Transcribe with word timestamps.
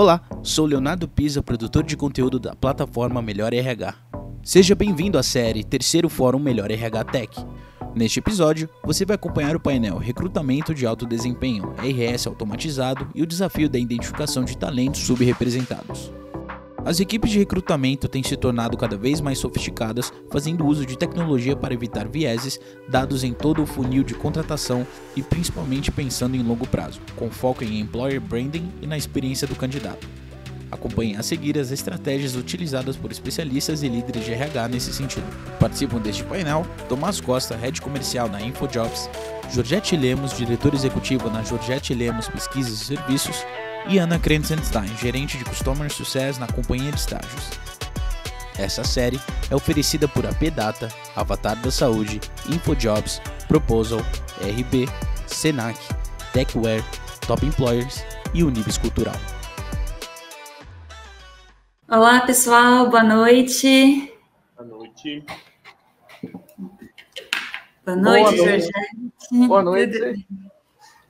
Olá, 0.00 0.22
sou 0.42 0.64
Leonardo 0.64 1.06
Pisa, 1.06 1.42
produtor 1.42 1.82
de 1.82 1.94
conteúdo 1.94 2.38
da 2.38 2.56
plataforma 2.56 3.20
Melhor 3.20 3.52
RH. 3.52 3.94
Seja 4.42 4.74
bem-vindo 4.74 5.18
à 5.18 5.22
série 5.22 5.62
Terceiro 5.62 6.08
Fórum 6.08 6.38
Melhor 6.38 6.70
RH 6.70 7.04
Tech. 7.04 7.46
Neste 7.94 8.18
episódio, 8.18 8.66
você 8.82 9.04
vai 9.04 9.16
acompanhar 9.16 9.54
o 9.54 9.60
painel 9.60 9.98
Recrutamento 9.98 10.74
de 10.74 10.86
Alto 10.86 11.04
Desempenho, 11.04 11.74
RS 11.76 12.26
Automatizado 12.26 13.10
e 13.14 13.20
o 13.20 13.26
desafio 13.26 13.68
da 13.68 13.78
identificação 13.78 14.42
de 14.42 14.56
talentos 14.56 15.02
subrepresentados. 15.02 16.10
As 16.84 16.98
equipes 16.98 17.30
de 17.30 17.38
recrutamento 17.38 18.08
têm 18.08 18.22
se 18.22 18.36
tornado 18.36 18.76
cada 18.76 18.96
vez 18.96 19.20
mais 19.20 19.38
sofisticadas, 19.38 20.12
fazendo 20.30 20.66
uso 20.66 20.86
de 20.86 20.96
tecnologia 20.96 21.54
para 21.54 21.74
evitar 21.74 22.08
vieses, 22.08 22.58
dados 22.88 23.22
em 23.22 23.32
todo 23.32 23.62
o 23.62 23.66
funil 23.66 24.02
de 24.02 24.14
contratação 24.14 24.86
e 25.14 25.22
principalmente 25.22 25.90
pensando 25.90 26.36
em 26.36 26.42
longo 26.42 26.66
prazo, 26.66 27.00
com 27.16 27.30
foco 27.30 27.62
em 27.62 27.80
employer 27.80 28.20
branding 28.20 28.72
e 28.80 28.86
na 28.86 28.96
experiência 28.96 29.46
do 29.46 29.54
candidato. 29.54 30.08
Acompanhe 30.70 31.16
a 31.16 31.22
seguir 31.22 31.58
as 31.58 31.70
estratégias 31.70 32.34
utilizadas 32.34 32.96
por 32.96 33.10
especialistas 33.10 33.82
e 33.82 33.88
líderes 33.88 34.24
de 34.24 34.32
RH 34.32 34.68
nesse 34.68 34.92
sentido. 34.92 35.26
Participam 35.58 35.98
deste 35.98 36.24
painel 36.24 36.64
Tomás 36.88 37.20
Costa, 37.20 37.56
head 37.56 37.80
comercial 37.82 38.28
na 38.28 38.40
InfoJobs, 38.40 39.10
Georgette 39.52 39.96
Lemos, 39.96 40.36
diretor 40.36 40.72
executivo 40.72 41.28
na 41.28 41.42
Georgette 41.42 41.92
Lemos 41.92 42.28
Pesquisas 42.28 42.82
e 42.82 42.84
Serviços, 42.84 43.44
e 43.88 43.98
Ana 43.98 44.18
Krenzenstein, 44.18 44.88
gerente 44.96 45.38
de 45.38 45.44
Customer 45.44 45.90
Success 45.90 46.38
na 46.38 46.46
companhia 46.46 46.90
de 46.90 46.98
estágios. 46.98 47.50
Essa 48.58 48.84
série 48.84 49.18
é 49.50 49.54
oferecida 49.54 50.06
por 50.06 50.26
AP 50.26 50.50
Data, 50.50 50.88
Avatar 51.16 51.56
da 51.56 51.70
Saúde, 51.70 52.20
InfoJobs, 52.48 53.20
Proposal, 53.48 54.00
RB, 54.42 54.86
Senac, 55.26 55.78
Techware, 56.32 56.84
Top 57.26 57.44
Employers 57.44 58.04
e 58.34 58.44
Unibis 58.44 58.76
Cultural. 58.76 59.16
Olá, 61.88 62.20
pessoal, 62.20 62.88
boa 62.90 63.02
noite. 63.02 64.12
Boa 64.56 64.68
noite. 64.68 65.24
Boa 67.84 67.96
noite, 67.96 68.36
Boa 68.36 68.36
noite. 68.36 68.36
Georgette. 68.36 69.48
Boa 69.48 69.62
noite. 69.62 70.26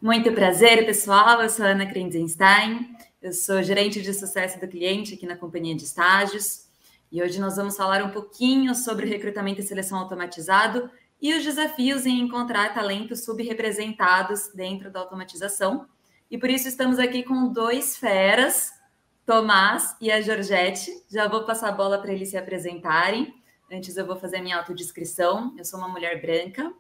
Muito 0.03 0.33
prazer, 0.33 0.87
pessoal. 0.87 1.43
Eu 1.43 1.51
sou 1.51 1.63
Ana 1.63 1.85
Krenzenstein, 1.85 2.97
eu 3.21 3.35
sou 3.35 3.63
gerente 3.63 4.01
de 4.01 4.15
sucesso 4.15 4.59
do 4.59 4.67
cliente 4.67 5.13
aqui 5.13 5.27
na 5.27 5.37
companhia 5.37 5.77
de 5.77 5.85
estágios. 5.85 6.67
E 7.13 7.23
hoje 7.23 7.39
nós 7.39 7.57
vamos 7.57 7.77
falar 7.77 8.03
um 8.03 8.09
pouquinho 8.09 8.75
sobre 8.75 9.07
recrutamento 9.07 9.61
e 9.61 9.63
seleção 9.63 9.99
automatizado 9.99 10.91
e 11.21 11.35
os 11.35 11.45
desafios 11.45 12.07
em 12.07 12.19
encontrar 12.19 12.73
talentos 12.73 13.27
subrepresentados 13.27 14.49
dentro 14.55 14.91
da 14.91 15.01
automatização. 15.01 15.87
E 16.31 16.39
por 16.39 16.49
isso 16.49 16.67
estamos 16.67 16.99
aqui 16.99 17.23
com 17.23 17.53
dois 17.53 17.99
feras, 17.99 18.73
Tomás 19.27 19.95
e 20.01 20.11
a 20.11 20.19
Georgette. 20.23 20.91
Já 21.11 21.29
vou 21.29 21.45
passar 21.45 21.69
a 21.69 21.73
bola 21.73 21.99
para 21.99 22.11
eles 22.11 22.31
se 22.31 22.39
apresentarem. 22.39 23.35
Antes 23.71 23.99
eu 23.99 24.07
vou 24.07 24.17
fazer 24.17 24.41
minha 24.41 24.57
autodescrição. 24.57 25.55
Eu 25.59 25.65
sou 25.67 25.79
uma 25.79 25.89
mulher 25.89 26.23
branca, 26.23 26.73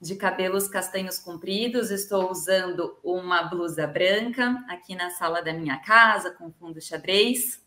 de 0.00 0.14
cabelos 0.14 0.68
castanhos 0.68 1.18
compridos, 1.18 1.90
estou 1.90 2.30
usando 2.30 2.96
uma 3.02 3.42
blusa 3.42 3.86
branca 3.86 4.64
aqui 4.68 4.94
na 4.94 5.10
sala 5.10 5.40
da 5.42 5.52
minha 5.52 5.78
casa, 5.78 6.30
com 6.30 6.52
fundo 6.52 6.80
xadrez. 6.80 7.64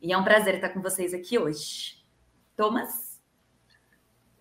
E 0.00 0.12
é 0.12 0.18
um 0.18 0.24
prazer 0.24 0.56
estar 0.56 0.68
com 0.68 0.82
vocês 0.82 1.14
aqui 1.14 1.38
hoje. 1.38 2.04
Thomas? 2.56 3.20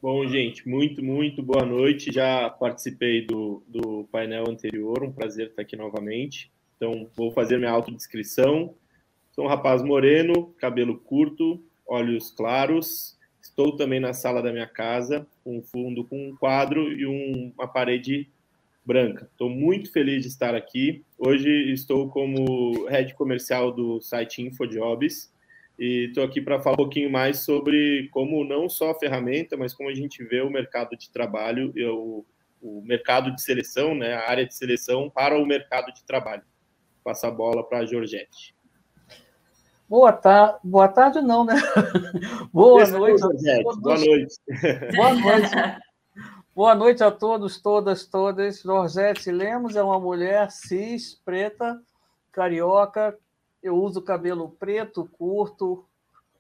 Bom, 0.02 0.28
gente, 0.28 0.68
muito, 0.68 1.02
muito 1.02 1.42
boa 1.42 1.66
noite. 1.66 2.12
Já 2.12 2.50
participei 2.50 3.26
do, 3.26 3.64
do 3.66 4.04
painel 4.12 4.44
anterior, 4.50 5.02
um 5.02 5.14
prazer 5.14 5.48
estar 5.48 5.62
aqui 5.62 5.78
novamente. 5.78 6.52
Então, 6.76 7.10
vou 7.16 7.32
fazer 7.32 7.58
minha 7.58 7.72
autodescrição. 7.72 8.76
Sou 9.32 9.46
um 9.46 9.48
rapaz 9.48 9.82
moreno, 9.82 10.54
cabelo 10.60 11.00
curto, 11.00 11.64
olhos 11.88 12.30
claros. 12.30 13.18
Estou 13.54 13.76
também 13.76 14.00
na 14.00 14.14
sala 14.14 14.42
da 14.42 14.52
minha 14.52 14.66
casa, 14.66 15.28
um 15.46 15.62
fundo 15.62 16.04
com 16.04 16.30
um 16.30 16.36
quadro 16.36 16.92
e 16.92 17.06
um, 17.06 17.54
uma 17.56 17.68
parede 17.68 18.28
branca. 18.84 19.30
Estou 19.32 19.48
muito 19.48 19.92
feliz 19.92 20.24
de 20.24 20.28
estar 20.28 20.56
aqui. 20.56 21.06
Hoje 21.20 21.72
estou 21.72 22.10
como 22.10 22.88
head 22.88 23.14
comercial 23.14 23.72
do 23.72 24.02
site 24.02 24.42
InfoJobs 24.42 25.32
e 25.78 26.08
estou 26.08 26.24
aqui 26.24 26.42
para 26.42 26.60
falar 26.62 26.74
um 26.74 26.78
pouquinho 26.78 27.12
mais 27.12 27.42
sobre 27.42 28.10
como 28.12 28.44
não 28.44 28.68
só 28.68 28.90
a 28.90 29.00
ferramenta, 29.00 29.56
mas 29.56 29.72
como 29.72 29.88
a 29.88 29.94
gente 29.94 30.24
vê 30.24 30.42
o 30.42 30.50
mercado 30.50 30.98
de 30.98 31.12
trabalho 31.12 31.72
o, 31.94 32.26
o 32.60 32.82
mercado 32.82 33.36
de 33.36 33.40
seleção, 33.40 33.94
né, 33.94 34.16
a 34.16 34.32
área 34.32 34.48
de 34.48 34.56
seleção 34.56 35.12
para 35.12 35.38
o 35.38 35.46
mercado 35.46 35.94
de 35.94 36.04
trabalho. 36.04 36.42
Passa 37.04 37.28
a 37.28 37.32
bola 37.32 37.64
para 37.64 37.82
a 37.82 37.86
Georgette. 37.86 38.53
Boa 39.94 40.12
tarde, 40.12 40.58
boa 40.64 40.88
tarde 40.88 41.22
não, 41.22 41.46
né? 41.46 41.54
Boa 42.52 42.84
noite. 42.88 43.20
Georgette. 43.20 43.64
Boa 43.64 44.00
noite. 44.00 44.36
Boa 44.96 45.14
noite. 45.14 45.82
Boa 46.56 46.76
noite 46.76 47.04
a 47.04 47.12
todos, 47.12 47.62
todas, 47.62 48.08
todas. 48.08 48.64
Georgette 48.64 49.30
Lemos 49.30 49.76
é 49.76 49.84
uma 49.84 50.00
mulher 50.00 50.50
cis, 50.50 51.22
preta, 51.24 51.80
carioca. 52.32 53.16
Eu 53.62 53.76
uso 53.76 54.02
cabelo 54.02 54.50
preto, 54.58 55.08
curto, 55.16 55.86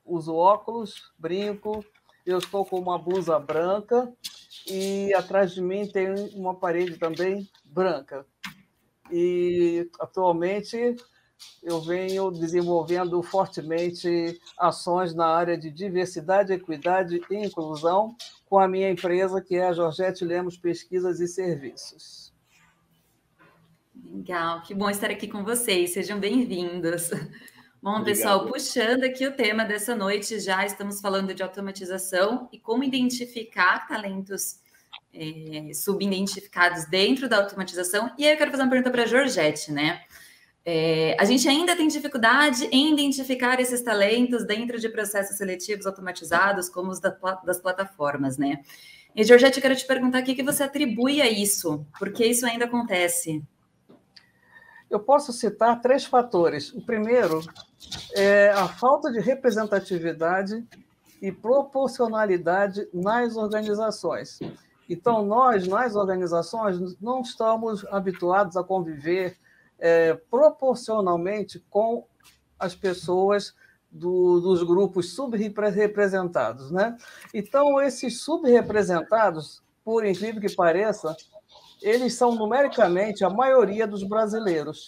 uso 0.03 0.33
óculos, 0.33 1.13
brinco. 1.19 1.85
Eu 2.25 2.39
estou 2.39 2.65
com 2.65 2.79
uma 2.79 2.97
blusa 2.97 3.37
branca 3.37 4.11
e 4.65 5.13
atrás 5.13 5.51
de 5.51 5.61
mim 5.61 5.87
tem 5.87 6.11
uma 6.33 6.55
parede 6.55 6.97
também 6.97 7.47
branca. 7.63 8.25
E 9.11 9.87
atualmente 9.99 10.95
eu 11.63 11.79
venho 11.79 12.29
desenvolvendo 12.29 13.21
fortemente 13.23 14.39
ações 14.57 15.13
na 15.13 15.27
área 15.27 15.57
de 15.57 15.71
diversidade, 15.71 16.53
equidade 16.53 17.21
e 17.29 17.35
inclusão 17.35 18.15
com 18.49 18.59
a 18.59 18.67
minha 18.67 18.89
empresa, 18.89 19.41
que 19.41 19.55
é 19.55 19.67
a 19.67 19.73
Georgette 19.73 20.25
Lemos 20.25 20.57
Pesquisas 20.57 21.19
e 21.19 21.27
Serviços. 21.27 22.33
Legal, 24.05 24.61
que 24.61 24.75
bom 24.75 24.89
estar 24.89 25.09
aqui 25.09 25.27
com 25.27 25.43
vocês, 25.43 25.93
sejam 25.93 26.19
bem-vindos. 26.19 27.09
Bom, 27.81 27.97
Obrigado. 27.97 28.05
pessoal, 28.05 28.45
puxando 28.47 29.03
aqui 29.03 29.25
o 29.25 29.35
tema 29.35 29.65
dessa 29.65 29.95
noite, 29.95 30.39
já 30.39 30.65
estamos 30.65 31.01
falando 31.01 31.33
de 31.33 31.43
automatização 31.43 32.47
e 32.51 32.59
como 32.59 32.83
identificar 32.83 33.87
talentos 33.87 34.61
é, 35.13 35.73
subidentificados 35.73 36.85
dentro 36.85 37.27
da 37.27 37.37
automatização. 37.37 38.11
E 38.17 38.25
aí 38.25 38.33
eu 38.33 38.37
quero 38.37 38.51
fazer 38.51 38.63
uma 38.63 38.69
pergunta 38.69 38.91
para 38.91 39.03
a 39.03 39.05
Georgette, 39.05 39.71
né? 39.71 40.01
É, 40.65 41.17
a 41.19 41.25
gente 41.25 41.47
ainda 41.47 41.75
tem 41.75 41.87
dificuldade 41.87 42.65
em 42.71 42.93
identificar 42.93 43.59
esses 43.59 43.81
talentos 43.81 44.45
dentro 44.45 44.79
de 44.79 44.87
processos 44.87 45.37
seletivos 45.37 45.85
automatizados, 45.85 46.69
como 46.69 46.89
os 46.89 47.01
da, 47.01 47.09
das 47.43 47.59
plataformas, 47.59 48.37
né? 48.37 48.63
E, 49.15 49.23
Georgette, 49.23 49.57
eu 49.57 49.61
quero 49.61 49.75
te 49.75 49.85
perguntar 49.85 50.21
o 50.21 50.23
que, 50.23 50.41
você 50.41 50.63
atribui 50.63 51.21
a 51.21 51.29
isso, 51.29 51.85
porque 51.99 52.25
isso 52.25 52.45
ainda 52.45 52.65
acontece. 52.65 53.43
Eu 54.89 54.99
posso 54.99 55.33
citar 55.33 55.81
três 55.81 56.05
fatores. 56.05 56.71
O 56.73 56.81
primeiro 56.81 57.41
é 58.15 58.51
a 58.51 58.67
falta 58.67 59.11
de 59.11 59.19
representatividade 59.19 60.65
e 61.21 61.31
proporcionalidade 61.31 62.87
nas 62.93 63.35
organizações. 63.35 64.39
Então, 64.89 65.25
nós, 65.25 65.67
nas 65.67 65.95
organizações, 65.95 66.99
não 66.99 67.21
estamos 67.21 67.85
habituados 67.85 68.57
a 68.57 68.63
conviver 68.63 69.37
é, 69.83 70.13
proporcionalmente 70.13 71.59
com 71.69 72.07
as 72.57 72.73
pessoas 72.73 73.53
do, 73.91 74.39
dos 74.39 74.63
grupos 74.63 75.13
subrepresentados. 75.13 76.71
Né? 76.71 76.97
Então, 77.33 77.81
esses 77.81 78.21
subrepresentados, 78.21 79.61
por 79.83 80.05
incrível 80.05 80.39
que 80.39 80.55
pareça, 80.55 81.13
eles 81.81 82.13
são 82.13 82.33
numericamente 82.33 83.25
a 83.25 83.29
maioria 83.29 83.85
dos 83.85 84.03
brasileiros. 84.03 84.87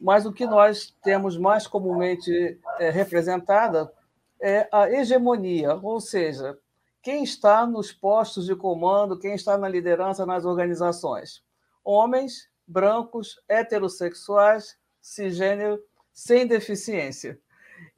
Mas 0.00 0.24
o 0.24 0.32
que 0.32 0.46
nós 0.46 0.94
temos 1.02 1.36
mais 1.36 1.66
comumente 1.66 2.60
é, 2.78 2.90
representada 2.90 3.92
é 4.40 4.68
a 4.72 4.88
hegemonia, 4.88 5.74
ou 5.82 6.00
seja, 6.00 6.56
quem 7.02 7.24
está 7.24 7.66
nos 7.66 7.92
postos 7.92 8.46
de 8.46 8.54
comando, 8.54 9.18
quem 9.18 9.34
está 9.34 9.58
na 9.58 9.68
liderança 9.68 10.24
nas 10.24 10.44
organizações. 10.44 11.42
Homens 11.84 12.51
brancos, 12.66 13.40
heterossexuais, 13.48 14.76
cisgênero, 15.00 15.82
sem 16.12 16.46
deficiência. 16.46 17.38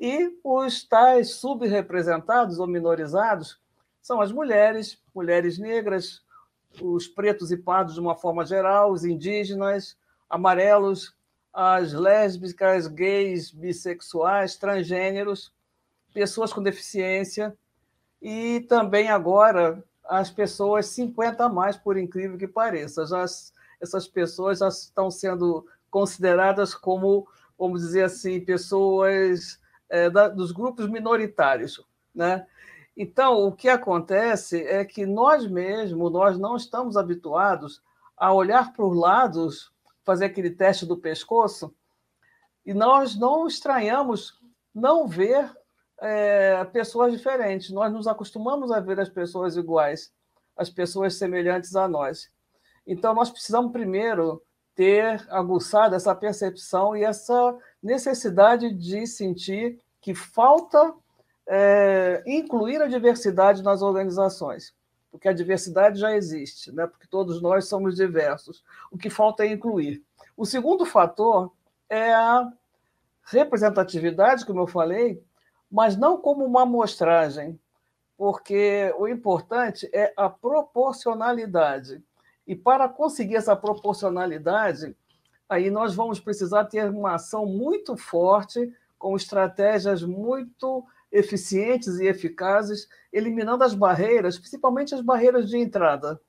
E 0.00 0.38
os 0.42 0.84
tais 0.84 1.30
subrepresentados 1.30 2.58
ou 2.58 2.66
minorizados 2.66 3.60
são 4.00 4.20
as 4.20 4.32
mulheres, 4.32 5.02
mulheres 5.14 5.58
negras, 5.58 6.22
os 6.80 7.06
pretos 7.06 7.50
e 7.50 7.56
pardos 7.56 7.94
de 7.94 8.00
uma 8.00 8.16
forma 8.16 8.44
geral, 8.44 8.90
os 8.90 9.04
indígenas, 9.04 9.96
amarelos, 10.28 11.14
as 11.52 11.92
lésbicas, 11.92 12.88
gays, 12.88 13.50
bissexuais, 13.50 14.56
transgêneros, 14.56 15.52
pessoas 16.12 16.52
com 16.52 16.62
deficiência 16.62 17.56
e 18.20 18.60
também 18.68 19.08
agora 19.08 19.82
as 20.04 20.30
pessoas 20.30 20.86
50 20.86 21.44
a 21.44 21.48
mais, 21.48 21.76
por 21.76 21.96
incrível 21.96 22.36
que 22.36 22.48
pareça. 22.48 23.06
Já 23.06 23.24
essas 23.84 24.08
pessoas 24.08 24.58
já 24.58 24.68
estão 24.68 25.10
sendo 25.10 25.66
consideradas 25.90 26.74
como 26.74 27.26
vamos 27.58 27.82
dizer 27.82 28.04
assim, 28.04 28.40
pessoas 28.40 29.60
é, 29.88 30.10
da, 30.10 30.28
dos 30.28 30.52
grupos 30.52 30.88
minoritários. 30.88 31.80
Né? 32.14 32.46
Então, 32.96 33.46
o 33.46 33.52
que 33.52 33.68
acontece 33.68 34.62
é 34.62 34.84
que 34.84 35.06
nós 35.06 35.46
mesmos, 35.46 36.12
nós 36.12 36.38
não 36.38 36.56
estamos 36.56 36.96
habituados 36.96 37.82
a 38.16 38.32
olhar 38.32 38.72
para 38.72 38.84
os 38.84 38.96
lados, 38.96 39.72
fazer 40.04 40.26
aquele 40.26 40.50
teste 40.50 40.86
do 40.86 40.96
pescoço, 40.96 41.74
e 42.64 42.72
nós 42.72 43.16
não 43.16 43.46
estranhamos 43.46 44.40
não 44.74 45.06
ver 45.06 45.50
é, 46.00 46.64
pessoas 46.66 47.12
diferentes. 47.12 47.70
Nós 47.70 47.92
nos 47.92 48.06
acostumamos 48.06 48.70
a 48.70 48.80
ver 48.80 48.98
as 48.98 49.08
pessoas 49.08 49.56
iguais, 49.56 50.12
as 50.56 50.70
pessoas 50.70 51.16
semelhantes 51.16 51.76
a 51.76 51.86
nós. 51.86 52.30
Então, 52.86 53.14
nós 53.14 53.30
precisamos 53.30 53.72
primeiro 53.72 54.42
ter 54.74 55.24
aguçado 55.30 55.94
essa 55.94 56.14
percepção 56.14 56.96
e 56.96 57.04
essa 57.04 57.56
necessidade 57.82 58.72
de 58.72 59.06
sentir 59.06 59.80
que 60.00 60.14
falta 60.14 60.94
é, 61.46 62.22
incluir 62.26 62.82
a 62.82 62.86
diversidade 62.86 63.62
nas 63.62 63.82
organizações, 63.82 64.74
porque 65.10 65.28
a 65.28 65.32
diversidade 65.32 65.98
já 65.98 66.14
existe, 66.14 66.72
né? 66.72 66.86
porque 66.86 67.06
todos 67.06 67.40
nós 67.40 67.68
somos 67.68 67.94
diversos. 67.94 68.64
O 68.90 68.98
que 68.98 69.08
falta 69.08 69.44
é 69.44 69.52
incluir. 69.52 70.02
O 70.36 70.44
segundo 70.44 70.84
fator 70.84 71.52
é 71.88 72.12
a 72.12 72.50
representatividade, 73.24 74.44
como 74.44 74.60
eu 74.60 74.66
falei, 74.66 75.22
mas 75.70 75.96
não 75.96 76.16
como 76.16 76.44
uma 76.44 76.62
amostragem, 76.62 77.58
porque 78.16 78.94
o 78.98 79.08
importante 79.08 79.88
é 79.92 80.12
a 80.16 80.28
proporcionalidade. 80.28 82.02
E 82.46 82.54
para 82.54 82.88
conseguir 82.88 83.36
essa 83.36 83.56
proporcionalidade, 83.56 84.96
aí 85.48 85.70
nós 85.70 85.94
vamos 85.94 86.20
precisar 86.20 86.64
ter 86.64 86.90
uma 86.90 87.14
ação 87.14 87.46
muito 87.46 87.96
forte, 87.96 88.72
com 88.98 89.16
estratégias 89.16 90.02
muito 90.02 90.84
eficientes 91.12 91.98
e 91.98 92.06
eficazes, 92.06 92.88
eliminando 93.12 93.62
as 93.62 93.74
barreiras, 93.74 94.38
principalmente 94.38 94.94
as 94.94 95.00
barreiras 95.00 95.48
de 95.48 95.58
entrada, 95.58 96.20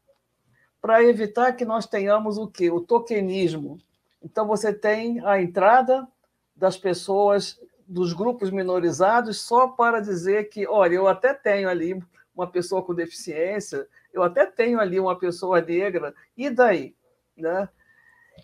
para 0.82 1.04
evitar 1.04 1.54
que 1.54 1.66
nós 1.66 1.88
tenhamos 1.88 2.38
o 2.38 2.48
quê? 2.48 2.70
O 2.70 2.80
tokenismo. 2.80 3.80
Então, 4.22 4.46
você 4.46 4.74
tem 4.74 5.26
a 5.26 5.42
entrada 5.42 6.08
das 6.56 6.78
pessoas 6.78 7.60
dos 7.88 8.14
grupos 8.14 8.52
minorizados 8.52 9.42
só 9.42 9.68
para 9.68 10.00
dizer 10.00 10.50
que, 10.50 10.68
olha, 10.68 10.96
eu 10.96 11.08
até 11.08 11.34
tenho 11.34 11.70
ali 11.70 12.00
uma 12.36 12.48
pessoa 12.48 12.84
com 12.84 12.94
deficiência, 12.94 13.88
eu 14.14 14.22
até 14.22 14.46
tenho 14.46 14.80
ali 14.80 15.00
uma 15.00 15.18
pessoa 15.18 15.62
negra, 15.62 16.14
e 16.36 16.50
daí? 16.50 16.96
Né? 17.36 17.70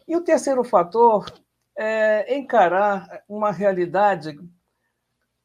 E 0.08 0.16
o 0.16 0.22
terceiro 0.24 0.64
fator 0.64 1.32
é 1.76 2.36
encarar 2.36 3.24
uma 3.28 3.52
realidade. 3.52 4.40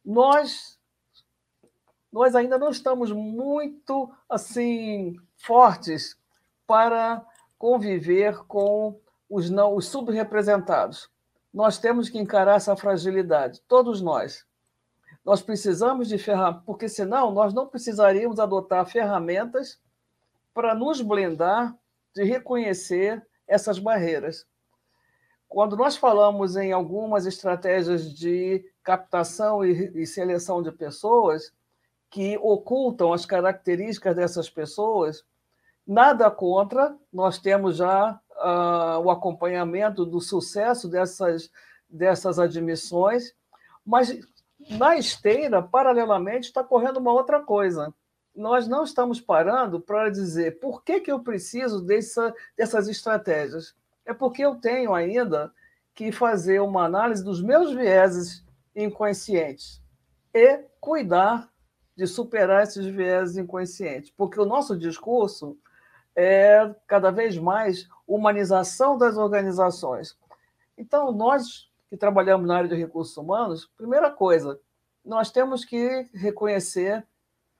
Nós 0.05 0.77
nós 2.13 2.35
ainda 2.35 2.57
não 2.57 2.71
estamos 2.71 3.13
muito 3.13 4.11
assim 4.27 5.17
fortes 5.37 6.17
para 6.67 7.23
conviver 7.59 8.39
com 8.47 8.99
os 9.29 9.51
não 9.51 9.75
os 9.75 9.89
subrepresentados. 9.89 11.11
Nós 11.53 11.79
temos 11.79 12.09
que 12.09 12.19
encarar 12.19 12.57
essa 12.57 12.77
fragilidade, 12.77 13.61
todos 13.69 14.01
nós. 14.01 14.46
Nós 15.27 15.43
precisamos 15.43 16.07
de 16.07 16.19
ferramentas, 16.19 16.63
porque 16.65 16.89
senão 16.89 17.33
nós 17.33 17.53
não 17.53 17.67
precisaríamos 17.67 18.39
adotar 18.39 18.87
ferramentas 18.87 19.81
para 20.55 20.73
nos 20.73 21.01
blindar 21.01 21.77
de 22.15 22.23
reconhecer 22.23 23.27
essas 23.45 23.77
barreiras. 23.77 24.47
Quando 25.49 25.77
nós 25.77 25.97
falamos 25.97 26.55
em 26.55 26.71
algumas 26.71 27.27
estratégias 27.27 28.09
de 28.15 28.65
captação 28.85 29.65
e, 29.65 30.07
seleção 30.07 30.63
de 30.63 30.71
pessoas, 30.71 31.53
que 32.09 32.39
ocultam 32.39 33.13
as 33.13 33.27
características 33.27 34.15
dessas 34.15 34.49
pessoas, 34.49 35.25
nada 35.85 36.31
contra, 36.31 36.97
nós 37.13 37.41
temos 37.41 37.79
já 37.79 38.13
uh, 38.13 39.01
o 39.01 39.11
acompanhamento 39.11 40.07
do 40.07 40.21
sucesso 40.21 40.89
dessas, 40.89 41.51
dessas 41.91 42.39
admissões, 42.39 43.35
mas 43.85 44.17
na 44.69 44.97
esteira, 44.97 45.63
paralelamente, 45.63 46.49
está 46.49 46.63
correndo 46.63 46.99
uma 46.99 47.13
outra 47.13 47.41
coisa. 47.41 47.93
Nós 48.35 48.69
não 48.69 48.85
estamos 48.85 49.21
parando 49.21 49.81
para 49.81 50.11
dizer 50.11 50.59
por 50.59 50.83
que, 50.83 51.01
que 51.01 51.11
eu 51.11 51.21
preciso 51.21 51.81
dessa, 51.81 52.35
dessas 52.57 52.89
estratégias. 52.89 53.75
É 54.05 54.13
porque 54.13 54.45
eu 54.45 54.57
tenho 54.57 54.95
ainda 54.95 55.53
que 55.95 56.13
fazer 56.13 56.61
uma 56.61 56.85
análise 56.85 57.25
dos 57.25 57.43
meus 57.43 57.73
vieses 57.73 58.45
inconscientes 58.75 59.83
e 60.35 60.61
cuidar 60.79 61.51
de 61.97 62.07
superar 62.07 62.63
esses 62.63 62.85
viés 62.85 63.39
inconscientes, 63.39 64.11
porque 64.11 64.39
o 64.39 64.45
nosso 64.45 64.77
discurso 64.77 65.57
é 66.15 66.75
cada 66.87 67.11
vez 67.11 67.39
mais 67.39 67.89
humanização 68.07 68.99
das 68.99 69.17
organizações. 69.17 70.17
Então, 70.77 71.11
nós 71.11 71.71
que 71.89 71.97
trabalhamos 71.97 72.47
na 72.47 72.57
área 72.57 72.69
de 72.69 72.75
recursos 72.75 73.17
humanos, 73.17 73.71
primeira 73.77 74.11
coisa, 74.11 74.59
nós 75.05 75.31
temos 75.31 75.65
que 75.65 76.09
reconhecer 76.13 77.07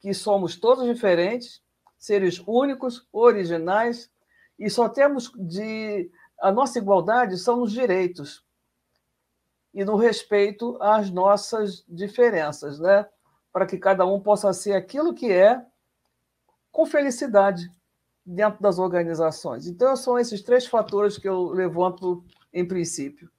que 0.01 0.13
somos 0.13 0.57
todos 0.57 0.85
diferentes, 0.85 1.63
seres 1.99 2.43
únicos, 2.47 3.07
originais, 3.13 4.11
e 4.59 4.69
só 4.69 4.89
temos 4.89 5.31
de. 5.37 6.11
A 6.41 6.53
nossa 6.53 6.79
igualdade 6.79 7.39
são 7.39 7.57
nos 7.57 7.73
direitos 7.73 8.45
e 9.73 9.85
no 9.85 9.97
respeito 9.97 10.77
às 10.81 11.11
nossas 11.11 11.85
diferenças, 11.89 12.79
né? 12.79 13.07
para 13.53 13.65
que 13.65 13.79
cada 13.79 14.05
um 14.05 14.21
possa 14.21 14.53
ser 14.53 14.75
aquilo 14.75 15.15
que 15.15 15.33
é 15.33 15.65
com 16.71 16.85
felicidade 16.85 17.71
dentro 18.25 18.61
das 18.61 18.79
organizações. 18.79 19.67
Então, 19.67 19.97
são 19.97 20.19
esses 20.19 20.43
três 20.43 20.67
fatores 20.67 21.17
que 21.17 21.27
eu 21.27 21.49
levanto 21.49 22.23
em 22.53 22.69
princípio. 22.69 23.31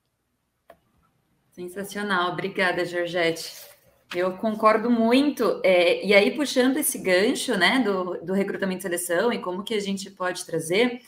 Sensacional, 1.57 2.33
obrigada, 2.33 2.86
Georgette. 2.86 3.51
Eu 4.15 4.33
concordo 4.33 4.92
muito. 4.92 5.59
É, 5.63 6.06
e 6.06 6.13
aí, 6.13 6.30
puxando 6.30 6.77
esse 6.77 7.00
gancho 7.00 7.58
né, 7.58 7.79
do, 7.79 8.24
do 8.24 8.32
recrutamento 8.32 8.82
e 8.82 8.84
seleção 8.84 9.34
e 9.34 9.39
como 9.39 9.63
que 9.63 9.74
a 9.74 9.79
gente 9.79 10.12
pode 10.12 10.46
trazer. 10.46 11.01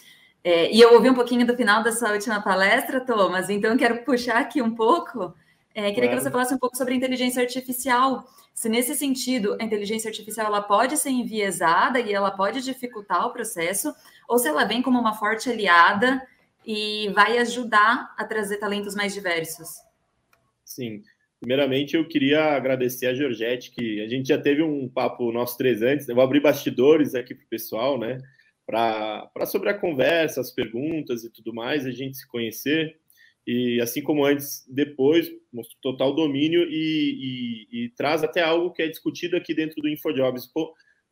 É, 0.44 0.74
e 0.74 0.82
eu 0.82 0.92
ouvi 0.96 1.08
um 1.08 1.14
pouquinho 1.14 1.46
do 1.46 1.56
final 1.56 1.84
da 1.84 1.92
sua 1.92 2.14
última 2.14 2.42
palestra, 2.42 3.00
Thomas, 3.00 3.48
então 3.48 3.78
quero 3.78 4.04
puxar 4.04 4.40
aqui 4.40 4.60
um 4.60 4.74
pouco. 4.74 5.36
É, 5.76 5.92
queria 5.92 6.10
claro. 6.10 6.18
que 6.18 6.24
você 6.24 6.32
falasse 6.32 6.54
um 6.56 6.58
pouco 6.58 6.76
sobre 6.76 6.96
inteligência 6.96 7.44
artificial 7.44 8.26
se 8.56 8.68
nesse 8.70 8.96
sentido 8.96 9.56
a 9.62 9.64
inteligência 9.64 10.10
artificial 10.10 10.48
ela 10.48 10.64
pode 10.64 10.98
ser 10.98 11.12
enviesada 11.12 12.00
e 12.00 12.12
ela 12.12 12.32
pode 12.32 12.62
dificultar 12.64 13.28
o 13.28 13.32
processo, 13.32 13.94
ou 14.28 14.40
se 14.40 14.48
ela 14.48 14.66
vem 14.66 14.82
como 14.82 15.00
uma 15.00 15.14
forte 15.14 15.48
aliada 15.48 16.28
e 16.66 17.08
vai 17.14 17.38
ajudar 17.38 18.16
a 18.18 18.26
trazer 18.26 18.58
talentos 18.58 18.96
mais 18.96 19.14
diversos. 19.14 19.89
Sim. 20.80 21.02
Primeiramente, 21.42 21.96
eu 21.96 22.08
queria 22.08 22.56
agradecer 22.56 23.08
a 23.08 23.14
Georgette, 23.14 23.72
que 23.72 24.02
a 24.02 24.08
gente 24.08 24.28
já 24.28 24.38
teve 24.38 24.62
um 24.62 24.88
papo 24.88 25.32
nós 25.32 25.58
três 25.58 25.82
antes. 25.82 26.08
Né? 26.08 26.12
Eu 26.12 26.16
vou 26.16 26.24
abrir 26.24 26.40
bastidores 26.42 27.16
aqui 27.16 27.36
para 27.36 27.46
o 27.46 27.50
pessoal, 27.50 28.00
né? 28.00 28.18
Para 28.66 29.46
sobre 29.46 29.70
a 29.70 29.74
conversa, 29.74 30.42
as 30.42 30.52
perguntas 30.52 31.24
e 31.24 31.32
tudo 31.32 31.54
mais, 31.54 31.86
a 31.86 31.92
gente 31.92 32.18
se 32.18 32.28
conhecer 32.28 32.96
e 33.48 33.82
assim 33.82 34.04
como 34.04 34.24
antes, 34.24 34.64
depois, 34.70 35.28
mostra 35.52 35.76
total 35.82 36.14
domínio 36.14 36.70
e, 36.70 37.68
e, 37.72 37.86
e, 37.86 37.90
traz 37.90 38.24
até 38.24 38.42
algo 38.44 38.72
que 38.72 38.84
é 38.84 38.88
discutido 38.88 39.36
aqui 39.36 39.56
dentro 39.56 39.82
do 39.82 39.90
InfoJobs. 39.90 40.48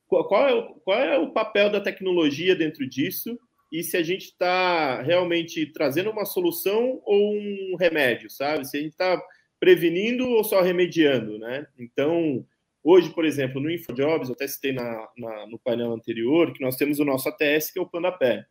Qual 0.08 0.48
é, 0.48 0.54
o, 0.54 0.74
qual 0.82 1.00
é 1.00 1.18
o 1.18 1.32
papel 1.32 1.72
da 1.72 1.82
tecnologia 1.82 2.56
dentro 2.56 2.88
disso 2.88 3.40
e 3.72 3.82
se 3.84 3.98
a 3.98 4.04
gente 4.04 4.26
está 4.26 5.02
realmente 5.02 5.66
trazendo 5.74 6.12
uma 6.12 6.26
solução 6.26 7.02
ou 7.04 7.34
um 7.34 7.76
remédio, 7.80 8.30
sabe? 8.30 8.66
Se 8.66 8.78
a 8.78 8.82
gente 8.82 8.92
está 8.92 9.20
prevenindo 9.60 10.28
ou 10.30 10.44
só 10.44 10.62
remediando, 10.62 11.38
né? 11.38 11.68
Então, 11.78 12.46
hoje, 12.84 13.10
por 13.10 13.26
exemplo, 13.26 13.62
no 13.62 13.70
InfoJobs, 13.70 14.30
eu 14.30 14.36
até 14.36 14.48
citei 14.48 14.72
na, 14.72 15.10
na, 15.18 15.48
no 15.48 15.60
painel 15.60 15.92
anterior, 15.92 16.54
que 16.54 16.62
nós 16.62 16.76
temos 16.76 17.00
o 17.00 17.06
nosso 17.06 17.28
ATS, 17.30 17.72
que 17.72 17.80
é 17.80 17.82
o 17.82 18.18
Pé. 18.18 18.46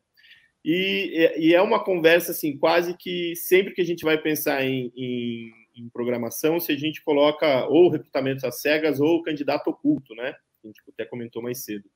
E, 0.65 1.31
e, 1.39 1.55
é 1.55 1.63
uma 1.63 1.83
conversa 1.83 2.33
assim, 2.33 2.59
quase 2.59 2.97
que 2.97 3.37
sempre 3.37 3.73
que 3.73 3.81
a 3.81 3.85
gente 3.85 4.05
vai 4.05 4.21
pensar 4.21 4.65
em, 4.65 4.93
em, 4.97 5.53
em 5.77 5.89
programação, 5.89 6.59
se 6.59 6.73
a 6.73 6.77
gente 6.77 7.05
coloca 7.05 7.67
ou 7.69 7.89
recrutamento 7.89 8.45
às 8.45 8.61
cegas 8.61 8.99
ou 8.99 9.23
candidato 9.23 9.69
oculto, 9.69 10.13
né? 10.17 10.35
A 10.65 10.67
gente 10.67 10.83
até 10.89 11.05
comentou 11.05 11.41
mais 11.41 11.65
cedo. 11.65 11.89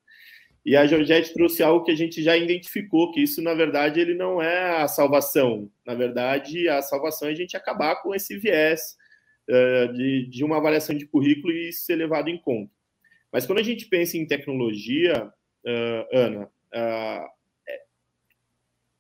E 0.65 0.77
a 0.77 0.87
Georgette 0.87 1.33
trouxe 1.33 1.63
algo 1.63 1.85
que 1.85 1.91
a 1.91 1.97
gente 1.97 2.23
já 2.23 2.37
identificou, 2.37 3.11
que 3.13 3.23
isso, 3.23 3.41
na 3.41 3.55
verdade, 3.55 3.99
ele 3.99 4.15
não 4.15 4.43
é 4.43 4.83
a 4.83 4.89
salvação. 4.89 5.71
Na 5.87 5.95
verdade, 5.95 6.69
a 6.69 6.83
salvação 6.83 7.29
é 7.29 7.33
a 7.33 7.35
gente 7.35 7.57
acabar 7.57 7.97
com 8.03 8.15
esse 8.15 8.37
viés 8.37 8.97
uh, 9.49 9.93
de, 9.93 10.27
de 10.27 10.45
uma 10.45 10.59
avaliação 10.59 10.95
de 10.95 11.07
currículo 11.07 11.53
e 11.53 11.73
ser 11.73 11.97
levado 11.97 12.29
em 12.29 12.39
conta. 12.39 12.71
Mas 13.33 13.47
quando 13.47 13.61
a 13.61 13.63
gente 13.65 13.87
pensa 13.87 14.19
em 14.19 14.27
tecnologia, 14.27 15.33
uh, 15.65 16.17
Ana, 16.17 16.45
uh, 16.45 17.41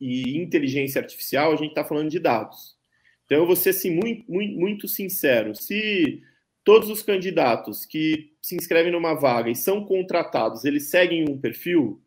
e 0.00 0.38
inteligência 0.38 1.00
artificial, 1.00 1.52
a 1.52 1.56
gente 1.56 1.70
está 1.70 1.84
falando 1.84 2.08
de 2.08 2.18
dados. 2.18 2.78
Então, 3.26 3.38
eu 3.38 3.46
vou 3.46 3.54
ser 3.54 3.70
assim, 3.70 3.90
muito, 3.90 4.24
muito, 4.32 4.58
muito 4.58 4.88
sincero. 4.88 5.54
Se 5.54 6.22
todos 6.64 6.88
os 6.90 7.02
candidatos 7.02 7.84
que 7.84 8.32
se 8.40 8.56
inscrevem 8.56 8.92
numa 8.92 9.14
vaga 9.14 9.50
e 9.50 9.56
são 9.56 9.84
contratados, 9.84 10.64
eles 10.64 10.90
seguem 10.90 11.28
um 11.28 11.38
perfil, 11.38 12.02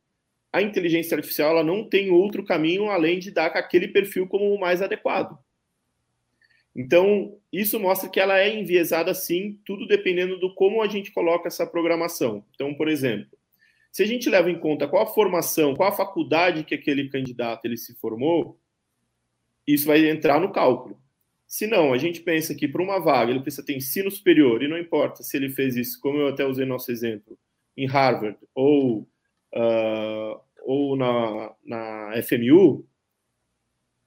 a 0.52 0.62
inteligência 0.62 1.16
artificial 1.16 1.52
ela 1.52 1.64
não 1.64 1.88
tem 1.88 2.12
outro 2.12 2.46
caminho 2.46 2.90
além 2.90 3.18
de 3.18 3.32
dar 3.32 3.48
aquele 3.48 3.88
perfil 3.88 4.28
como 4.28 4.54
o 4.54 4.60
mais 4.60 4.82
adequado. 4.82 5.38
Então, 6.76 7.38
isso 7.52 7.80
mostra 7.80 8.10
que 8.10 8.20
ela 8.20 8.40
é 8.40 8.54
enviesada 8.54 9.14
sim, 9.14 9.60
tudo 9.66 9.88
dependendo 9.88 10.40
do 10.40 10.54
como 10.54 10.82
a 10.82 10.88
gente 10.88 11.12
coloca 11.12 11.48
essa 11.48 11.68
programação. 11.68 12.44
Então, 12.54 12.74
por 12.74 12.88
exemplo, 12.88 13.38
se 13.92 14.02
a 14.02 14.08
gente 14.08 14.30
leva 14.30 14.50
em 14.50 14.60
conta 14.60 14.88
qual 14.88 15.04
a 15.04 15.14
formação, 15.14 15.76
qual 15.76 15.90
a 15.90 15.96
faculdade 15.96 16.64
que 16.64 16.74
aquele 16.74 17.10
candidato 17.10 17.66
ele 17.66 17.78
se 17.78 17.94
formou, 17.96 18.60
isso 19.68 19.86
vai 19.86 20.10
entrar 20.10 20.40
no 20.40 20.52
cálculo. 20.52 21.00
Se 21.54 21.68
não, 21.68 21.94
a 21.94 22.00
gente 22.00 22.20
pensa 22.20 22.56
que 22.56 22.68
para 22.68 22.82
uma 22.82 23.00
vaga 23.00 23.30
ele 23.30 23.40
precisa 23.40 23.64
ter 23.64 23.76
ensino 23.76 24.10
superior, 24.10 24.64
e 24.64 24.68
não 24.68 24.76
importa 24.76 25.22
se 25.22 25.38
ele 25.38 25.52
fez 25.52 25.76
isso, 25.76 26.02
como 26.02 26.18
eu 26.18 26.30
até 26.30 26.44
usei 26.44 26.66
nosso 26.66 26.92
exemplo, 26.92 27.38
em 27.78 27.86
Harvard 27.86 28.40
ou, 28.56 29.08
uh, 29.54 30.42
ou 30.64 30.96
na, 30.98 31.54
na 31.64 32.24
FMU, 32.24 32.90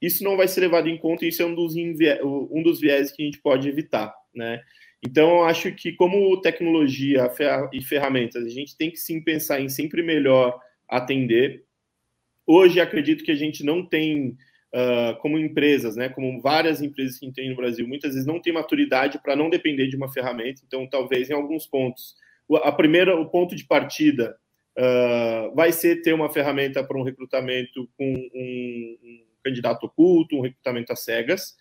isso 0.01 0.25
não 0.25 0.35
vai 0.35 0.45
ser 0.49 0.59
levado 0.59 0.89
em 0.89 0.97
conta 0.97 1.23
e 1.23 1.29
isso 1.29 1.41
é 1.41 1.45
um 1.45 1.55
dos, 1.55 1.73
um 1.73 2.61
dos 2.61 2.81
viés 2.81 3.13
que 3.13 3.23
a 3.23 3.25
gente 3.25 3.39
pode 3.39 3.69
evitar, 3.69 4.13
né? 4.35 4.61
Então, 5.01 5.37
eu 5.37 5.43
acho 5.45 5.73
que 5.73 5.93
como 5.93 6.41
tecnologia 6.41 7.31
e 7.71 7.81
ferramentas, 7.81 8.45
a 8.45 8.49
gente 8.49 8.75
tem 8.75 8.91
que 8.91 8.97
sim 8.97 9.23
pensar 9.23 9.61
em 9.61 9.69
sempre 9.69 10.03
melhor 10.03 10.59
atender. 10.85 11.63
Hoje, 12.45 12.81
acredito 12.81 13.23
que 13.23 13.31
a 13.31 13.35
gente 13.35 13.63
não 13.63 13.85
tem, 13.85 14.35
uh, 14.73 15.19
como 15.21 15.37
empresas, 15.37 15.95
né, 15.95 16.09
como 16.09 16.41
várias 16.41 16.81
empresas 16.81 17.17
que 17.19 17.31
tem 17.31 17.49
no 17.49 17.55
Brasil, 17.55 17.87
muitas 17.87 18.13
vezes 18.13 18.27
não 18.27 18.41
tem 18.41 18.53
maturidade 18.53 19.19
para 19.21 19.35
não 19.35 19.49
depender 19.49 19.87
de 19.87 19.95
uma 19.95 20.11
ferramenta. 20.11 20.61
Então, 20.65 20.87
talvez 20.87 21.29
em 21.29 21.33
alguns 21.33 21.65
pontos, 21.65 22.15
a 22.63 22.71
primeira, 22.71 23.19
o 23.19 23.29
ponto 23.29 23.55
de 23.55 23.65
partida 23.65 24.37
uh, 24.77 25.55
vai 25.55 25.71
ser 25.71 26.01
ter 26.01 26.13
uma 26.13 26.31
ferramenta 26.31 26.83
para 26.83 26.97
um 26.97 27.03
recrutamento 27.03 27.89
com 27.97 28.13
um, 28.13 28.97
um 29.03 29.23
candidato 29.43 29.85
oculto, 29.85 30.35
um 30.35 30.41
recrutamento 30.41 30.93
às 30.93 31.03
cegas, 31.03 31.55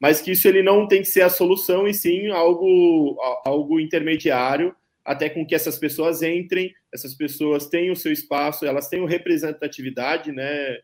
mas 0.00 0.20
que 0.20 0.32
isso 0.32 0.48
ele 0.48 0.62
não 0.62 0.88
tem 0.88 1.02
que 1.02 1.08
ser 1.08 1.22
a 1.22 1.30
solução 1.30 1.86
e 1.86 1.94
sim 1.94 2.28
algo, 2.28 3.16
algo 3.44 3.78
intermediário 3.78 4.74
até 5.04 5.28
com 5.28 5.44
que 5.44 5.54
essas 5.54 5.78
pessoas 5.78 6.22
entrem, 6.22 6.72
essas 6.92 7.14
pessoas 7.14 7.66
tenham 7.66 7.92
o 7.92 7.96
seu 7.96 8.12
espaço, 8.12 8.64
elas 8.64 8.88
tenham 8.88 9.04
representatividade, 9.04 10.30
né, 10.30 10.78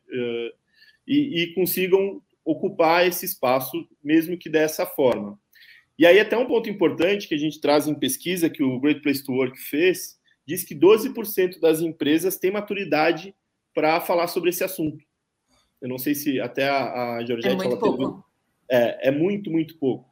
e, 1.09 1.43
e 1.43 1.55
consigam 1.55 2.23
ocupar 2.45 3.07
esse 3.07 3.25
espaço, 3.25 3.89
mesmo 4.05 4.37
que 4.37 4.49
dessa 4.49 4.85
forma. 4.85 5.39
E 5.99 6.07
aí 6.07 6.21
até 6.21 6.37
um 6.37 6.47
ponto 6.47 6.69
importante 6.69 7.27
que 7.27 7.35
a 7.35 7.39
gente 7.39 7.61
traz 7.61 7.89
em 7.89 7.95
pesquisa 7.95 8.51
que 8.51 8.63
o 8.63 8.79
Great 8.79 9.01
Place 9.01 9.25
to 9.25 9.33
Work 9.33 9.59
fez, 9.59 10.19
diz 10.47 10.63
que 10.63 10.75
12% 10.75 11.59
das 11.59 11.81
empresas 11.81 12.37
têm 12.37 12.51
maturidade 12.51 13.35
para 13.75 14.01
falar 14.01 14.29
sobre 14.29 14.51
esse 14.51 14.63
assunto. 14.63 15.05
Eu 15.81 15.89
não 15.89 15.99
sei 15.99 16.15
se 16.15 16.41
até 16.41 16.69
a, 16.69 17.17
a 17.17 17.25
Georgette... 17.25 17.55
É 17.55 17.57
muito 17.57 17.79
pouco. 17.79 18.25
É, 18.71 19.09
é, 19.09 19.11
muito, 19.11 19.51
muito 19.51 19.79
pouco. 19.79 20.09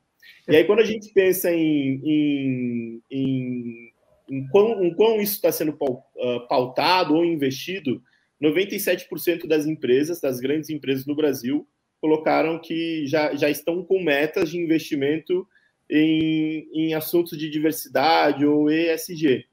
E 0.48 0.56
aí, 0.56 0.64
quando 0.64 0.80
a 0.80 0.84
gente 0.84 1.12
pensa 1.12 1.52
em, 1.52 2.00
em, 2.04 3.02
em, 3.10 3.92
em 4.30 4.48
quão, 4.48 4.90
quão 4.94 5.20
isso 5.20 5.34
está 5.34 5.52
sendo 5.52 5.76
ah, 6.20 6.40
pautado 6.48 7.14
ou 7.14 7.24
investido, 7.24 8.02
97% 8.42 9.46
das 9.46 9.66
empresas, 9.66 10.20
das 10.20 10.40
grandes 10.40 10.70
empresas 10.70 11.06
no 11.06 11.14
Brasil, 11.14 11.66
colocaram 12.00 12.58
que 12.58 13.06
já, 13.06 13.34
já 13.34 13.48
estão 13.48 13.82
com 13.82 14.02
metas 14.02 14.50
de 14.50 14.58
investimento 14.58 15.46
em, 15.90 16.68
em 16.72 16.94
assuntos 16.94 17.38
de 17.38 17.48
diversidade 17.48 18.44
ou 18.44 18.70
ESG. 18.70 19.46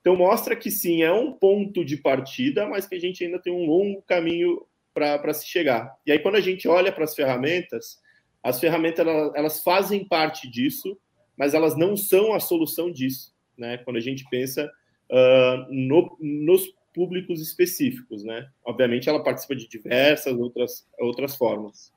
Então, 0.00 0.16
mostra 0.16 0.56
que 0.56 0.70
sim, 0.70 1.02
é 1.02 1.12
um 1.12 1.32
ponto 1.32 1.84
de 1.84 1.96
partida, 1.96 2.66
mas 2.66 2.86
que 2.86 2.96
a 2.96 3.00
gente 3.00 3.24
ainda 3.24 3.38
tem 3.38 3.52
um 3.52 3.66
longo 3.66 4.02
caminho 4.02 4.66
para 4.92 5.32
se 5.32 5.46
chegar. 5.46 5.96
E 6.04 6.12
aí, 6.12 6.18
quando 6.18 6.34
a 6.34 6.40
gente 6.40 6.66
olha 6.66 6.90
para 6.90 7.04
as 7.04 7.14
ferramentas, 7.14 8.00
as 8.42 8.58
ferramentas 8.58 9.06
elas, 9.06 9.32
elas, 9.34 9.62
fazem 9.62 10.04
parte 10.04 10.50
disso, 10.50 10.98
mas 11.36 11.54
elas 11.54 11.78
não 11.78 11.96
são 11.96 12.34
a 12.34 12.40
solução 12.40 12.90
disso, 12.90 13.32
né? 13.56 13.78
Quando 13.78 13.96
a 13.96 14.00
gente 14.00 14.28
pensa 14.28 14.70
uh, 15.10 15.72
no, 15.72 16.16
nos 16.20 16.74
públicos 16.92 17.40
específicos, 17.40 18.22
né? 18.24 18.46
Obviamente, 18.64 19.08
ela 19.08 19.22
participa 19.22 19.56
de 19.56 19.68
diversas 19.68 20.38
outras, 20.38 20.86
outras 20.98 21.36
formas. 21.36 21.92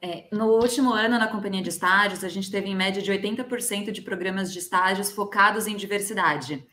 É, 0.00 0.26
no 0.32 0.46
último 0.46 0.92
ano, 0.92 1.16
na 1.16 1.28
companhia 1.28 1.62
de 1.62 1.68
estágios, 1.68 2.24
a 2.24 2.28
gente 2.28 2.50
teve 2.50 2.68
em 2.68 2.74
média 2.74 3.00
de 3.00 3.12
80% 3.12 3.92
de 3.92 4.02
programas 4.02 4.52
de 4.52 4.58
estágios 4.58 5.12
focados 5.12 5.68
em 5.68 5.76
diversidade. 5.76 6.66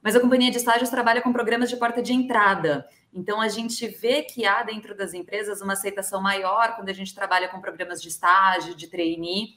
Mas 0.00 0.14
a 0.14 0.20
companhia 0.20 0.52
de 0.52 0.58
estágios 0.58 0.88
trabalha 0.88 1.20
com 1.20 1.32
programas 1.32 1.68
de 1.68 1.76
porta 1.76 2.00
de 2.00 2.12
entrada. 2.12 2.86
Então, 3.12 3.40
a 3.40 3.48
gente 3.48 3.88
vê 3.88 4.22
que 4.22 4.46
há 4.46 4.62
dentro 4.62 4.96
das 4.96 5.14
empresas 5.14 5.60
uma 5.60 5.72
aceitação 5.72 6.22
maior 6.22 6.76
quando 6.76 6.88
a 6.88 6.92
gente 6.92 7.12
trabalha 7.12 7.48
com 7.48 7.60
programas 7.60 8.00
de 8.00 8.08
estágio, 8.08 8.76
de 8.76 8.86
trainee, 8.86 9.56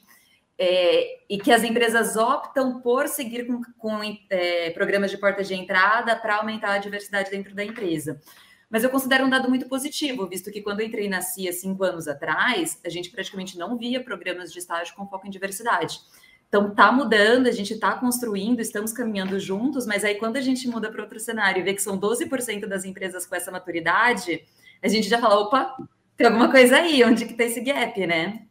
é, 0.62 1.20
e 1.26 1.38
que 1.38 1.50
as 1.50 1.64
empresas 1.64 2.16
optam 2.16 2.82
por 2.82 3.08
seguir 3.08 3.46
com, 3.46 3.62
com 3.78 3.98
é, 4.28 4.68
programas 4.72 5.10
de 5.10 5.16
porta 5.16 5.42
de 5.42 5.54
entrada 5.54 6.14
para 6.14 6.36
aumentar 6.36 6.74
a 6.74 6.78
diversidade 6.78 7.30
dentro 7.30 7.54
da 7.54 7.64
empresa. 7.64 8.20
Mas 8.68 8.84
eu 8.84 8.90
considero 8.90 9.24
um 9.24 9.30
dado 9.30 9.48
muito 9.48 9.66
positivo, 9.66 10.28
visto 10.28 10.50
que 10.50 10.60
quando 10.60 10.80
eu 10.80 10.86
entrei 10.86 11.08
na 11.08 11.22
CIA 11.22 11.50
cinco 11.50 11.82
anos 11.82 12.06
atrás, 12.06 12.78
a 12.84 12.90
gente 12.90 13.10
praticamente 13.10 13.56
não 13.56 13.78
via 13.78 14.04
programas 14.04 14.52
de 14.52 14.58
estágio 14.58 14.94
com 14.94 15.08
foco 15.08 15.26
em 15.26 15.30
diversidade. 15.30 15.98
Então 16.46 16.74
tá 16.74 16.92
mudando, 16.92 17.46
a 17.46 17.52
gente 17.52 17.72
está 17.72 17.92
construindo, 17.94 18.60
estamos 18.60 18.92
caminhando 18.92 19.40
juntos, 19.40 19.86
mas 19.86 20.04
aí 20.04 20.16
quando 20.16 20.36
a 20.36 20.42
gente 20.42 20.68
muda 20.68 20.92
para 20.92 21.02
outro 21.02 21.18
cenário 21.18 21.60
e 21.60 21.64
vê 21.64 21.72
que 21.72 21.82
são 21.82 21.98
12% 21.98 22.66
das 22.66 22.84
empresas 22.84 23.24
com 23.24 23.34
essa 23.34 23.50
maturidade, 23.50 24.44
a 24.82 24.88
gente 24.88 25.08
já 25.08 25.18
fala, 25.18 25.40
opa, 25.40 25.74
tem 26.18 26.26
alguma 26.26 26.50
coisa 26.50 26.76
aí, 26.76 27.02
onde 27.02 27.24
que 27.24 27.32
tá 27.32 27.44
esse 27.44 27.62
gap, 27.62 28.06
né? 28.06 28.42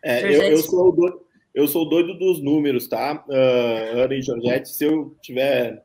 É, 0.00 0.22
eu, 0.22 0.42
eu, 0.42 0.56
sou 0.58 0.92
doido, 0.92 1.23
eu 1.54 1.68
sou 1.68 1.88
doido 1.88 2.14
dos 2.18 2.42
números, 2.42 2.88
tá? 2.88 3.24
Uh, 3.28 4.00
Ana 4.00 4.14
e 4.14 4.22
Georgette, 4.22 4.68
se 4.68 4.84
eu 4.84 5.16
tiver, 5.22 5.84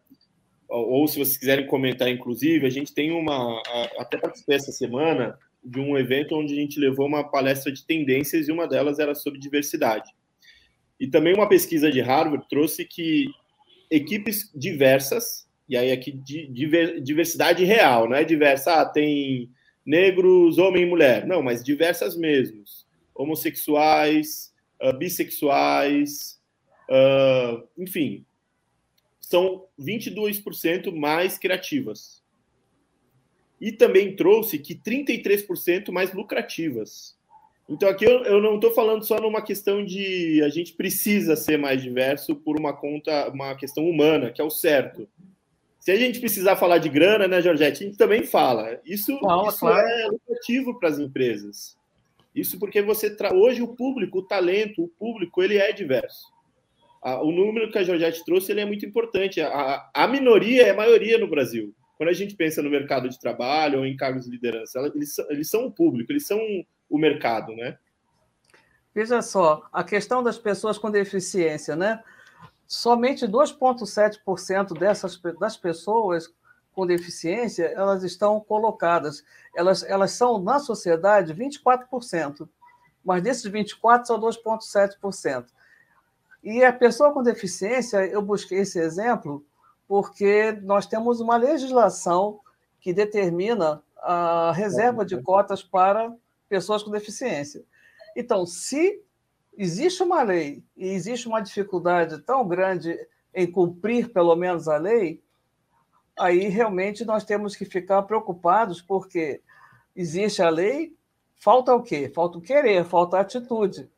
ou 0.67 1.07
se 1.07 1.19
vocês 1.19 1.38
quiserem 1.38 1.67
comentar, 1.67 2.09
inclusive, 2.09 2.65
a 2.65 2.69
gente 2.69 2.93
tem 2.93 3.11
uma, 3.11 3.61
até 3.97 4.17
participei 4.17 4.55
essa 4.55 4.71
semana 4.71 5.38
de 5.63 5.79
um 5.79 5.97
evento 5.97 6.35
onde 6.35 6.53
a 6.53 6.55
gente 6.55 6.79
levou 6.79 7.05
uma 7.05 7.23
palestra 7.23 7.71
de 7.71 7.85
tendências 7.85 8.47
e 8.47 8.51
uma 8.51 8.67
delas 8.67 8.97
era 8.97 9.13
sobre 9.13 9.39
diversidade. 9.39 10.09
E 10.99 11.07
também 11.07 11.33
uma 11.33 11.47
pesquisa 11.47 11.91
de 11.91 12.01
Harvard 12.01 12.45
trouxe 12.49 12.83
que 12.83 13.27
equipes 13.91 14.51
diversas, 14.55 15.47
e 15.67 15.77
aí 15.77 15.91
aqui 15.91 16.11
diversidade 16.11 17.63
real, 17.63 18.09
não 18.09 18.15
é 18.15 18.23
diversa, 18.23 18.81
ah, 18.81 18.85
tem 18.85 19.49
negros, 19.85 20.57
homem 20.57 20.83
e 20.83 20.85
mulher. 20.85 21.25
Não, 21.25 21.41
mas 21.41 21.63
diversas 21.63 22.17
mesmos. 22.17 22.88
Homossexuais, 23.15 24.49
uh, 24.81 24.98
bissexuais, 24.98 26.39
uh, 26.89 27.67
enfim, 27.77 28.25
são 29.19 29.65
22% 29.79 30.91
mais 30.95 31.38
criativas. 31.38 32.24
E 33.62 33.71
também 33.71 34.15
trouxe 34.15 34.57
que 34.57 34.74
33% 34.74 35.91
mais 35.91 36.13
lucrativas. 36.13 37.17
Então 37.69 37.88
aqui 37.88 38.03
eu, 38.03 38.24
eu 38.24 38.41
não 38.41 38.55
estou 38.55 38.71
falando 38.71 39.05
só 39.05 39.21
numa 39.21 39.43
questão 39.43 39.86
de 39.86 40.41
a 40.43 40.50
gente 40.50 40.74
precisa 40.74 41.36
ser 41.36 41.57
mais 41.57 41.81
diverso 41.81 42.36
por 42.36 42.57
uma 42.59 42.74
conta, 42.74 43.29
uma 43.29 43.53
questão 43.55 43.88
humana, 43.88 44.31
que 44.31 44.41
é 44.41 44.43
o 44.43 44.50
certo. 44.50 45.07
Se 45.79 45.91
a 45.91 45.95
gente 45.95 46.19
precisar 46.19 46.55
falar 46.55 46.79
de 46.79 46.89
grana, 46.89 47.27
né, 47.27 47.41
Georgette, 47.41 47.83
a 47.83 47.88
gente 47.88 47.98
também 47.98 48.24
fala. 48.24 48.79
Isso, 48.83 49.12
não, 49.21 49.48
isso 49.48 49.59
claro. 49.59 49.88
é 49.88 50.07
lucrativo 50.07 50.79
para 50.79 50.89
as 50.89 51.00
empresas. 51.00 51.77
Isso 52.33 52.59
porque 52.59 52.81
você 52.81 53.15
tra... 53.15 53.33
hoje 53.33 53.62
o 53.62 53.75
público, 53.75 54.19
o 54.19 54.27
talento, 54.27 54.83
o 54.83 54.88
público, 54.88 55.41
ele 55.41 55.57
é 55.57 55.71
diverso. 55.71 56.31
o 57.03 57.31
número 57.31 57.71
que 57.71 57.77
a 57.77 57.83
Georgette 57.83 58.24
trouxe 58.24 58.51
ele 58.51 58.62
é 58.62 58.65
muito 58.65 58.86
importante. 58.86 59.41
A, 59.41 59.89
a 59.93 60.07
minoria 60.07 60.67
é 60.67 60.69
a 60.71 60.75
maioria 60.75 61.17
no 61.17 61.29
Brasil. 61.29 61.74
Quando 61.98 62.09
a 62.09 62.13
gente 62.13 62.36
pensa 62.36 62.62
no 62.62 62.69
mercado 62.69 63.09
de 63.09 63.19
trabalho 63.19 63.79
ou 63.79 63.86
em 63.86 63.98
cargos 63.98 64.25
de 64.25 64.31
liderança, 64.31 64.79
eles, 64.95 65.17
eles 65.29 65.50
são 65.50 65.65
o 65.65 65.71
público, 65.71 66.12
eles 66.12 66.25
são 66.25 66.39
o 66.89 66.98
mercado, 66.98 67.53
né? 67.55 67.77
Veja 68.93 69.21
só, 69.21 69.67
a 69.71 69.83
questão 69.83 70.24
das 70.24 70.38
pessoas 70.38 70.77
com 70.77 70.89
deficiência, 70.89 71.75
né? 71.75 72.01
Somente 72.65 73.27
2,7% 73.27 74.77
dessas 74.77 75.19
das 75.39 75.57
pessoas 75.57 76.33
com 76.79 76.86
deficiência 76.86 77.65
elas 77.75 78.03
estão 78.03 78.39
colocadas. 78.39 79.21
Elas, 79.53 79.83
elas 79.83 80.12
são, 80.12 80.39
na 80.39 80.59
sociedade, 80.59 81.33
24%, 81.33 82.48
mas 83.03 83.21
desses 83.21 83.51
24% 83.51 84.05
são 84.05 84.17
2,7%. 84.17 85.48
E 86.41 86.63
a 86.63 86.71
pessoa 86.71 87.12
com 87.12 87.21
deficiência, 87.21 87.98
eu 88.05 88.21
busquei 88.21 88.59
esse 88.59 88.79
exemplo 88.79 89.45
porque 89.89 90.53
nós 90.62 90.86
temos 90.86 91.19
uma 91.19 91.36
legislação 91.36 92.39
que 92.79 92.93
determina 92.93 93.83
a 93.98 94.53
reserva 94.53 95.03
de 95.03 95.21
cotas 95.21 95.62
para 95.62 96.15
pessoas 96.48 96.81
com 96.81 96.91
deficiência. 96.91 97.62
Então, 98.15 98.45
se 98.45 99.03
existe 99.57 100.01
uma 100.01 100.24
lei 100.24 100.63
e 100.77 100.88
existe 100.88 101.27
uma 101.27 101.41
dificuldade 101.41 102.21
tão 102.21 102.48
grande 102.48 102.98
em 103.33 103.51
cumprir 103.51 104.13
pelo 104.13 104.33
menos 104.38 104.69
a 104.69 104.77
lei, 104.77 105.21
aí 106.19 106.47
realmente 106.47 107.05
nós 107.05 107.23
temos 107.23 107.55
que 107.55 107.65
ficar 107.65 108.03
preocupados, 108.03 108.81
porque 108.81 109.41
existe 109.95 110.41
a 110.41 110.49
lei, 110.49 110.95
falta 111.35 111.73
o 111.73 111.81
quê? 111.81 112.11
Falta 112.13 112.38
o 112.38 112.41
querer, 112.41 112.83
falta 112.85 113.17
a 113.17 113.21
atitude. 113.21 113.89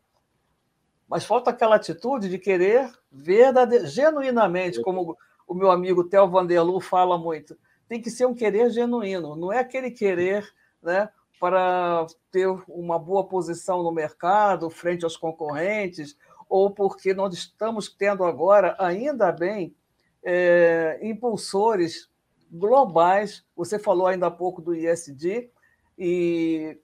Mas 1.08 1.26
falta 1.26 1.50
aquela 1.50 1.76
atitude 1.76 2.30
de 2.30 2.38
querer 2.38 2.90
verdade... 3.12 3.86
genuinamente, 3.88 4.82
como 4.82 5.18
o 5.48 5.54
meu 5.54 5.70
amigo 5.70 6.06
Theo 6.06 6.30
Vanderlu 6.30 6.80
fala 6.80 7.18
muito. 7.18 7.58
Tem 7.90 8.02
que 8.02 8.10
ser 8.10 8.26
um 8.26 8.34
querer 8.34 8.70
genuíno, 8.70 9.36
não 9.36 9.52
é 9.52 9.60
aquele 9.60 9.92
querer 9.92 10.48
né, 10.82 11.10
para 11.40 12.06
ter 12.32 12.48
uma 12.68 12.98
boa 12.98 13.28
posição 13.28 13.84
no 13.84 13.92
mercado, 13.92 14.70
frente 14.70 15.04
aos 15.04 15.18
concorrentes, 15.18 16.16
ou 16.48 16.70
porque 16.70 17.14
nós 17.14 17.34
estamos 17.34 17.90
tendo 17.90 18.24
agora, 18.24 18.76
ainda 18.80 19.32
bem, 19.32 19.76
é, 20.24 21.00
impulsores 21.02 22.10
globais. 22.52 23.46
Você 23.56 23.80
falou 23.80 24.08
ainda 24.08 24.28
há 24.28 24.32
pouco 24.32 24.62
do 24.62 24.76
ISD, 24.76 25.50
e 25.98 26.78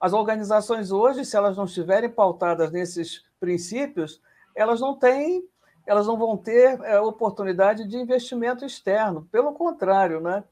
as 0.00 0.12
organizações 0.12 0.90
hoje, 0.90 1.24
se 1.24 1.36
elas 1.36 1.56
não 1.56 1.64
estiverem 1.64 2.10
pautadas 2.10 2.70
nesses 2.70 3.24
princípios, 3.38 4.20
elas 4.54 4.80
não 4.80 4.96
têm, 4.96 5.48
elas 5.86 6.06
não 6.06 6.16
vão 6.16 6.36
ter 6.36 6.80
é, 6.82 6.98
oportunidade 7.00 7.86
de 7.86 7.96
investimento 7.96 8.64
externo. 8.64 9.28
Pelo 9.30 9.52
contrário, 9.52 10.20
né? 10.20 10.44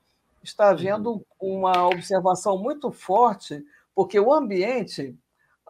está 0.42 0.70
havendo 0.70 1.25
uma 1.38 1.87
observação 1.87 2.58
muito 2.58 2.90
forte, 2.90 3.64
porque 3.94 4.18
o 4.18 4.32
ambiente, 4.32 5.16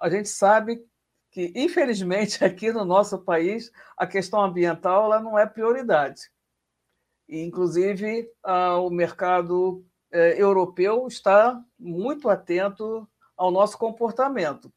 a 0.00 0.08
gente 0.08 0.28
sabe 0.28 0.84
que, 1.30 1.52
infelizmente, 1.54 2.42
aqui 2.44 2.72
no 2.72 2.84
nosso 2.84 3.18
país, 3.18 3.70
a 3.96 4.06
questão 4.06 4.42
ambiental 4.42 5.04
ela 5.04 5.20
não 5.20 5.38
é 5.38 5.46
prioridade. 5.46 6.30
Inclusive, 7.30 8.28
o 8.82 8.90
mercado 8.90 9.84
é, 10.10 10.42
europeu 10.42 11.06
está 11.06 11.62
muito 11.78 12.28
atento 12.28 13.08
ao 13.36 13.52
nosso 13.52 13.78
comportamento. 13.78 14.72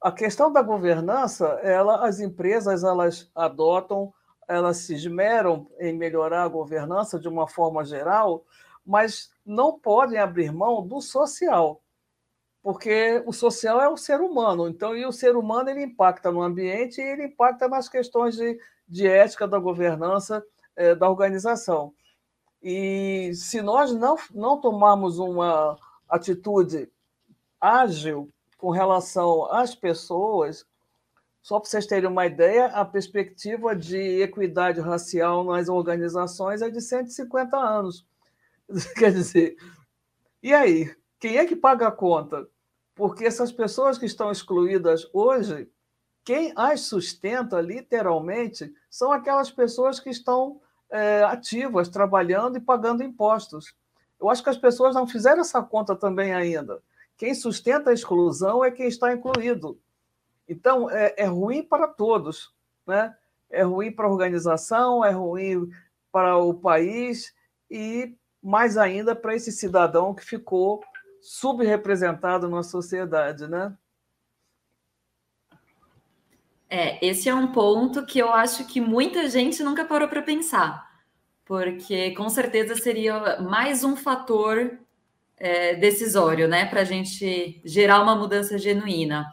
A 0.00 0.12
questão 0.12 0.52
da 0.52 0.62
governança, 0.62 1.46
ela, 1.62 2.06
as 2.06 2.20
empresas 2.20 2.84
elas 2.84 3.28
adotam, 3.34 4.12
elas 4.48 4.78
se 4.78 4.94
esmeram 4.94 5.68
em 5.78 5.92
melhorar 5.92 6.44
a 6.44 6.48
governança 6.48 7.18
de 7.18 7.28
uma 7.28 7.48
forma 7.48 7.84
geral, 7.84 8.44
mas 8.86 9.30
não 9.44 9.78
podem 9.78 10.18
abrir 10.18 10.52
mão 10.52 10.86
do 10.86 11.00
social, 11.00 11.82
porque 12.62 13.22
o 13.26 13.32
social 13.32 13.80
é 13.80 13.88
o 13.88 13.96
ser 13.96 14.20
humano. 14.20 14.68
Então, 14.68 14.96
e 14.96 15.04
o 15.04 15.12
ser 15.12 15.36
humano 15.36 15.70
ele 15.70 15.82
impacta 15.82 16.30
no 16.30 16.42
ambiente 16.42 17.00
e 17.00 17.04
ele 17.04 17.24
impacta 17.24 17.68
nas 17.68 17.88
questões 17.88 18.36
de, 18.36 18.56
de 18.86 19.06
ética 19.06 19.48
da 19.48 19.58
governança 19.58 20.44
é, 20.82 20.94
da 20.94 21.08
organização. 21.08 21.92
E 22.62 23.32
se 23.34 23.60
nós 23.60 23.92
não, 23.92 24.16
não 24.32 24.60
tomarmos 24.60 25.18
uma 25.18 25.76
atitude 26.08 26.90
ágil 27.60 28.28
com 28.56 28.70
relação 28.70 29.52
às 29.52 29.74
pessoas, 29.74 30.66
só 31.42 31.58
para 31.58 31.68
vocês 31.68 31.86
terem 31.86 32.08
uma 32.08 32.26
ideia, 32.26 32.66
a 32.66 32.84
perspectiva 32.84 33.74
de 33.74 34.22
equidade 34.22 34.80
racial 34.80 35.44
nas 35.44 35.68
organizações 35.68 36.62
é 36.62 36.70
de 36.70 36.80
150 36.80 37.56
anos. 37.56 38.06
Quer 38.96 39.12
dizer, 39.12 39.56
e 40.42 40.52
aí? 40.52 40.94
Quem 41.18 41.36
é 41.36 41.46
que 41.46 41.54
paga 41.54 41.86
a 41.86 41.92
conta? 41.92 42.48
Porque 42.96 43.24
essas 43.24 43.52
pessoas 43.52 43.96
que 43.96 44.06
estão 44.06 44.30
excluídas 44.30 45.08
hoje, 45.12 45.70
quem 46.24 46.52
as 46.56 46.80
sustenta 46.82 47.60
literalmente 47.60 48.72
são 48.90 49.12
aquelas 49.12 49.50
pessoas 49.50 50.00
que 50.00 50.10
estão 50.10 50.60
é, 50.92 51.24
ativas, 51.24 51.88
trabalhando 51.88 52.58
e 52.58 52.60
pagando 52.60 53.02
impostos. 53.02 53.74
Eu 54.20 54.28
acho 54.30 54.42
que 54.42 54.50
as 54.50 54.58
pessoas 54.58 54.94
não 54.94 55.06
fizeram 55.06 55.40
essa 55.40 55.62
conta 55.62 55.96
também 55.96 56.32
ainda. 56.32 56.80
Quem 57.16 57.34
sustenta 57.34 57.90
a 57.90 57.94
exclusão 57.94 58.64
é 58.64 58.70
quem 58.70 58.86
está 58.86 59.12
incluído. 59.12 59.80
Então, 60.48 60.88
é, 60.90 61.14
é 61.16 61.24
ruim 61.24 61.62
para 61.62 61.88
todos. 61.88 62.54
Né? 62.86 63.14
É 63.50 63.62
ruim 63.62 63.90
para 63.90 64.06
a 64.06 64.10
organização, 64.10 65.04
é 65.04 65.10
ruim 65.10 65.68
para 66.12 66.36
o 66.36 66.54
país 66.54 67.34
e 67.70 68.14
mais 68.42 68.76
ainda 68.76 69.16
para 69.16 69.34
esse 69.34 69.50
cidadão 69.50 70.14
que 70.14 70.24
ficou 70.24 70.82
subrepresentado 71.20 72.48
na 72.48 72.62
sociedade, 72.62 73.46
né? 73.46 73.76
É, 76.74 76.98
esse 77.06 77.28
é 77.28 77.34
um 77.34 77.48
ponto 77.48 78.06
que 78.06 78.18
eu 78.18 78.32
acho 78.32 78.64
que 78.64 78.80
muita 78.80 79.28
gente 79.28 79.62
nunca 79.62 79.84
parou 79.84 80.08
para 80.08 80.22
pensar, 80.22 80.90
porque 81.44 82.12
com 82.12 82.30
certeza 82.30 82.74
seria 82.74 83.38
mais 83.42 83.84
um 83.84 83.94
fator 83.94 84.78
é, 85.36 85.74
decisório, 85.74 86.48
né, 86.48 86.64
para 86.64 86.80
a 86.80 86.84
gente 86.84 87.60
gerar 87.62 88.02
uma 88.02 88.16
mudança 88.16 88.56
genuína. 88.56 89.26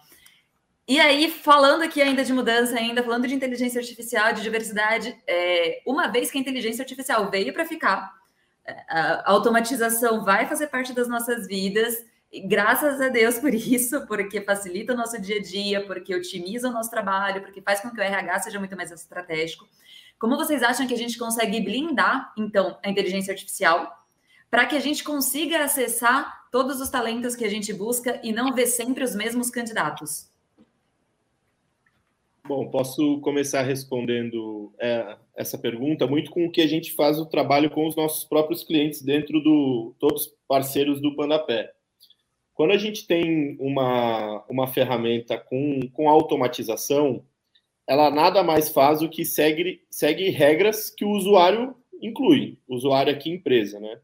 E 0.85 0.99
aí, 0.99 1.31
falando 1.31 1.83
aqui 1.83 2.01
ainda 2.01 2.25
de 2.25 2.33
mudança, 2.33 2.75
ainda 2.75 3.01
falando 3.01 3.25
de 3.25 3.35
inteligência 3.35 3.79
artificial, 3.79 4.33
de 4.33 4.41
diversidade, 4.41 5.17
é, 5.25 5.81
uma 5.87 6.09
vez 6.09 6.29
que 6.29 6.37
a 6.37 6.41
inteligência 6.41 6.81
artificial 6.81 7.31
veio 7.31 7.53
para 7.53 7.65
ficar, 7.65 8.11
a 8.89 9.31
automatização 9.31 10.25
vai 10.25 10.45
fazer 10.45 10.67
parte 10.67 10.91
das 10.91 11.07
nossas 11.07 11.47
vidas. 11.47 12.05
Graças 12.45 13.01
a 13.01 13.09
Deus 13.09 13.39
por 13.39 13.53
isso, 13.53 14.05
porque 14.05 14.41
facilita 14.41 14.93
o 14.93 14.97
nosso 14.97 15.19
dia 15.19 15.37
a 15.37 15.41
dia, 15.41 15.85
porque 15.85 16.13
otimiza 16.13 16.69
o 16.69 16.71
nosso 16.71 16.89
trabalho, 16.89 17.41
porque 17.41 17.61
faz 17.61 17.79
com 17.81 17.89
que 17.89 17.99
o 17.99 18.03
RH 18.03 18.39
seja 18.41 18.59
muito 18.59 18.77
mais 18.77 18.91
estratégico. 18.91 19.67
Como 20.19 20.37
vocês 20.37 20.61
acham 20.61 20.85
que 20.85 20.93
a 20.93 20.97
gente 20.97 21.17
consegue 21.17 21.59
blindar, 21.61 22.33
então, 22.37 22.77
a 22.83 22.89
inteligência 22.89 23.31
artificial 23.31 23.97
para 24.49 24.65
que 24.65 24.75
a 24.75 24.79
gente 24.79 25.03
consiga 25.03 25.63
acessar 25.63 26.47
todos 26.51 26.81
os 26.81 26.89
talentos 26.89 27.35
que 27.35 27.45
a 27.45 27.49
gente 27.49 27.71
busca 27.71 28.19
e 28.23 28.31
não 28.31 28.53
ver 28.53 28.65
sempre 28.65 29.03
os 29.03 29.15
mesmos 29.15 29.49
candidatos? 29.49 30.29
Bom, 32.47 32.67
posso 32.69 33.19
começar 33.21 33.61
respondendo 33.61 34.73
é, 34.79 35.17
essa 35.35 35.55
pergunta 35.55 36.07
muito 36.07 36.31
com 36.31 36.45
o 36.45 36.51
que 36.51 36.61
a 36.61 36.67
gente 36.67 36.93
faz 36.93 37.19
o 37.19 37.25
trabalho 37.27 37.69
com 37.69 37.87
os 37.87 37.95
nossos 37.95 38.23
próprios 38.23 38.63
clientes 38.63 39.03
dentro 39.03 39.39
do 39.39 39.93
todos 39.99 40.33
parceiros 40.47 40.99
do 40.99 41.15
Pandapé. 41.15 41.71
Quando 42.59 42.71
a 42.71 42.77
gente 42.77 43.07
tem 43.07 43.55
uma, 43.57 44.43
uma 44.49 44.67
ferramenta 44.67 45.37
com, 45.37 45.79
com 45.93 46.09
automatização, 46.09 47.25
ela 47.87 48.11
nada 48.11 48.43
mais 48.43 48.67
faz 48.67 48.99
do 48.99 49.07
que 49.07 49.23
segue, 49.23 49.81
segue 49.89 50.29
regras 50.29 50.89
que 50.89 51.05
o 51.05 51.11
usuário 51.11 51.73
inclui, 52.01 52.59
usuário 52.67 53.13
aqui 53.13 53.29
empresa, 53.29 53.79
né? 53.79 54.01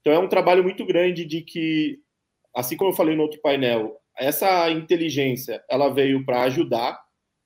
Então 0.00 0.14
é 0.14 0.18
um 0.18 0.30
trabalho 0.30 0.62
muito 0.62 0.86
grande 0.86 1.26
de 1.26 1.42
que, 1.42 2.00
assim 2.56 2.74
como 2.74 2.88
eu 2.88 2.96
falei 2.96 3.14
no 3.14 3.20
outro 3.20 3.38
painel, 3.42 4.00
essa 4.16 4.70
inteligência 4.70 5.62
ela 5.68 5.90
veio 5.90 6.24
para 6.24 6.44
ajudar 6.44 6.98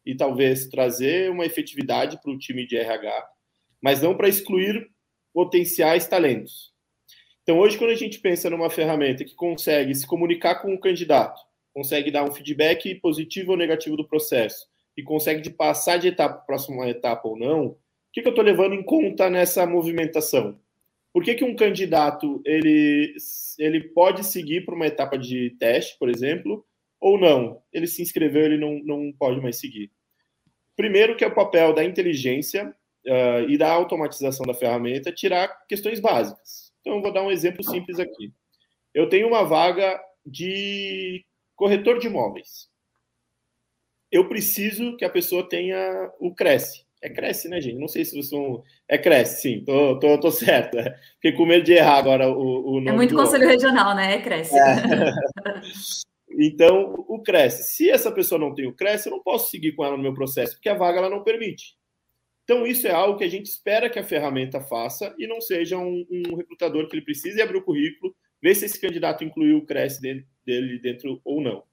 e 0.07 0.15
talvez 0.15 0.69
trazer 0.69 1.33
uma 1.33 1.45
efetividade 1.45 2.17
para 2.23 2.31
o 2.31 2.39
time 2.39 2.65
de 2.65 2.77
RH, 2.77 3.29
mas 3.83 4.01
não 4.01 4.17
para 4.17 4.29
excluir 4.29 4.89
potenciais 5.33 6.07
talentos. 6.07 6.74
Então, 7.45 7.59
hoje, 7.59 7.77
quando 7.77 7.91
a 7.91 7.95
gente 7.95 8.19
pensa 8.19 8.49
numa 8.49 8.71
ferramenta 8.71 9.23
que 9.23 9.35
consegue 9.35 9.95
se 9.95 10.07
comunicar 10.07 10.63
com 10.63 10.73
o 10.73 10.81
candidato, 10.81 11.39
consegue 11.75 12.11
dar 12.11 12.25
um 12.25 12.33
feedback 12.33 12.95
positivo 12.97 13.53
ou 13.53 13.59
negativo 13.59 13.99
do 13.99 14.09
processo 14.09 14.67
e 14.97 15.03
consegue 15.03 15.43
de 15.43 15.51
passar 15.51 15.99
de 15.99 16.09
etapa 16.09 16.37
para 16.37 16.43
a 16.43 16.47
próxima 16.47 16.89
etapa 16.89 17.29
ou 17.29 17.39
não, 17.39 17.67
o 17.67 17.79
que, 18.15 18.23
que 18.23 18.29
eu 18.29 18.31
estou 18.31 18.45
levando 18.45 18.75
em 18.75 18.83
conta 18.83 19.29
nessa 19.29 19.67
movimentação? 19.67 20.59
Por 21.13 21.23
que, 21.23 21.35
que 21.35 21.45
um 21.45 21.55
candidato 21.55 22.41
ele, 22.47 23.15
ele 23.59 23.81
pode 23.89 24.25
seguir 24.25 24.65
para 24.65 24.75
uma 24.75 24.87
etapa 24.87 25.19
de 25.19 25.51
teste, 25.59 25.99
por 25.99 26.09
exemplo, 26.09 26.65
ou 26.99 27.19
não? 27.19 27.61
Ele 27.71 27.87
se 27.87 28.01
inscreveu, 28.01 28.47
ele 28.47 28.57
não, 28.57 28.81
não 28.85 29.13
pode 29.13 29.41
mais 29.43 29.57
seguir. 29.57 29.93
Primeiro, 30.75 31.15
que 31.15 31.25
é 31.25 31.27
o 31.27 31.35
papel 31.35 31.75
da 31.75 31.85
inteligência 31.85 32.75
uh, 33.07 33.49
e 33.49 33.59
da 33.59 33.71
automatização 33.71 34.47
da 34.47 34.55
ferramenta, 34.55 35.13
tirar 35.13 35.49
questões 35.69 36.01
básicas. 36.01 36.64
Então, 36.85 36.97
eu 36.97 37.03
vou 37.03 37.13
dar 37.13 37.23
um 37.23 37.31
exemplo 37.31 37.65
simples 37.65 37.99
aqui. 37.99 38.31
Eu 38.93 39.09
tenho 39.09 39.27
uma 39.27 39.43
vaga 39.43 39.99
de 40.25 41.25
corretor 41.57 41.99
de 41.99 42.09
imóveis. 42.09 42.69
Eu 44.13 44.29
preciso 44.29 44.97
que 44.99 45.05
a 45.05 45.11
pessoa 45.11 45.49
tenha 45.49 46.13
o 46.21 46.35
Cresce. 46.35 46.85
É 47.03 47.09
Cresce, 47.09 47.49
né, 47.49 47.61
gente? 47.61 47.79
Não 47.79 47.89
sei 47.89 48.05
se 48.05 48.13
vocês 48.13 48.29
são. 48.29 48.63
É 48.87 48.99
Cresce, 48.99 49.43
sim, 49.43 49.65
tô, 49.65 49.99
tô, 49.99 50.21
tô 50.21 50.31
certo. 50.31 50.77
Fiquei 51.17 51.33
com 51.33 51.47
medo 51.47 51.65
de 51.65 51.73
errar 51.73 51.99
agora 51.99 52.29
o, 52.29 52.73
o 52.73 52.75
nome. 52.75 52.91
É 52.91 52.93
muito 52.93 53.15
conselho 53.15 53.49
regional, 53.49 53.95
né? 53.95 54.15
É 54.15 54.23
Cresce. 54.23 54.55
É. 54.57 54.75
Então, 56.37 56.93
o 57.07 57.23
Cresce. 57.23 57.75
Se 57.75 57.89
essa 57.89 58.11
pessoa 58.11 58.41
não 58.41 58.53
tem 58.53 58.67
o 58.67 58.75
Cresce, 58.75 59.09
eu 59.09 59.13
não 59.13 59.23
posso 59.23 59.51
seguir 59.51 59.71
com 59.73 59.85
ela 59.85 59.97
no 59.97 60.03
meu 60.03 60.13
processo, 60.13 60.55
porque 60.55 60.69
a 60.69 60.75
vaga 60.75 60.99
ela 60.99 61.09
não 61.09 61.23
permite. 61.23 61.77
Então, 62.45 62.67
isso 62.67 62.87
é 62.87 62.91
algo 62.91 63.19
que 63.19 63.25
a 63.25 63.29
gente 63.29 63.47
espera 63.47 63.89
que 63.91 63.99
a 63.99 64.05
ferramenta 64.05 64.61
faça 64.61 65.15
e 65.19 65.27
não 65.27 65.41
seja 65.41 65.79
um, 65.79 66.07
um 66.11 66.37
recrutador 66.37 66.87
que 66.87 66.95
ele 66.95 67.05
precise 67.05 67.41
abrir 67.41 67.59
o 67.59 67.65
currículo, 67.65 68.15
ver 68.41 68.55
se 68.55 68.67
esse 68.67 68.79
candidato 68.79 69.25
incluiu 69.25 69.59
o 69.59 69.67
Cresce 69.67 70.01
dele, 70.01 70.27
dele 70.45 70.79
dentro 70.79 71.21
ou 71.25 71.41
não. 71.41 71.65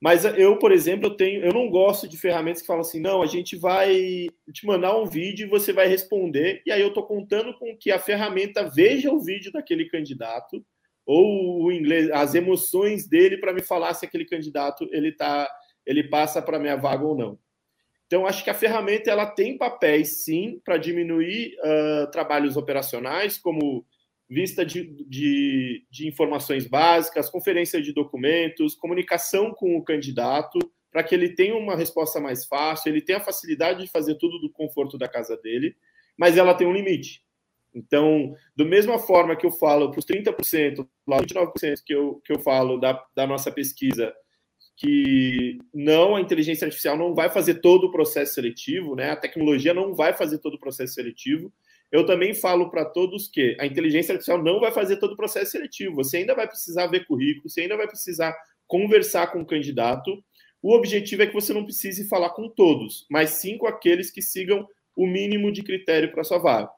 Mas 0.00 0.24
eu, 0.24 0.58
por 0.58 0.72
exemplo, 0.72 1.06
eu 1.06 1.16
tenho, 1.16 1.44
eu 1.44 1.52
não 1.52 1.70
gosto 1.70 2.08
de 2.08 2.18
ferramentas 2.18 2.60
que 2.60 2.66
falam 2.66 2.80
assim, 2.80 2.98
não, 2.98 3.22
a 3.22 3.26
gente 3.26 3.54
vai 3.54 4.26
te 4.52 4.66
mandar 4.66 4.98
um 4.98 5.06
vídeo 5.06 5.46
e 5.46 5.48
você 5.48 5.72
vai 5.72 5.86
responder, 5.86 6.60
e 6.66 6.72
aí 6.72 6.82
eu 6.82 6.88
estou 6.88 7.06
contando 7.06 7.56
com 7.56 7.76
que 7.76 7.92
a 7.92 8.00
ferramenta 8.00 8.68
veja 8.68 9.12
o 9.12 9.20
vídeo 9.20 9.52
daquele 9.52 9.84
candidato 9.84 10.66
ou 11.06 11.62
o 11.62 11.70
inglês, 11.70 12.10
as 12.10 12.34
emoções 12.34 13.06
dele 13.06 13.36
para 13.38 13.52
me 13.52 13.62
falar 13.62 13.94
se 13.94 14.04
aquele 14.04 14.24
candidato 14.24 14.88
ele 14.90 15.12
tá, 15.12 15.48
ele 15.86 16.02
passa 16.02 16.42
para 16.42 16.58
minha 16.58 16.74
vaga 16.74 17.04
ou 17.04 17.16
não. 17.16 17.38
Então 18.12 18.26
acho 18.26 18.44
que 18.44 18.50
a 18.50 18.54
ferramenta 18.54 19.10
ela 19.10 19.24
tem 19.24 19.56
papéis 19.56 20.22
sim 20.22 20.60
para 20.62 20.76
diminuir 20.76 21.56
uh, 21.60 22.10
trabalhos 22.10 22.58
operacionais 22.58 23.38
como 23.38 23.86
vista 24.28 24.66
de, 24.66 25.02
de, 25.08 25.86
de 25.90 26.08
informações 26.08 26.66
básicas, 26.66 27.30
conferência 27.30 27.80
de 27.80 27.90
documentos, 27.90 28.74
comunicação 28.74 29.54
com 29.54 29.78
o 29.78 29.82
candidato, 29.82 30.58
para 30.90 31.02
que 31.02 31.14
ele 31.14 31.34
tenha 31.34 31.56
uma 31.56 31.74
resposta 31.74 32.20
mais 32.20 32.44
fácil, 32.44 32.90
ele 32.90 33.00
tenha 33.00 33.16
a 33.16 33.24
facilidade 33.24 33.82
de 33.82 33.90
fazer 33.90 34.16
tudo 34.16 34.38
do 34.40 34.52
conforto 34.52 34.98
da 34.98 35.08
casa 35.08 35.34
dele, 35.38 35.74
mas 36.14 36.36
ela 36.36 36.52
tem 36.52 36.66
um 36.66 36.74
limite. 36.74 37.22
Então, 37.74 38.34
da 38.54 38.66
mesma 38.66 38.98
forma 38.98 39.34
que 39.34 39.46
eu 39.46 39.50
falo 39.50 39.90
para 39.90 39.98
os 39.98 40.04
30%, 40.04 40.86
lá 41.08 41.16
29% 41.16 41.76
que 41.82 41.94
eu, 41.94 42.20
que 42.22 42.34
eu 42.34 42.38
falo 42.40 42.76
da, 42.76 43.02
da 43.16 43.26
nossa 43.26 43.50
pesquisa, 43.50 44.12
que 44.82 45.58
não, 45.72 46.16
a 46.16 46.20
inteligência 46.20 46.64
artificial 46.64 46.96
não 46.96 47.14
vai 47.14 47.30
fazer 47.30 47.60
todo 47.60 47.84
o 47.84 47.92
processo 47.92 48.34
seletivo, 48.34 48.96
né? 48.96 49.12
A 49.12 49.16
tecnologia 49.16 49.72
não 49.72 49.94
vai 49.94 50.12
fazer 50.12 50.38
todo 50.38 50.54
o 50.54 50.58
processo 50.58 50.94
seletivo. 50.94 51.52
Eu 51.92 52.04
também 52.04 52.34
falo 52.34 52.68
para 52.68 52.84
todos 52.84 53.28
que 53.28 53.56
a 53.60 53.66
inteligência 53.66 54.12
artificial 54.12 54.42
não 54.42 54.58
vai 54.58 54.72
fazer 54.72 54.96
todo 54.96 55.12
o 55.12 55.16
processo 55.16 55.52
seletivo. 55.52 55.94
Você 55.96 56.16
ainda 56.16 56.34
vai 56.34 56.48
precisar 56.48 56.88
ver 56.88 57.06
currículo, 57.06 57.48
você 57.48 57.60
ainda 57.60 57.76
vai 57.76 57.86
precisar 57.86 58.36
conversar 58.66 59.28
com 59.28 59.42
o 59.42 59.46
candidato. 59.46 60.20
O 60.60 60.74
objetivo 60.74 61.22
é 61.22 61.26
que 61.28 61.34
você 61.34 61.52
não 61.52 61.64
precise 61.64 62.08
falar 62.08 62.30
com 62.30 62.48
todos, 62.48 63.06
mas 63.08 63.30
sim 63.30 63.56
com 63.56 63.68
aqueles 63.68 64.10
que 64.10 64.20
sigam 64.20 64.66
o 64.96 65.06
mínimo 65.06 65.52
de 65.52 65.62
critério 65.62 66.10
para 66.10 66.24
sua 66.24 66.38
vaga. 66.38 66.70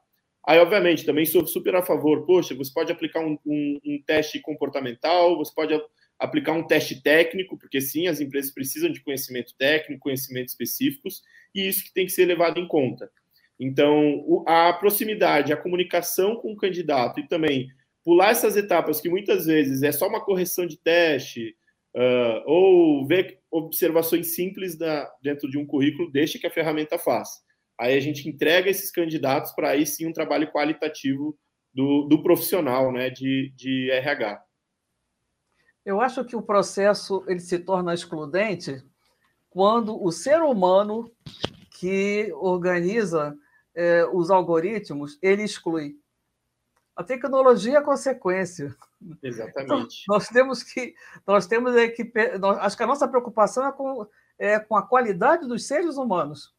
Aí, 0.47 0.59
obviamente, 0.59 1.05
também 1.05 1.25
sou 1.25 1.45
super 1.47 1.75
a 1.75 1.81
favor. 1.81 2.23
Poxa, 2.23 2.53
você 2.53 2.71
pode 2.71 2.91
aplicar 2.91 3.21
um, 3.21 3.35
um, 3.43 3.79
um 3.83 4.03
teste 4.05 4.39
comportamental, 4.39 5.35
você 5.37 5.51
pode 5.55 5.73
aplicar 6.19 6.53
um 6.53 6.65
teste 6.65 7.01
técnico, 7.01 7.57
porque 7.57 7.81
sim, 7.81 8.07
as 8.07 8.19
empresas 8.21 8.51
precisam 8.51 8.91
de 8.91 9.01
conhecimento 9.01 9.53
técnico, 9.57 10.03
conhecimentos 10.03 10.53
específicos, 10.53 11.21
e 11.53 11.67
isso 11.67 11.83
que 11.83 11.93
tem 11.93 12.05
que 12.05 12.11
ser 12.11 12.25
levado 12.25 12.59
em 12.59 12.67
conta. 12.67 13.09
Então, 13.59 14.43
a 14.47 14.73
proximidade, 14.73 15.53
a 15.53 15.57
comunicação 15.57 16.35
com 16.35 16.51
o 16.51 16.57
candidato 16.57 17.19
e 17.19 17.27
também 17.27 17.69
pular 18.03 18.31
essas 18.31 18.55
etapas 18.55 19.01
que 19.01 19.09
muitas 19.09 19.45
vezes 19.45 19.81
é 19.81 19.91
só 19.91 20.07
uma 20.07 20.23
correção 20.23 20.65
de 20.65 20.77
teste 20.77 21.55
uh, 21.95 22.43
ou 22.45 23.07
ver 23.07 23.39
observações 23.49 24.35
simples 24.35 24.77
da, 24.77 25.09
dentro 25.21 25.49
de 25.49 25.57
um 25.57 25.65
currículo, 25.65 26.11
deixa 26.11 26.37
que 26.37 26.45
a 26.45 26.51
ferramenta 26.51 26.97
faça. 26.97 27.39
Aí 27.79 27.97
a 27.97 27.99
gente 27.99 28.29
entrega 28.29 28.69
esses 28.69 28.91
candidatos 28.91 29.51
para 29.53 29.71
aí 29.71 29.85
sim 29.85 30.05
um 30.05 30.13
trabalho 30.13 30.51
qualitativo 30.51 31.37
do, 31.73 32.03
do 32.03 32.21
profissional 32.21 32.91
né, 32.91 33.09
de, 33.09 33.51
de 33.55 33.89
RH. 33.91 34.44
Eu 35.85 36.01
acho 36.01 36.25
que 36.25 36.35
o 36.35 36.41
processo 36.41 37.23
ele 37.27 37.39
se 37.39 37.59
torna 37.59 37.93
excludente 37.93 38.83
quando 39.49 40.03
o 40.03 40.11
ser 40.11 40.41
humano 40.41 41.09
que 41.69 42.33
organiza 42.35 43.37
é, 43.73 44.05
os 44.05 44.31
algoritmos, 44.31 45.17
ele 45.21 45.43
exclui. 45.43 45.97
A 46.95 47.03
tecnologia 47.03 47.73
é 47.73 47.77
a 47.77 47.83
consequência. 47.83 48.75
Exatamente. 49.21 49.63
Então, 49.63 49.87
nós 50.07 50.27
temos 50.29 50.63
que. 50.63 50.95
Nós 51.27 51.45
temos 51.45 51.75
é 51.75 51.87
que. 51.89 52.11
Nós, 52.39 52.57
acho 52.59 52.77
que 52.77 52.83
a 52.83 52.87
nossa 52.87 53.07
preocupação 53.07 53.67
é 53.67 53.71
com, 53.71 54.07
é 54.39 54.59
com 54.59 54.75
a 54.75 54.81
qualidade 54.81 55.47
dos 55.47 55.67
seres 55.67 55.97
humanos. 55.97 56.53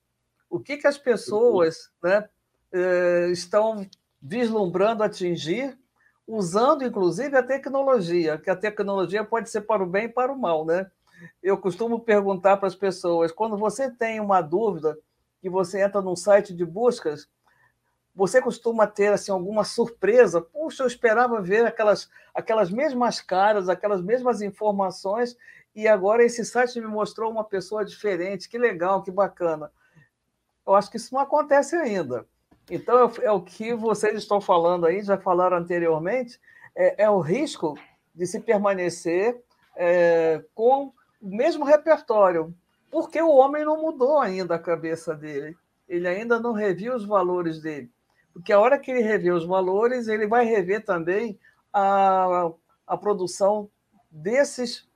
O 0.48 0.60
que, 0.60 0.76
que 0.76 0.86
as 0.86 0.98
pessoas 0.98 1.90
né, 2.02 2.28
é, 2.72 3.30
estão 3.30 3.88
vislumbrando 4.22 5.02
atingir, 5.02 5.78
usando 6.26 6.84
inclusive 6.84 7.36
a 7.36 7.42
tecnologia, 7.42 8.38
que 8.38 8.50
a 8.50 8.56
tecnologia 8.56 9.24
pode 9.24 9.48
ser 9.50 9.62
para 9.62 9.82
o 9.82 9.86
bem 9.86 10.06
e 10.06 10.08
para 10.08 10.32
o 10.32 10.38
mal. 10.38 10.64
Né? 10.64 10.90
Eu 11.42 11.56
costumo 11.56 12.00
perguntar 12.00 12.56
para 12.56 12.68
as 12.68 12.74
pessoas: 12.74 13.32
quando 13.32 13.56
você 13.56 13.90
tem 13.90 14.20
uma 14.20 14.40
dúvida 14.40 14.98
que 15.40 15.48
você 15.48 15.80
entra 15.82 16.02
num 16.02 16.16
site 16.16 16.54
de 16.54 16.64
buscas, 16.64 17.28
você 18.14 18.40
costuma 18.40 18.86
ter 18.86 19.12
assim 19.12 19.30
alguma 19.30 19.62
surpresa? 19.62 20.40
Puxa, 20.40 20.82
eu 20.82 20.86
esperava 20.86 21.40
ver 21.40 21.66
aquelas, 21.66 22.10
aquelas 22.34 22.70
mesmas 22.70 23.20
caras, 23.20 23.68
aquelas 23.68 24.02
mesmas 24.02 24.40
informações, 24.40 25.36
e 25.74 25.86
agora 25.86 26.24
esse 26.24 26.42
site 26.44 26.80
me 26.80 26.86
mostrou 26.86 27.30
uma 27.30 27.44
pessoa 27.44 27.84
diferente. 27.84 28.48
Que 28.48 28.56
legal, 28.56 29.02
que 29.02 29.10
bacana. 29.10 29.70
Eu 30.66 30.74
acho 30.74 30.90
que 30.90 30.96
isso 30.96 31.14
não 31.14 31.20
acontece 31.20 31.76
ainda. 31.76 32.26
Então, 32.70 33.10
é, 33.22 33.30
o 33.30 33.40
que 33.40 33.74
vocês 33.74 34.16
estão 34.16 34.40
falando 34.40 34.86
aí, 34.86 35.02
já 35.02 35.16
falaram 35.16 35.56
anteriormente, 35.56 36.40
é, 36.74 37.04
é 37.04 37.10
o 37.10 37.20
risco 37.20 37.78
de 38.14 38.26
se 38.26 38.40
permanecer 38.40 39.40
é, 39.76 40.42
com 40.54 40.92
o 41.20 41.28
mesmo 41.28 41.64
repertório, 41.64 42.54
porque 42.90 43.20
o 43.20 43.30
homem 43.30 43.64
não 43.64 43.80
mudou 43.80 44.18
ainda 44.18 44.54
a 44.54 44.58
cabeça 44.58 45.14
dele. 45.14 45.56
Ele 45.88 46.08
ainda 46.08 46.40
não 46.40 46.52
reviu 46.52 46.94
os 46.94 47.04
valores 47.04 47.60
dele. 47.60 47.90
Porque 48.32 48.52
a 48.52 48.58
hora 48.58 48.78
que 48.78 48.90
ele 48.90 49.00
rever 49.00 49.32
os 49.32 49.46
valores, 49.46 50.08
ele 50.08 50.26
vai 50.26 50.44
rever 50.44 50.84
também 50.84 51.38
a, 51.72 52.50
a 52.86 52.96
produção 52.96 53.70
desses, 54.10 54.88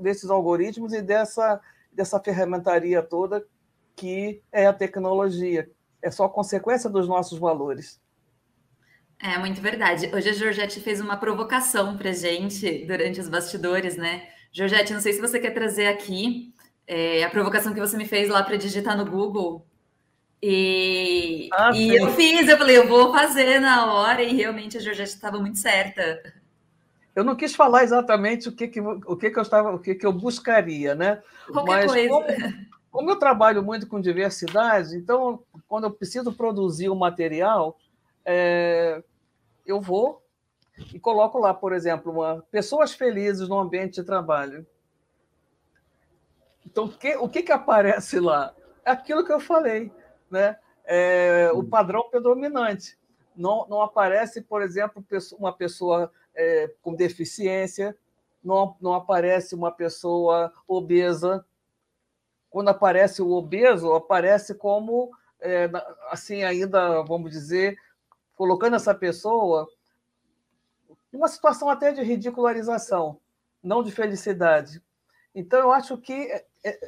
desses 0.00 0.28
algoritmos 0.28 0.92
e 0.92 1.00
dessa, 1.00 1.60
dessa 1.92 2.18
ferramentaria 2.20 3.02
toda 3.02 3.46
que 3.94 4.42
é 4.50 4.66
a 4.66 4.72
tecnologia. 4.72 5.70
É 6.02 6.10
só 6.10 6.28
consequência 6.28 6.90
dos 6.90 7.08
nossos 7.08 7.38
valores. 7.38 8.00
É 9.22 9.38
muito 9.38 9.60
verdade. 9.60 10.10
Hoje 10.12 10.30
a 10.30 10.32
Georgette 10.32 10.80
fez 10.80 11.00
uma 11.00 11.16
provocação 11.16 11.96
para 11.96 12.12
gente 12.12 12.84
durante 12.86 13.20
os 13.20 13.28
bastidores, 13.28 13.96
né? 13.96 14.26
Georgette, 14.52 14.92
não 14.92 15.00
sei 15.00 15.12
se 15.12 15.20
você 15.20 15.38
quer 15.38 15.52
trazer 15.52 15.86
aqui 15.86 16.52
é, 16.86 17.22
a 17.22 17.30
provocação 17.30 17.72
que 17.72 17.80
você 17.80 17.96
me 17.96 18.04
fez 18.04 18.28
lá 18.28 18.42
para 18.42 18.56
digitar 18.56 18.96
no 18.96 19.08
Google. 19.08 19.64
E, 20.42 21.48
ah, 21.52 21.70
e 21.72 21.94
eu 21.94 22.10
fiz, 22.14 22.48
eu 22.48 22.58
falei, 22.58 22.76
eu 22.76 22.88
vou 22.88 23.12
fazer 23.12 23.60
na 23.60 23.94
hora, 23.94 24.24
e 24.24 24.34
realmente 24.34 24.76
a 24.76 24.80
Georgette 24.80 25.10
estava 25.10 25.38
muito 25.38 25.58
certa. 25.58 26.20
Eu 27.14 27.22
não 27.22 27.36
quis 27.36 27.54
falar 27.54 27.84
exatamente 27.84 28.48
o 28.48 28.52
que, 28.52 28.66
que, 28.66 28.80
o 28.80 29.16
que, 29.16 29.30
que 29.30 29.38
eu 29.38 29.42
estava, 29.42 29.72
o 29.72 29.78
que, 29.78 29.94
que 29.94 30.04
eu 30.04 30.12
buscaria, 30.12 30.96
né? 30.96 31.22
Qualquer 31.52 31.86
Mas 31.86 31.92
coisa. 31.92 32.08
Como, 32.08 32.26
como 32.92 33.10
eu 33.10 33.18
trabalho 33.18 33.62
muito 33.62 33.88
com 33.88 33.98
diversidade, 33.98 34.96
então, 34.96 35.42
quando 35.66 35.84
eu 35.84 35.90
preciso 35.90 36.30
produzir 36.30 36.90
um 36.90 36.94
material, 36.94 37.78
é, 38.22 39.02
eu 39.66 39.80
vou 39.80 40.22
e 40.92 41.00
coloco 41.00 41.38
lá, 41.38 41.54
por 41.54 41.72
exemplo, 41.72 42.12
uma, 42.12 42.42
pessoas 42.50 42.92
felizes 42.92 43.48
no 43.48 43.58
ambiente 43.58 43.94
de 43.94 44.04
trabalho. 44.04 44.66
Então, 46.66 46.86
que, 46.86 47.16
o 47.16 47.28
que, 47.28 47.42
que 47.42 47.52
aparece 47.52 48.20
lá? 48.20 48.54
É 48.84 48.90
aquilo 48.90 49.24
que 49.24 49.32
eu 49.32 49.40
falei, 49.40 49.90
né? 50.30 50.58
É, 50.84 51.50
o 51.54 51.64
padrão 51.64 52.10
predominante. 52.10 52.98
Não, 53.34 53.66
não 53.68 53.80
aparece, 53.80 54.42
por 54.42 54.60
exemplo, 54.60 55.02
uma 55.38 55.52
pessoa 55.52 56.12
é, 56.34 56.70
com 56.82 56.94
deficiência, 56.94 57.96
não, 58.44 58.76
não 58.80 58.92
aparece 58.92 59.54
uma 59.54 59.70
pessoa 59.70 60.52
obesa. 60.68 61.44
Quando 62.52 62.68
aparece 62.68 63.22
o 63.22 63.30
obeso, 63.30 63.94
aparece 63.94 64.54
como, 64.54 65.10
é, 65.40 65.70
assim, 66.10 66.44
ainda, 66.44 67.02
vamos 67.02 67.30
dizer, 67.30 67.78
colocando 68.36 68.76
essa 68.76 68.94
pessoa 68.94 69.66
numa 71.10 71.28
situação 71.28 71.70
até 71.70 71.92
de 71.92 72.02
ridicularização, 72.02 73.18
não 73.62 73.82
de 73.82 73.90
felicidade. 73.90 74.82
Então, 75.34 75.60
eu 75.60 75.72
acho 75.72 75.96
que 75.96 76.12
é, 76.12 76.44
é, 76.62 76.80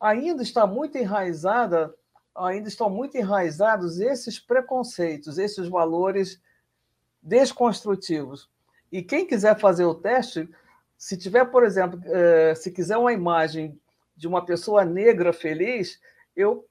ainda 0.00 0.42
está 0.42 0.66
muito 0.66 0.96
enraizada, 0.96 1.94
ainda 2.34 2.68
estão 2.68 2.88
muito 2.88 3.16
enraizados 3.18 4.00
esses 4.00 4.38
preconceitos, 4.38 5.36
esses 5.36 5.68
valores 5.68 6.40
desconstrutivos. 7.20 8.48
E 8.90 9.02
quem 9.02 9.26
quiser 9.26 9.58
fazer 9.58 9.84
o 9.84 9.94
teste, 9.94 10.48
se 10.96 11.14
tiver, 11.16 11.44
por 11.46 11.62
exemplo, 11.62 12.00
é, 12.06 12.54
se 12.54 12.70
quiser 12.70 12.96
uma 12.96 13.12
imagem 13.12 13.78
de 14.18 14.26
uma 14.26 14.44
pessoa 14.44 14.84
negra 14.84 15.32
feliz, 15.32 16.00
eu 16.36 16.66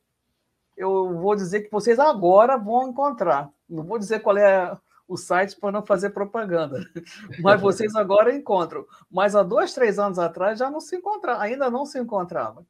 eu 0.76 1.18
vou 1.18 1.36
dizer 1.36 1.62
que 1.62 1.72
vocês 1.72 1.98
agora 1.98 2.56
vão 2.56 2.90
encontrar. 2.90 3.50
Não 3.68 3.84
vou 3.84 3.98
dizer 3.98 4.20
qual 4.20 4.38
é 4.38 4.78
o 5.08 5.18
site 5.18 5.60
para 5.60 5.72
não 5.72 5.84
fazer 5.84 6.12
propaganda. 6.12 6.80
Mas 7.42 7.60
vocês 7.60 7.96
agora 7.96 8.36
encontram. 8.36 8.86
Mas 9.10 9.36
há 9.36 9.42
dois, 9.42 9.74
três 9.74 9.98
anos 9.98 10.20
atrás 10.20 10.60
já 10.60 10.70
não 10.70 10.80
se 10.80 10.96
encontrava, 10.96 11.42
ainda 11.42 11.72
não 11.72 11.84
se 11.84 11.98
encontrava. 11.98 12.64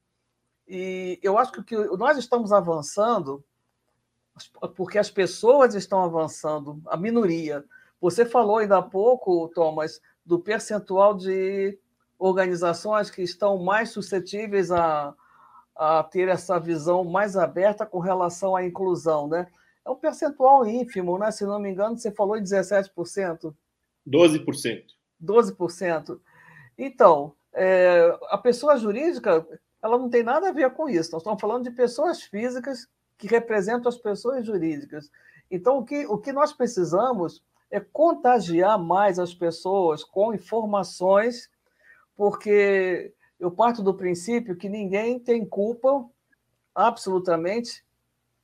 E 0.66 1.20
eu 1.22 1.38
acho 1.38 1.52
que 1.64 1.76
nós 1.98 2.18
estamos 2.18 2.54
avançando 2.54 3.44
porque 4.76 5.00
as 5.00 5.10
pessoas 5.10 5.74
estão 5.76 6.04
avançando, 6.04 6.80
a 6.86 6.96
minoria. 6.96 7.66
Você 8.00 8.26
falou 8.26 8.58
ainda 8.58 8.78
há 8.78 8.82
pouco, 8.82 9.50
Thomas, 9.50 10.00
do 10.26 10.40
percentual 10.40 11.16
de 11.16 11.78
organizações 12.18 13.10
que 13.10 13.22
estão 13.22 13.58
mais 13.64 13.90
suscetíveis 13.90 14.72
a, 14.72 15.14
a 15.76 16.04
ter 16.04 16.28
essa 16.28 16.60
visão 16.60 17.04
mais 17.04 17.36
aberta 17.38 17.86
com 17.86 18.00
relação 18.00 18.56
à 18.56 18.66
inclusão, 18.66 19.28
né? 19.28 19.48
É 19.86 19.90
um 19.90 19.96
percentual 19.96 20.66
ínfimo, 20.66 21.18
né? 21.18 21.32
Se 21.32 21.46
não 21.46 21.60
me 21.60 21.70
engano, 21.70 21.98
você 21.98 22.12
falou 22.12 22.38
em 22.38 22.44
17%. 22.44 23.54
12%. 24.06 24.84
12%. 25.24 26.20
Então, 26.78 27.34
é, 27.54 28.18
a 28.30 28.38
pessoa 28.38 28.78
jurídica, 28.78 29.48
ela 29.82 29.98
não 29.98 30.10
tem 30.10 30.24
nada 30.24 30.50
a 30.50 30.54
ver 30.54 30.72
com 30.74 30.90
isso. 30.90 31.12
Nós 31.12 31.22
estamos 31.22 31.40
falando 31.40 31.64
de 31.64 31.72
pessoas 31.72 32.22
físicas 32.22 32.88
que 33.18 33.28
representam 33.28 33.90
as 33.90 33.98
pessoas 33.98 34.46
jurídicas. 34.46 35.10
Então, 35.50 35.80
o 35.80 35.86
que, 35.86 36.06
o 36.06 36.18
que 36.18 36.32
nós 36.32 36.54
precisamos 36.54 37.44
é 37.72 37.80
contagiar 37.80 38.78
mais 38.78 39.20
as 39.20 39.34
pessoas 39.34 40.04
com 40.04 40.34
informações, 40.34 41.50
porque 42.18 43.14
eu 43.40 43.52
parto 43.52 43.84
do 43.84 43.94
princípio 43.94 44.58
que 44.58 44.68
ninguém 44.68 45.20
tem 45.20 45.46
culpa, 45.46 46.04
absolutamente, 46.74 47.86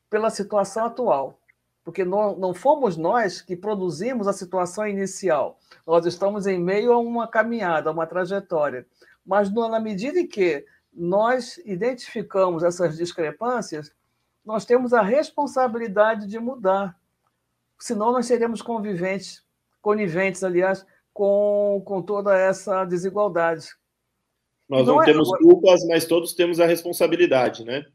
pela 0.10 0.30
situação 0.30 0.86
atual. 0.86 1.40
Porque 1.84 2.06
não, 2.06 2.38
não 2.38 2.54
fomos 2.54 2.96
nós 2.96 3.42
que 3.42 3.58
produzimos 3.58 4.28
a 4.28 4.34
situação 4.34 4.88
inicial. 4.88 5.60
Nós 5.86 6.06
estamos 6.06 6.46
em 6.46 6.58
meio 6.58 6.94
a 6.94 6.98
uma 7.00 7.28
caminhada, 7.28 7.90
a 7.90 7.94
uma 7.94 8.08
trajetória. 8.08 8.86
Mas 9.26 9.52
na 9.52 9.80
medida 9.80 10.20
em 10.20 10.28
que 10.28 10.66
nós 10.94 11.58
identificamos 11.66 12.64
essas 12.64 12.96
discrepâncias, 12.96 13.92
nós 14.46 14.66
temos 14.66 14.94
a 14.94 15.02
responsabilidade 15.02 16.28
de 16.28 16.40
mudar. 16.40 16.98
Senão 17.80 18.12
nós 18.12 18.28
seremos 18.28 18.62
conviventes, 18.62 19.44
coniventes, 19.82 20.44
aliás, 20.44 20.86
com, 21.14 21.82
com 21.86 22.02
toda 22.02 22.38
essa 22.38 22.84
desigualdade. 22.86 23.70
Nós 24.68 24.88
não, 24.88 24.96
não 24.96 25.02
é 25.04 25.06
temos 25.06 25.30
culpas, 25.38 25.86
mas 25.88 26.06
todos 26.06 26.34
temos 26.34 26.60
a 26.60 26.66
responsabilidade, 26.66 27.64
né? 27.64 27.86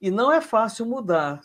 E 0.00 0.10
não 0.10 0.30
é 0.30 0.40
fácil 0.40 0.86
mudar, 0.86 1.40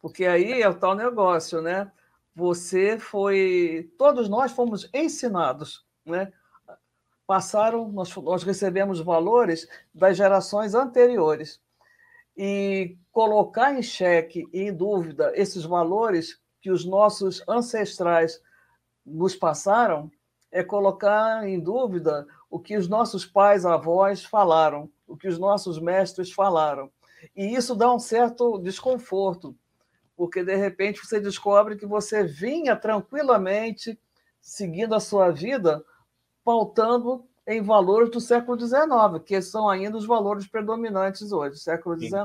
porque 0.00 0.26
aí 0.26 0.60
é 0.60 0.68
o 0.68 0.74
tal 0.74 0.94
negócio, 0.94 1.62
né? 1.62 1.90
Você 2.34 2.98
foi. 2.98 3.90
Todos 3.96 4.28
nós 4.28 4.52
fomos 4.52 4.90
ensinados, 4.92 5.86
né? 6.04 6.32
Passaram, 7.26 7.88
nós, 7.90 8.14
nós 8.16 8.42
recebemos 8.42 9.00
valores 9.00 9.66
das 9.94 10.16
gerações 10.16 10.74
anteriores. 10.74 11.62
E 12.36 12.98
colocar 13.12 13.72
em 13.72 13.82
xeque 13.82 14.48
e 14.52 14.62
em 14.62 14.74
dúvida 14.74 15.32
esses 15.36 15.64
valores 15.64 16.40
que 16.60 16.70
os 16.70 16.84
nossos 16.84 17.44
ancestrais 17.48 18.42
nos 19.04 19.34
passaram 19.34 20.10
é 20.50 20.62
colocar 20.62 21.46
em 21.48 21.58
dúvida 21.58 22.26
o 22.48 22.60
que 22.60 22.76
os 22.76 22.88
nossos 22.88 23.26
pais, 23.26 23.66
avós 23.66 24.24
falaram, 24.24 24.88
o 25.06 25.16
que 25.16 25.26
os 25.26 25.38
nossos 25.38 25.80
mestres 25.80 26.32
falaram. 26.32 26.90
E 27.34 27.54
isso 27.54 27.74
dá 27.74 27.92
um 27.92 27.98
certo 27.98 28.58
desconforto, 28.58 29.56
porque 30.16 30.44
de 30.44 30.54
repente 30.54 31.04
você 31.04 31.18
descobre 31.18 31.76
que 31.76 31.86
você 31.86 32.22
vinha 32.22 32.76
tranquilamente 32.76 33.98
seguindo 34.40 34.94
a 34.94 35.00
sua 35.00 35.30
vida, 35.30 35.84
pautando 36.44 37.24
em 37.46 37.62
valores 37.62 38.10
do 38.10 38.20
século 38.20 38.58
XIX, 38.58 39.24
que 39.24 39.40
são 39.42 39.68
ainda 39.68 39.96
os 39.96 40.06
valores 40.06 40.46
predominantes 40.46 41.32
hoje, 41.32 41.58
século 41.58 41.98
XIX. 41.98 42.22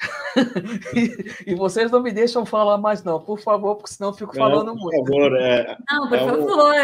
e, 0.94 1.52
e, 1.52 1.54
vocês 1.54 1.90
não 1.90 2.02
me 2.02 2.12
deixam 2.12 2.46
falar 2.46 2.78
mais, 2.78 3.02
não, 3.02 3.20
por 3.20 3.40
favor, 3.40 3.76
porque 3.76 3.92
senão 3.92 4.10
eu 4.10 4.14
fico 4.14 4.36
não, 4.36 4.42
falando 4.42 4.72
por 4.72 4.80
muito. 4.80 5.06
Favor, 5.06 5.36
é, 5.36 5.76
não, 5.90 6.08
por 6.08 6.16
é 6.16 6.24
favor. 6.24 6.74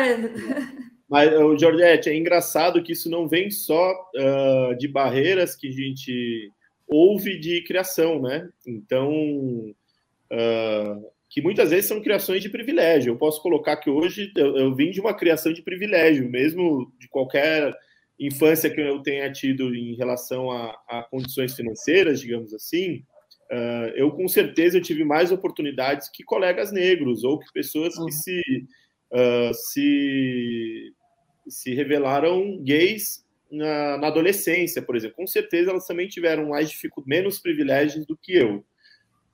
Mas, 1.09 1.31
Jordete, 1.61 2.09
é 2.09 2.17
engraçado 2.17 2.83
que 2.83 2.93
isso 2.93 3.09
não 3.09 3.29
vem 3.29 3.51
só 3.51 3.93
uh, 3.93 4.77
de 4.77 4.89
barreiras 4.89 5.55
que 5.55 5.69
a 5.69 5.73
gente 5.73 6.51
ouve 6.89 7.39
de 7.39 7.63
criação, 7.63 8.21
né? 8.21 8.49
Então, 8.67 9.13
uh, 9.13 11.11
que 11.29 11.43
muitas 11.43 11.71
vezes 11.71 11.87
são 11.87 12.03
criações 12.03 12.43
de 12.43 12.49
privilégio. 12.49 13.13
Eu 13.13 13.17
posso 13.17 13.41
colocar 13.43 13.77
que 13.77 13.91
hoje 13.91 14.33
eu, 14.37 14.57
eu 14.57 14.75
vim 14.75 14.91
de 14.91 15.01
uma 15.01 15.15
criação 15.15 15.53
de 15.53 15.63
privilégio, 15.63 16.29
mesmo 16.29 16.93
de 16.99 17.09
qualquer 17.09 17.73
infância 18.19 18.71
que 18.71 18.81
eu 18.81 19.03
tenha 19.03 19.31
tido 19.33 19.75
em 19.75 19.95
relação 19.97 20.51
a, 20.51 20.71
a 20.89 21.03
condições 21.11 21.55
financeiras, 21.55 22.21
digamos 22.21 22.55
assim, 22.55 23.05
uh, 23.51 23.89
eu 23.97 24.11
com 24.13 24.29
certeza 24.29 24.79
eu 24.79 24.83
tive 24.83 25.05
mais 25.05 25.33
oportunidades 25.33 26.09
que 26.09 26.23
colegas 26.23 26.73
negros 26.73 27.25
ou 27.25 27.39
que 27.39 27.53
pessoas 27.53 27.97
uhum. 27.97 28.07
que 28.07 28.13
se, 28.13 28.41
uh, 29.13 29.55
se, 29.55 30.93
se 31.49 31.75
revelaram 31.75 32.63
gays 32.63 33.25
na, 33.51 33.99
na, 33.99 34.07
adolescência, 34.09 34.81
por 34.81 34.97
exemplo. 34.97 35.17
Com 35.17 35.27
certeza 35.27 35.71
elas 35.71 35.87
também 35.87 36.09
tiveram 36.09 36.51
mais 36.51 36.73
menos 37.07 37.39
privilégios 37.39 38.07
do 38.07 38.17
que 38.17 38.35
eu. 38.35 38.65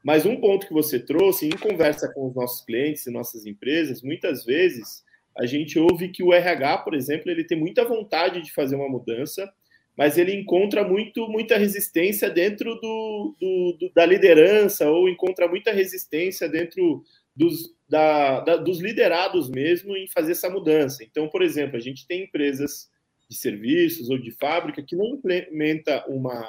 Mas 0.02 0.24
um 0.24 0.40
ponto 0.40 0.66
que 0.66 0.72
você 0.72 0.98
trouxe, 0.98 1.46
em 1.46 1.50
conversa 1.50 2.10
com 2.12 2.28
os 2.28 2.34
nossos 2.34 2.64
clientes 2.64 3.06
e 3.06 3.10
nossas 3.10 3.44
empresas, 3.44 4.02
muitas 4.02 4.44
vezes 4.46 5.04
a 5.40 5.46
gente 5.46 5.78
ouve 5.78 6.10
que 6.10 6.22
o 6.22 6.34
RH, 6.34 6.78
por 6.78 6.94
exemplo, 6.94 7.30
ele 7.30 7.44
tem 7.44 7.58
muita 7.58 7.82
vontade 7.82 8.42
de 8.42 8.52
fazer 8.52 8.76
uma 8.76 8.90
mudança, 8.90 9.50
mas 9.96 10.18
ele 10.18 10.34
encontra 10.34 10.86
muito, 10.86 11.26
muita 11.28 11.56
resistência 11.56 12.28
dentro 12.28 12.74
do, 12.74 13.34
do, 13.40 13.76
do 13.80 13.92
da 13.94 14.04
liderança 14.04 14.90
ou 14.90 15.08
encontra 15.08 15.48
muita 15.48 15.72
resistência 15.72 16.46
dentro 16.46 17.02
dos, 17.34 17.74
da, 17.88 18.40
da, 18.40 18.56
dos 18.56 18.80
liderados 18.80 19.48
mesmo 19.48 19.96
em 19.96 20.06
fazer 20.08 20.32
essa 20.32 20.50
mudança. 20.50 21.02
Então, 21.02 21.26
por 21.26 21.40
exemplo, 21.40 21.78
a 21.78 21.80
gente 21.80 22.06
tem 22.06 22.24
empresas 22.24 22.90
de 23.26 23.34
serviços 23.34 24.10
ou 24.10 24.18
de 24.18 24.32
fábrica 24.32 24.82
que 24.82 24.94
não 24.94 25.06
implementa 25.06 26.04
uma, 26.06 26.46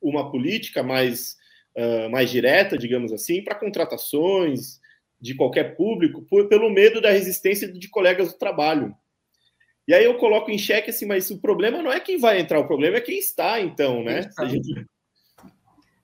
uma 0.00 0.30
política 0.30 0.82
mais, 0.82 1.36
uh, 1.76 2.08
mais 2.08 2.30
direta, 2.30 2.78
digamos 2.78 3.12
assim, 3.12 3.44
para 3.44 3.54
contratações, 3.54 4.79
de 5.20 5.34
qualquer 5.34 5.76
público 5.76 6.22
por, 6.22 6.48
pelo 6.48 6.70
medo 6.70 7.00
da 7.00 7.10
resistência 7.10 7.70
de 7.70 7.88
colegas 7.88 8.32
do 8.32 8.38
trabalho. 8.38 8.94
E 9.86 9.94
aí 9.94 10.04
eu 10.04 10.16
coloco 10.18 10.50
em 10.50 10.58
xeque 10.58 10.90
assim, 10.90 11.06
mas 11.06 11.30
o 11.30 11.40
problema 11.40 11.82
não 11.82 11.92
é 11.92 12.00
quem 12.00 12.18
vai 12.18 12.40
entrar, 12.40 12.60
o 12.60 12.66
problema 12.66 12.96
é 12.96 13.00
quem 13.00 13.18
está, 13.18 13.60
então, 13.60 14.02
né? 14.02 14.30
A 14.38 14.46
gente... 14.46 14.86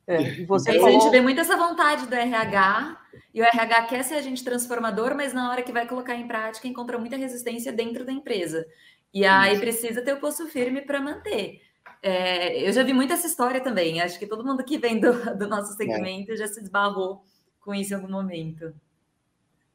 É, 0.06 0.42
você 0.44 0.74
falou... 0.74 0.88
A 0.88 0.90
gente 0.90 1.10
vê 1.10 1.20
muito 1.20 1.40
essa 1.40 1.56
vontade 1.56 2.06
do 2.06 2.14
RH, 2.14 2.98
e 3.32 3.40
o 3.40 3.44
RH 3.44 3.82
quer 3.82 4.02
ser 4.02 4.14
agente 4.14 4.42
transformador, 4.42 5.14
mas 5.14 5.32
na 5.32 5.50
hora 5.50 5.62
que 5.62 5.72
vai 5.72 5.86
colocar 5.86 6.14
em 6.14 6.26
prática, 6.26 6.66
encontra 6.66 6.98
muita 6.98 7.16
resistência 7.16 7.72
dentro 7.72 8.04
da 8.04 8.12
empresa. 8.12 8.66
E 9.12 9.24
aí 9.24 9.58
precisa 9.58 10.02
ter 10.02 10.14
o 10.14 10.20
posto 10.20 10.46
firme 10.46 10.82
para 10.82 11.00
manter. 11.00 11.60
É, 12.02 12.66
eu 12.66 12.72
já 12.72 12.82
vi 12.82 12.92
muito 12.92 13.12
essa 13.12 13.26
história 13.26 13.60
também. 13.60 14.00
Acho 14.00 14.18
que 14.18 14.26
todo 14.26 14.44
mundo 14.44 14.64
que 14.64 14.78
vem 14.78 14.98
do, 14.98 15.12
do 15.36 15.48
nosso 15.48 15.72
é. 15.74 15.76
segmento 15.76 16.32
é. 16.32 16.36
já 16.36 16.46
se 16.46 16.60
esbarrou 16.60 17.22
com 17.60 17.74
isso 17.74 17.92
em 17.92 17.96
algum 17.96 18.10
momento. 18.10 18.74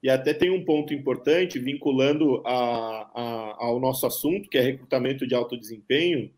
E 0.02 0.10
até 0.10 0.34
tem 0.34 0.50
um 0.50 0.66
ponto 0.66 0.94
importante 0.94 1.60
vinculando 1.60 2.42
a, 2.46 3.12
a, 3.14 3.56
ao 3.60 3.80
nosso 3.80 4.06
assunto, 4.08 4.50
que 4.50 4.58
é 4.58 4.62
recrutamento 4.62 5.28
de 5.28 5.36
alto 5.36 5.58
desempenho. 5.58 6.32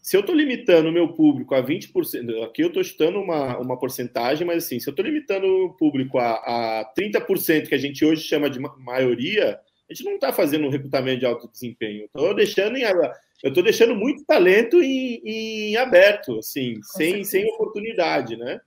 Se 0.00 0.16
eu 0.16 0.20
estou 0.20 0.34
limitando 0.34 0.88
o 0.88 0.92
meu 0.92 1.08
público 1.08 1.54
a 1.54 1.62
20%, 1.62 2.44
aqui 2.44 2.62
eu 2.62 2.68
estou 2.68 2.82
chutando 2.82 3.20
uma, 3.20 3.58
uma 3.58 3.78
porcentagem, 3.78 4.46
mas 4.46 4.64
assim, 4.64 4.78
se 4.78 4.88
eu 4.88 4.92
estou 4.92 5.04
limitando 5.04 5.46
o 5.46 5.74
público 5.74 6.18
a, 6.18 6.80
a 6.80 6.92
30%, 6.96 7.68
que 7.68 7.74
a 7.74 7.78
gente 7.78 8.04
hoje 8.04 8.22
chama 8.22 8.48
de 8.48 8.58
maioria, 8.58 9.60
a 9.88 9.94
gente 9.94 10.04
não 10.04 10.14
está 10.14 10.32
fazendo 10.32 10.66
um 10.66 10.70
recrutamento 10.70 11.20
de 11.20 11.26
alto 11.26 11.48
desempenho. 11.48 12.04
Estou 12.04 12.34
deixando 12.34 12.76
em, 12.76 12.82
eu 12.82 13.48
estou 13.48 13.62
deixando 13.62 13.94
muito 13.94 14.24
talento 14.24 14.80
em, 14.80 15.20
em 15.24 15.76
aberto, 15.76 16.38
assim, 16.38 16.80
sem, 16.82 17.24
sem 17.24 17.44
oportunidade, 17.54 18.36
né? 18.36 18.60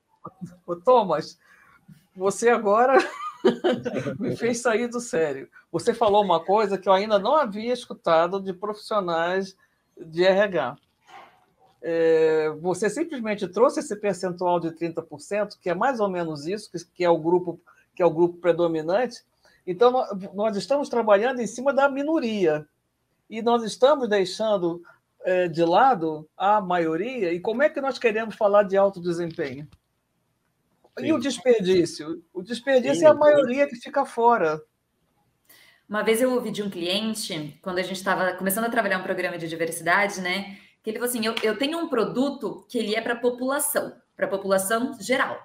Ô, 0.65 0.75
Thomas, 0.75 1.39
você 2.15 2.49
agora 2.49 2.97
me 4.19 4.35
fez 4.35 4.59
sair 4.59 4.87
do 4.87 4.99
sério. 4.99 5.49
Você 5.71 5.93
falou 5.93 6.23
uma 6.23 6.43
coisa 6.43 6.77
que 6.77 6.87
eu 6.87 6.93
ainda 6.93 7.19
não 7.19 7.35
havia 7.35 7.73
escutado 7.73 8.39
de 8.41 8.53
profissionais 8.53 9.55
de 9.97 10.23
RH. 10.23 10.75
É, 11.81 12.49
você 12.61 12.89
simplesmente 12.89 13.47
trouxe 13.47 13.79
esse 13.79 13.95
percentual 13.95 14.59
de 14.59 14.71
30%, 14.71 15.57
que 15.61 15.69
é 15.69 15.75
mais 15.75 15.99
ou 15.99 16.09
menos 16.09 16.47
isso, 16.47 16.69
que 16.93 17.03
é 17.03 17.09
o 17.09 17.17
grupo 17.17 17.59
que 17.95 18.03
é 18.03 18.05
o 18.05 18.11
grupo 18.11 18.37
predominante. 18.39 19.23
Então, 19.65 20.05
nós 20.33 20.57
estamos 20.57 20.89
trabalhando 20.89 21.39
em 21.39 21.47
cima 21.47 21.73
da 21.73 21.89
minoria 21.89 22.67
e 23.29 23.41
nós 23.41 23.63
estamos 23.63 24.07
deixando 24.09 24.83
é, 25.23 25.47
de 25.47 25.63
lado 25.63 26.27
a 26.37 26.61
maioria. 26.61 27.33
E 27.33 27.39
como 27.39 27.63
é 27.63 27.69
que 27.69 27.81
nós 27.81 27.97
queremos 27.97 28.35
falar 28.35 28.63
de 28.63 28.77
alto 28.77 29.01
desempenho? 29.01 29.67
Sim. 30.97 31.07
E 31.07 31.13
o 31.13 31.19
desperdício? 31.19 32.23
O 32.33 32.41
desperdício 32.41 32.99
Sim. 32.99 33.05
é 33.05 33.09
a 33.09 33.13
maioria 33.13 33.67
que 33.67 33.75
fica 33.75 34.05
fora. 34.05 34.61
Uma 35.87 36.01
vez 36.01 36.21
eu 36.21 36.33
ouvi 36.33 36.49
de 36.51 36.63
um 36.63 36.69
cliente, 36.69 37.59
quando 37.61 37.77
a 37.77 37.83
gente 37.83 37.97
estava 37.97 38.33
começando 38.33 38.65
a 38.65 38.69
trabalhar 38.69 38.97
um 38.97 39.03
programa 39.03 39.37
de 39.37 39.47
diversidade, 39.47 40.19
né? 40.19 40.57
Que 40.81 40.89
ele 40.89 40.97
falou 40.97 41.09
assim: 41.09 41.25
eu, 41.25 41.35
eu 41.43 41.57
tenho 41.57 41.77
um 41.77 41.87
produto 41.89 42.65
que 42.69 42.77
ele 42.77 42.95
é 42.95 43.01
para 43.01 43.13
a 43.13 43.19
população, 43.19 43.93
para 44.15 44.25
a 44.25 44.29
população 44.29 44.97
geral. 44.99 45.37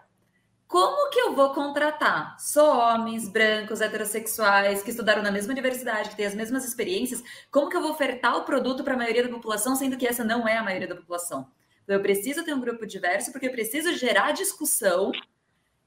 como 0.68 1.10
que 1.10 1.20
eu 1.20 1.34
vou 1.34 1.52
contratar 1.52 2.38
só 2.38 2.94
homens 2.94 3.28
brancos, 3.28 3.80
heterossexuais, 3.80 4.82
que 4.82 4.90
estudaram 4.90 5.22
na 5.22 5.32
mesma 5.32 5.52
universidade, 5.52 6.10
que 6.10 6.16
têm 6.16 6.26
as 6.26 6.34
mesmas 6.34 6.64
experiências? 6.64 7.22
Como 7.50 7.68
que 7.68 7.76
eu 7.76 7.82
vou 7.82 7.90
ofertar 7.90 8.36
o 8.36 8.44
produto 8.44 8.84
para 8.84 8.94
a 8.94 8.96
maioria 8.96 9.24
da 9.24 9.28
população, 9.28 9.74
sendo 9.76 9.96
que 9.98 10.06
essa 10.06 10.24
não 10.24 10.46
é 10.48 10.56
a 10.56 10.62
maioria 10.62 10.88
da 10.88 10.96
população? 10.96 11.50
Então, 11.82 11.96
eu 11.96 12.02
preciso 12.02 12.44
ter 12.44 12.54
um 12.54 12.60
grupo 12.60 12.86
diverso, 12.86 13.32
porque 13.32 13.48
eu 13.48 13.52
preciso 13.52 13.92
gerar 13.94 14.32
discussão 14.32 15.10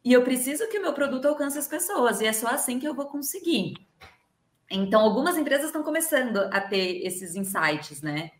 e 0.04 0.12
eu 0.12 0.24
preciso 0.24 0.68
que 0.70 0.78
o 0.78 0.82
meu 0.82 0.94
produto 0.94 1.28
alcance 1.28 1.58
as 1.58 1.68
pessoas, 1.68 2.20
e 2.20 2.26
é 2.26 2.34
só 2.34 2.48
assim 2.48 2.80
que 2.80 2.88
eu 2.88 2.94
vou 2.94 3.06
conseguir. 3.06 3.74
Então, 4.70 5.02
algumas 5.02 5.38
empresas 5.38 5.68
estão 5.68 5.84
começando 5.84 6.38
a 6.52 6.60
ter 6.60 7.06
esses 7.06 7.36
insights, 7.36 8.02
né? 8.02 8.32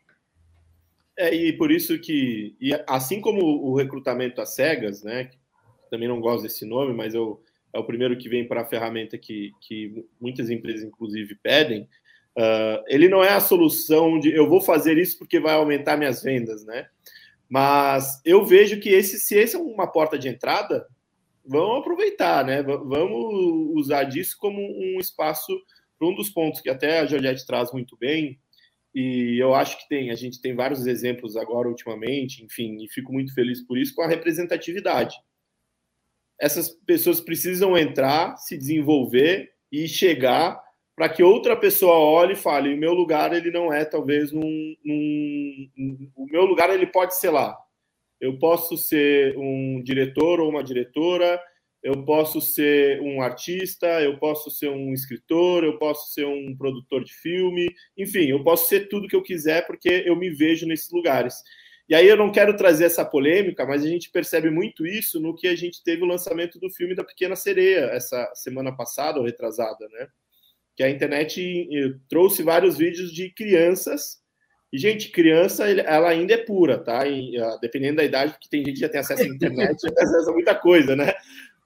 É, 1.16 1.34
e 1.34 1.54
por 1.54 1.72
isso 1.72 1.98
que, 2.00 2.56
assim 2.88 3.22
como 3.22 3.42
o 3.42 3.76
recrutamento 3.76 4.42
às 4.42 4.56
cegas, 4.56 5.04
né, 5.04 5.30
também 5.92 6.08
não 6.08 6.20
gosto 6.20 6.42
desse 6.42 6.66
nome, 6.66 6.92
mas 6.92 7.14
eu, 7.14 7.42
é 7.72 7.78
o 7.78 7.84
primeiro 7.84 8.18
que 8.18 8.28
vem 8.28 8.48
para 8.48 8.62
a 8.62 8.66
ferramenta 8.66 9.18
que, 9.18 9.52
que 9.62 10.06
muitas 10.20 10.50
empresas, 10.50 10.84
inclusive, 10.84 11.36
pedem. 11.36 11.88
Uh, 12.36 12.82
ele 12.88 13.08
não 13.08 13.24
é 13.24 13.30
a 13.30 13.40
solução 13.40 14.20
de 14.20 14.36
eu 14.36 14.50
vou 14.50 14.60
fazer 14.60 14.98
isso 14.98 15.20
porque 15.20 15.40
vai 15.40 15.54
aumentar 15.54 15.98
minhas 15.98 16.24
vendas, 16.24 16.66
né? 16.66 16.88
Mas 17.48 18.20
eu 18.26 18.44
vejo 18.44 18.80
que 18.80 18.90
esse, 18.90 19.20
se 19.20 19.36
esse 19.36 19.56
é 19.56 19.60
uma 19.60 19.86
porta 19.86 20.18
de 20.18 20.28
entrada, 20.28 20.88
vamos 21.46 21.80
aproveitar, 21.80 22.46
né? 22.46 22.62
Vamos 22.64 23.72
usar 23.76 24.04
disso 24.06 24.36
como 24.40 24.60
um 24.60 25.00
espaço 25.00 25.54
para 25.98 26.08
um 26.08 26.16
dos 26.16 26.30
pontos 26.30 26.62
que 26.62 26.70
até 26.70 27.00
a 27.00 27.06
Georgette 27.06 27.46
traz 27.46 27.72
muito 27.72 27.98
bem, 27.98 28.40
e 28.94 29.42
eu 29.42 29.56
acho 29.56 29.78
que 29.80 29.90
tem, 29.90 30.12
a 30.12 30.16
gente 30.16 30.42
tem 30.42 30.56
vários 30.56 30.86
exemplos 30.86 31.36
agora 31.36 31.68
ultimamente, 31.68 32.44
enfim, 32.44 32.84
e 32.84 32.90
fico 32.90 33.12
muito 33.12 33.34
feliz 33.34 33.66
por 33.66 33.78
isso, 33.78 33.96
com 33.96 34.04
a 34.04 34.08
representatividade 34.08 35.16
essas 36.44 36.70
pessoas 36.86 37.22
precisam 37.22 37.78
entrar, 37.78 38.36
se 38.38 38.58
desenvolver 38.58 39.52
e 39.72 39.88
chegar 39.88 40.62
para 40.94 41.08
que 41.08 41.24
outra 41.24 41.56
pessoa 41.56 41.96
olhe 41.96 42.34
e 42.34 42.38
fale: 42.38 42.74
o 42.74 42.78
meu 42.78 42.94
lugar 42.94 43.34
ele 43.34 43.50
não 43.50 43.72
é 43.72 43.86
talvez 43.86 44.32
num, 44.32 44.76
o 46.16 46.26
meu 46.26 46.46
lugar 46.46 46.70
ele 46.70 46.86
pode 46.86 47.18
ser 47.18 47.30
lá. 47.30 47.58
Eu 48.20 48.38
posso 48.40 48.78
ser 48.78 49.38
um 49.38 49.82
diretor 49.84 50.40
ou 50.40 50.50
uma 50.50 50.64
diretora, 50.64 51.42
eu 51.84 52.06
posso 52.06 52.40
ser 52.40 53.02
um 53.02 53.22
artista, 53.22 54.02
eu 54.02 54.18
posso 54.18 54.50
ser 54.50 54.70
um 54.70 54.94
escritor, 54.94 55.66
eu 55.66 55.78
posso 55.78 56.14
ser 56.14 56.26
um 56.26 56.56
produtor 56.56 57.04
de 57.04 57.14
filme, 57.14 57.70
enfim, 57.98 58.30
eu 58.30 58.42
posso 58.42 58.70
ser 58.70 58.88
tudo 58.88 59.08
que 59.08 59.16
eu 59.16 59.22
quiser 59.22 59.68
porque 59.68 60.04
eu 60.06 60.16
me 60.16 60.30
vejo 60.30 60.66
nesses 60.66 60.90
lugares. 60.92 61.36
E 61.90 61.94
aí 61.94 62.08
eu 62.08 62.16
não 62.16 62.32
quero 62.32 62.56
trazer 62.56 62.86
essa 62.86 63.04
polêmica, 63.04 63.66
mas 63.66 63.84
a 63.84 63.88
gente 63.88 64.10
percebe 64.10 64.50
muito 64.50 64.88
isso 64.88 65.20
no 65.20 65.36
que 65.36 65.48
a 65.48 65.56
gente 65.56 65.84
teve 65.84 66.02
o 66.02 66.08
lançamento 66.08 66.58
do 66.58 66.72
filme 66.72 66.96
da 66.96 67.04
Pequena 67.04 67.36
Sereia 67.36 67.90
essa 67.92 68.32
semana 68.34 68.76
passada 68.76 69.20
ou 69.20 69.26
retrasada, 69.26 69.88
né? 69.90 70.08
Que 70.78 70.84
a 70.84 70.90
internet 70.90 71.42
eh, 71.42 72.00
trouxe 72.08 72.42
vários 72.42 72.78
vídeos 72.78 73.12
de 73.12 73.30
crianças. 73.32 74.23
E, 74.74 74.78
gente, 74.80 75.12
criança, 75.12 75.70
ela 75.70 76.10
ainda 76.10 76.34
é 76.34 76.38
pura, 76.38 76.80
tá? 76.80 77.06
E, 77.06 77.38
ah, 77.38 77.60
dependendo 77.62 77.98
da 77.98 78.04
idade, 78.04 78.32
porque 78.32 78.50
tem 78.50 78.66
gente 78.66 78.74
que 78.74 78.80
já 78.80 78.90
tem 78.90 79.00
acesso 79.00 79.22
à 79.22 79.28
internet, 79.28 79.80
já 79.80 79.92
tem 79.92 80.04
acesso 80.04 80.32
a 80.32 80.34
muita 80.34 80.56
coisa, 80.56 80.96
né? 80.96 81.14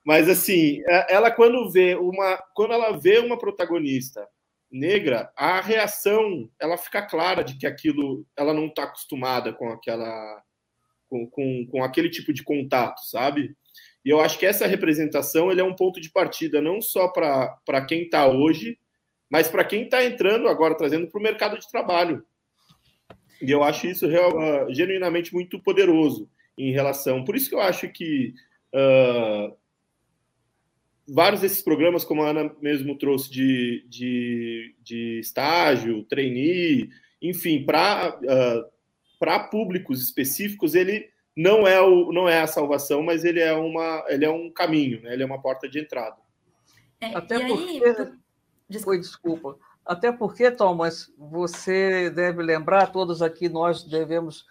Mas 0.03 0.27
assim, 0.27 0.81
é, 0.85 1.15
ela 1.15 1.31
quando 1.31 1.71
vê 1.71 1.95
uma, 1.95 2.37
quando 2.53 2.73
ela 2.73 2.97
vê 2.97 3.19
uma 3.19 3.39
protagonista 3.39 4.27
negra, 4.69 5.31
a 5.37 5.61
reação 5.61 6.49
ela 6.59 6.77
fica 6.77 7.01
clara 7.01 7.43
de 7.43 7.57
que 7.57 7.65
aquilo 7.65 8.25
ela 8.35 8.53
não 8.53 8.67
está 8.67 8.83
acostumada 8.83 9.53
com 9.53 9.69
aquela 9.69 10.43
com, 11.09 11.25
com, 11.29 11.65
com, 11.71 11.83
aquele 11.83 12.09
tipo 12.09 12.33
de 12.33 12.43
contato, 12.43 12.99
sabe? 13.05 13.55
E 14.03 14.09
eu 14.09 14.19
acho 14.19 14.37
que 14.37 14.45
essa 14.45 14.67
representação 14.67 15.49
ele 15.49 15.61
é 15.61 15.63
um 15.63 15.75
ponto 15.75 16.01
de 16.01 16.11
partida 16.11 16.61
não 16.61 16.81
só 16.81 17.07
para 17.07 17.85
quem 17.87 18.03
está 18.03 18.27
hoje, 18.27 18.77
mas 19.29 19.47
para 19.47 19.63
quem 19.63 19.83
está 19.83 20.03
entrando 20.03 20.49
agora, 20.49 20.75
trazendo 20.75 21.07
para 21.07 21.19
o 21.19 21.23
mercado 21.23 21.57
de 21.57 21.69
trabalho. 21.71 22.25
E 23.41 23.51
eu 23.51 23.63
acho 23.63 23.87
isso 23.87 24.07
real, 24.07 24.31
uh, 24.37 24.73
genuinamente 24.73 25.33
muito 25.33 25.59
poderoso 25.59 26.29
em 26.57 26.71
relação. 26.71 27.23
Por 27.23 27.35
isso 27.35 27.49
que 27.49 27.55
eu 27.55 27.61
acho 27.61 27.87
que 27.89 28.33
uh, 28.73 29.55
vários 31.07 31.41
desses 31.41 31.61
programas, 31.61 32.03
como 32.03 32.23
a 32.23 32.29
Ana 32.29 32.55
mesmo 32.61 32.97
trouxe, 32.97 33.31
de, 33.31 33.85
de, 33.87 34.75
de 34.81 35.19
estágio, 35.19 36.03
trainee, 36.03 36.89
enfim, 37.21 37.63
para 37.63 38.19
uh, 38.19 39.49
públicos 39.49 40.01
específicos, 40.01 40.75
ele 40.75 41.09
não 41.35 41.67
é, 41.67 41.79
o, 41.79 42.11
não 42.11 42.27
é 42.27 42.41
a 42.41 42.47
salvação, 42.47 43.03
mas 43.03 43.23
ele 43.23 43.39
é, 43.39 43.53
uma, 43.53 44.03
ele 44.07 44.25
é 44.25 44.29
um 44.29 44.49
caminho, 44.51 45.01
né? 45.01 45.13
ele 45.13 45.23
é 45.23 45.25
uma 45.25 45.41
porta 45.41 45.69
de 45.69 45.79
entrada. 45.79 46.17
É, 46.99 47.15
Até 47.15 47.39
porque. 47.47 47.81
Aí... 47.85 48.11
Desculpa. 48.69 48.97
desculpa. 48.99 49.59
Até 49.87 50.11
porque, 50.11 50.51
Thomas, 50.51 51.11
você 51.17 52.09
deve 52.09 52.43
lembrar, 52.43 52.91
todos 52.91 53.21
aqui 53.21 53.47
nós 53.47 53.83
devemos 53.83 54.45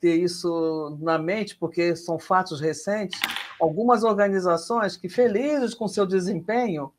ter 0.00 0.16
isso 0.16 0.96
na 1.00 1.18
mente, 1.18 1.54
porque 1.56 1.94
são 1.94 2.18
fatos 2.18 2.60
recentes 2.60 3.20
algumas 3.60 4.02
organizações 4.02 4.96
que, 4.96 5.08
felizes 5.08 5.74
com 5.74 5.86
seu 5.86 6.06
desempenho, 6.06 6.92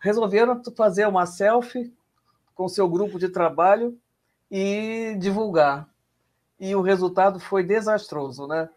resolveram 0.00 0.60
fazer 0.76 1.06
uma 1.06 1.24
selfie 1.24 1.94
com 2.54 2.68
seu 2.68 2.88
grupo 2.88 3.18
de 3.18 3.28
trabalho 3.28 3.96
e 4.50 5.16
divulgar. 5.18 5.88
E 6.58 6.74
o 6.74 6.82
resultado 6.82 7.38
foi 7.38 7.62
desastroso, 7.62 8.46
né? 8.46 8.68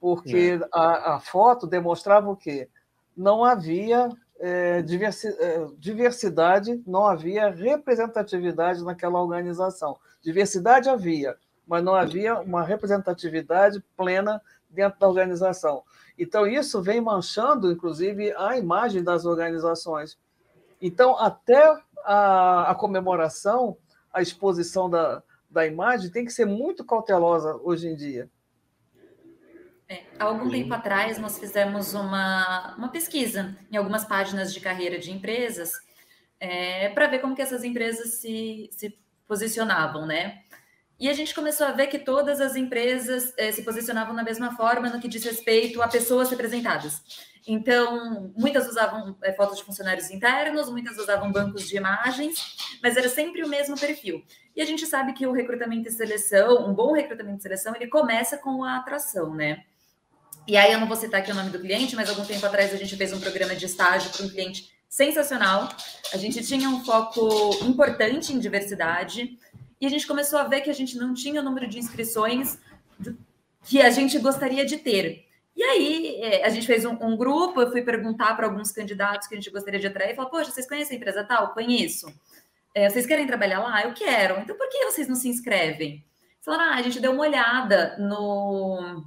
Porque 0.00 0.58
é. 0.62 0.68
a, 0.72 1.16
a, 1.16 1.20
foto 1.20 1.66
demonstrava 1.66 2.30
o 2.30 2.36
quê? 2.36 2.68
Não 3.16 3.44
havia 3.44 4.08
é, 4.40 4.80
diversi, 4.80 5.28
é, 5.28 5.66
diversidade, 5.78 6.82
não 6.86 7.06
havia 7.06 7.50
representatividade 7.50 8.82
naquela 8.82 9.20
organização. 9.22 9.98
Diversidade 10.22 10.88
havia, 10.88 11.36
mas 11.66 11.84
não 11.84 11.94
havia 11.94 12.40
uma 12.40 12.62
representatividade 12.62 13.84
plena 13.96 14.40
dentro 14.68 14.98
da 14.98 15.08
organização. 15.08 15.82
Então, 16.18 16.46
isso 16.46 16.80
vem 16.80 17.00
manchando, 17.00 17.70
inclusive, 17.70 18.34
a 18.36 18.56
imagem 18.56 19.04
das 19.04 19.24
organizações. 19.24 20.18
Então, 20.80 21.18
até 21.18 21.78
a, 22.04 22.70
a 22.70 22.74
comemoração, 22.74 23.76
a 24.12 24.22
exposição 24.22 24.88
da, 24.88 25.22
da 25.50 25.66
imagem 25.66 26.10
tem 26.10 26.24
que 26.24 26.32
ser 26.32 26.46
muito 26.46 26.84
cautelosa 26.84 27.56
hoje 27.62 27.88
em 27.88 27.94
dia. 27.94 28.30
É, 29.90 30.04
há 30.20 30.24
algum 30.26 30.48
tempo 30.48 30.72
atrás, 30.72 31.18
nós 31.18 31.36
fizemos 31.36 31.94
uma, 31.94 32.76
uma 32.76 32.90
pesquisa 32.90 33.56
em 33.72 33.76
algumas 33.76 34.04
páginas 34.04 34.54
de 34.54 34.60
carreira 34.60 35.00
de 35.00 35.10
empresas 35.10 35.72
é, 36.38 36.90
para 36.90 37.08
ver 37.08 37.18
como 37.18 37.34
que 37.34 37.42
essas 37.42 37.64
empresas 37.64 38.14
se, 38.20 38.70
se 38.70 38.96
posicionavam, 39.26 40.06
né? 40.06 40.42
E 40.96 41.08
a 41.08 41.12
gente 41.12 41.34
começou 41.34 41.66
a 41.66 41.72
ver 41.72 41.88
que 41.88 41.98
todas 41.98 42.40
as 42.40 42.54
empresas 42.54 43.32
eh, 43.38 43.50
se 43.52 43.64
posicionavam 43.64 44.14
da 44.14 44.22
mesma 44.22 44.54
forma 44.54 44.90
no 44.90 45.00
que 45.00 45.08
diz 45.08 45.24
respeito 45.24 45.80
a 45.80 45.88
pessoas 45.88 46.28
representadas. 46.30 47.02
Então, 47.48 48.30
muitas 48.36 48.68
usavam 48.68 49.16
eh, 49.22 49.32
fotos 49.32 49.56
de 49.56 49.64
funcionários 49.64 50.10
internos, 50.10 50.70
muitas 50.70 50.98
usavam 50.98 51.32
bancos 51.32 51.66
de 51.66 51.78
imagens, 51.78 52.54
mas 52.82 52.98
era 52.98 53.08
sempre 53.08 53.42
o 53.42 53.48
mesmo 53.48 53.80
perfil. 53.80 54.22
E 54.54 54.60
a 54.60 54.66
gente 54.66 54.86
sabe 54.86 55.14
que 55.14 55.26
o 55.26 55.32
recrutamento 55.32 55.88
e 55.88 55.92
seleção, 55.92 56.68
um 56.68 56.74
bom 56.74 56.92
recrutamento 56.92 57.38
e 57.38 57.42
seleção, 57.42 57.74
ele 57.74 57.88
começa 57.88 58.36
com 58.36 58.62
a 58.62 58.76
atração, 58.76 59.34
né? 59.34 59.64
E 60.46 60.56
aí 60.56 60.72
eu 60.72 60.80
não 60.80 60.88
vou 60.88 60.96
citar 60.96 61.20
aqui 61.20 61.30
o 61.30 61.34
nome 61.34 61.50
do 61.50 61.60
cliente, 61.60 61.94
mas 61.94 62.08
algum 62.08 62.24
tempo 62.24 62.44
atrás 62.44 62.72
a 62.72 62.76
gente 62.76 62.96
fez 62.96 63.12
um 63.12 63.20
programa 63.20 63.54
de 63.54 63.66
estágio 63.66 64.10
para 64.10 64.26
um 64.26 64.28
cliente 64.28 64.70
sensacional. 64.88 65.68
A 66.12 66.16
gente 66.16 66.44
tinha 66.44 66.68
um 66.68 66.84
foco 66.84 67.56
importante 67.64 68.32
em 68.32 68.38
diversidade 68.38 69.38
e 69.80 69.86
a 69.86 69.88
gente 69.88 70.06
começou 70.06 70.38
a 70.38 70.44
ver 70.44 70.60
que 70.62 70.70
a 70.70 70.74
gente 70.74 70.96
não 70.96 71.14
tinha 71.14 71.40
o 71.40 71.44
número 71.44 71.68
de 71.68 71.78
inscrições 71.78 72.58
que 73.64 73.80
a 73.80 73.90
gente 73.90 74.18
gostaria 74.18 74.64
de 74.66 74.78
ter. 74.78 75.26
E 75.56 75.62
aí, 75.62 76.16
é, 76.22 76.46
a 76.46 76.48
gente 76.48 76.66
fez 76.66 76.84
um, 76.84 76.96
um 77.00 77.16
grupo, 77.16 77.60
eu 77.60 77.70
fui 77.70 77.82
perguntar 77.82 78.34
para 78.34 78.46
alguns 78.46 78.72
candidatos 78.72 79.28
que 79.28 79.34
a 79.34 79.36
gente 79.36 79.50
gostaria 79.50 79.78
de 79.78 79.86
atrair, 79.86 80.12
e 80.12 80.16
falou, 80.16 80.30
poxa, 80.30 80.50
vocês 80.50 80.66
conhecem 80.66 80.96
a 80.96 80.98
empresa 80.98 81.24
tal? 81.24 81.52
Conheço. 81.52 82.12
É, 82.74 82.88
vocês 82.88 83.06
querem 83.06 83.26
trabalhar 83.26 83.60
lá? 83.60 83.82
Eu 83.82 83.92
quero. 83.92 84.40
Então, 84.40 84.56
por 84.56 84.68
que 84.68 84.84
vocês 84.86 85.08
não 85.08 85.16
se 85.16 85.28
inscrevem? 85.28 86.04
Falaram, 86.40 86.72
ah, 86.72 86.76
a 86.76 86.82
gente 86.82 87.00
deu 87.00 87.12
uma 87.12 87.22
olhada 87.22 87.96
no, 87.98 89.04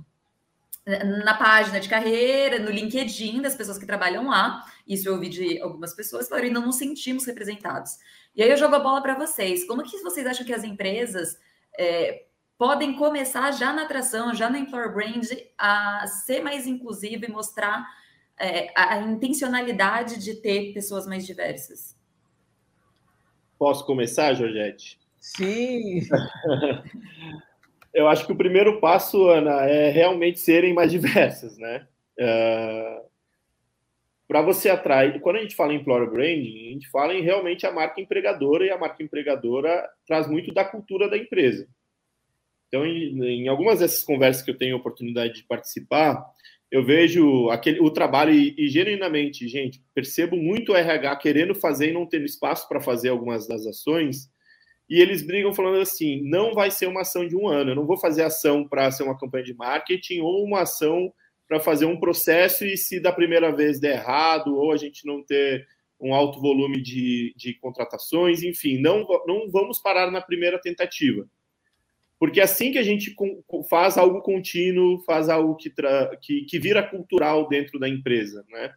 na 0.86 1.34
página 1.36 1.80
de 1.80 1.88
carreira, 1.88 2.60
no 2.60 2.70
LinkedIn 2.70 3.42
das 3.42 3.56
pessoas 3.56 3.78
que 3.78 3.86
trabalham 3.86 4.28
lá. 4.28 4.66
Isso 4.88 5.08
eu 5.08 5.14
ouvi 5.14 5.30
de 5.30 5.62
algumas 5.62 5.94
pessoas, 5.94 6.28
falaram, 6.28 6.50
e 6.50 6.52
não 6.52 6.66
nos 6.66 6.76
sentimos 6.76 7.26
representados. 7.26 7.98
E 8.36 8.44
aí 8.44 8.50
eu 8.50 8.58
jogo 8.58 8.76
a 8.76 8.80
bola 8.80 9.02
para 9.02 9.16
vocês. 9.16 9.66
Como 9.66 9.84
que 9.84 9.98
vocês 10.02 10.26
acham 10.28 10.46
que 10.46 10.54
as 10.54 10.64
empresas 10.64 11.38
é, 11.80 12.26
podem 12.58 12.96
começar 12.96 13.52
já 13.52 13.72
na 13.72 13.84
atração, 13.84 14.34
já 14.34 14.50
no 14.50 14.58
Employer 14.58 14.94
Brand, 14.94 15.26
a 15.58 16.06
ser 16.08 16.42
mais 16.42 16.68
inclusiva 16.68 17.26
e 17.26 17.32
mostrar 17.32 17.88
é, 18.38 18.74
a 18.76 18.98
intencionalidade 19.00 20.22
de 20.22 20.36
ter 20.36 20.74
pessoas 20.74 21.08
mais 21.08 21.26
diversas? 21.26 21.96
Posso 23.58 23.86
começar, 23.86 24.34
Georgette? 24.34 25.00
Sim! 25.20 26.02
Eu 27.94 28.08
acho 28.08 28.26
que 28.26 28.32
o 28.32 28.38
primeiro 28.38 28.80
passo, 28.80 29.30
Ana, 29.30 29.62
é 29.66 29.90
realmente 29.90 30.40
serem 30.40 30.74
mais 30.74 30.90
diversas, 30.92 31.58
né? 31.58 31.88
Uh, 32.20 33.04
para 34.28 34.42
você 34.42 34.70
atrair. 34.70 35.20
Quando 35.22 35.36
a 35.36 35.42
gente 35.42 35.56
fala 35.56 35.74
em 35.74 35.78
employer 35.78 36.10
branding, 36.10 36.70
a 36.70 36.74
gente 36.74 36.90
fala 36.90 37.14
em 37.14 37.22
realmente 37.22 37.68
a 37.68 37.72
marca 37.72 38.02
empregadora, 38.02 38.66
e 38.66 38.72
a 38.72 38.78
marca 38.78 39.04
empregadora 39.04 39.88
traz 40.08 40.28
muito 40.28 40.54
da 40.54 40.66
cultura 40.66 41.10
da 41.10 41.18
empresa. 41.18 41.68
Então, 42.68 42.86
em, 42.86 43.44
em 43.44 43.48
algumas 43.48 43.80
dessas 43.80 44.04
conversas 44.04 44.42
que 44.42 44.50
eu 44.50 44.58
tenho 44.58 44.76
oportunidade 44.76 45.36
de 45.36 45.44
participar, 45.44 46.26
eu 46.72 46.84
vejo 46.84 47.52
aquele, 47.52 47.80
o 47.80 47.92
trabalho 47.92 48.34
e, 48.34 48.56
e, 48.58 48.68
genuinamente, 48.68 49.48
gente, 49.48 49.80
percebo 49.94 50.36
muito 50.36 50.72
o 50.72 50.76
RH 50.76 51.18
querendo 51.18 51.54
fazer 51.54 51.90
e 51.90 51.94
não 51.94 52.08
tendo 52.08 52.26
espaço 52.26 52.68
para 52.68 52.82
fazer 52.82 53.10
algumas 53.10 53.48
das 53.48 53.68
ações, 53.68 54.33
e 54.94 55.02
eles 55.02 55.26
brigam 55.26 55.52
falando 55.56 55.82
assim: 55.82 56.22
não 56.22 56.54
vai 56.54 56.70
ser 56.70 56.86
uma 56.86 57.02
ação 57.02 57.28
de 57.28 57.36
um 57.36 57.48
ano, 57.48 57.72
eu 57.72 57.76
não 57.76 57.88
vou 57.88 57.98
fazer 57.98 58.22
ação 58.22 58.68
para 58.68 58.92
ser 58.92 59.02
uma 59.02 59.18
campanha 59.18 59.44
de 59.44 59.56
marketing 59.56 60.20
ou 60.20 60.46
uma 60.46 60.62
ação 60.62 61.12
para 61.48 61.60
fazer 61.60 61.86
um 61.86 62.00
processo 62.00 62.64
e 62.64 62.78
se 62.78 63.00
da 63.00 63.12
primeira 63.12 63.52
vez 63.52 63.80
der 63.80 63.96
errado 63.96 64.56
ou 64.56 64.72
a 64.72 64.78
gente 64.78 65.04
não 65.04 65.24
ter 65.24 65.66
um 66.00 66.14
alto 66.14 66.40
volume 66.40 66.80
de, 66.80 67.34
de 67.36 67.56
contratações, 67.56 68.44
enfim, 68.44 68.80
não, 68.80 69.04
não 69.26 69.50
vamos 69.50 69.80
parar 69.80 70.12
na 70.12 70.22
primeira 70.22 70.62
tentativa. 70.62 71.28
Porque 72.20 72.40
assim 72.40 72.72
que 72.72 72.78
a 72.78 72.84
gente 72.84 73.16
faz 73.68 73.98
algo 73.98 74.22
contínuo, 74.22 75.02
faz 75.06 75.28
algo 75.28 75.56
que, 75.56 75.74
que, 76.22 76.46
que 76.46 76.60
vira 76.60 76.88
cultural 76.88 77.50
dentro 77.50 77.80
da 77.80 77.90
empresa, 77.90 78.46
né? 78.48 78.72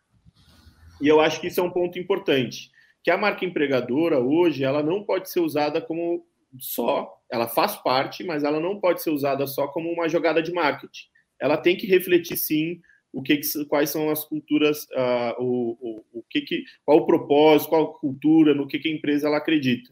E 0.99 1.09
eu 1.09 1.21
acho 1.21 1.43
que 1.43 1.49
isso 1.49 1.61
é 1.61 1.63
um 1.63 1.71
ponto 1.71 1.99
importante, 1.99 2.71
que 3.07 3.11
a 3.13 3.17
marca 3.17 3.45
empregadora 3.45 4.19
hoje 4.19 4.65
ela 4.65 4.83
não 4.83 5.05
pode 5.05 5.31
ser 5.31 5.39
usada 5.39 5.81
como 5.81 6.27
só, 6.59 7.09
ela 7.31 7.47
faz 7.47 7.77
parte, 7.77 8.25
mas 8.25 8.43
ela 8.43 8.59
não 8.59 8.81
pode 8.81 9.01
ser 9.01 9.11
usada 9.11 9.47
só 9.47 9.69
como 9.69 9.93
uma 9.93 10.09
jogada 10.09 10.43
de 10.43 10.53
marketing. 10.53 11.05
Ela 11.41 11.57
tem 11.57 11.77
que 11.77 11.87
refletir 11.87 12.37
sim 12.37 12.81
o 13.13 13.23
que, 13.23 13.41
quais 13.69 13.91
são 13.91 14.11
as 14.11 14.25
culturas, 14.25 14.87
uh, 14.87 15.41
o, 15.41 15.79
o, 15.81 16.19
o 16.19 16.23
que, 16.29 16.41
que 16.41 16.65
qual 16.85 16.99
o 16.99 17.07
propósito, 17.07 17.69
qual 17.69 17.95
cultura, 17.95 18.53
no 18.57 18.67
que, 18.67 18.81
que 18.81 18.89
a 18.89 18.93
empresa 18.93 19.29
ela 19.29 19.37
acredita. 19.37 19.89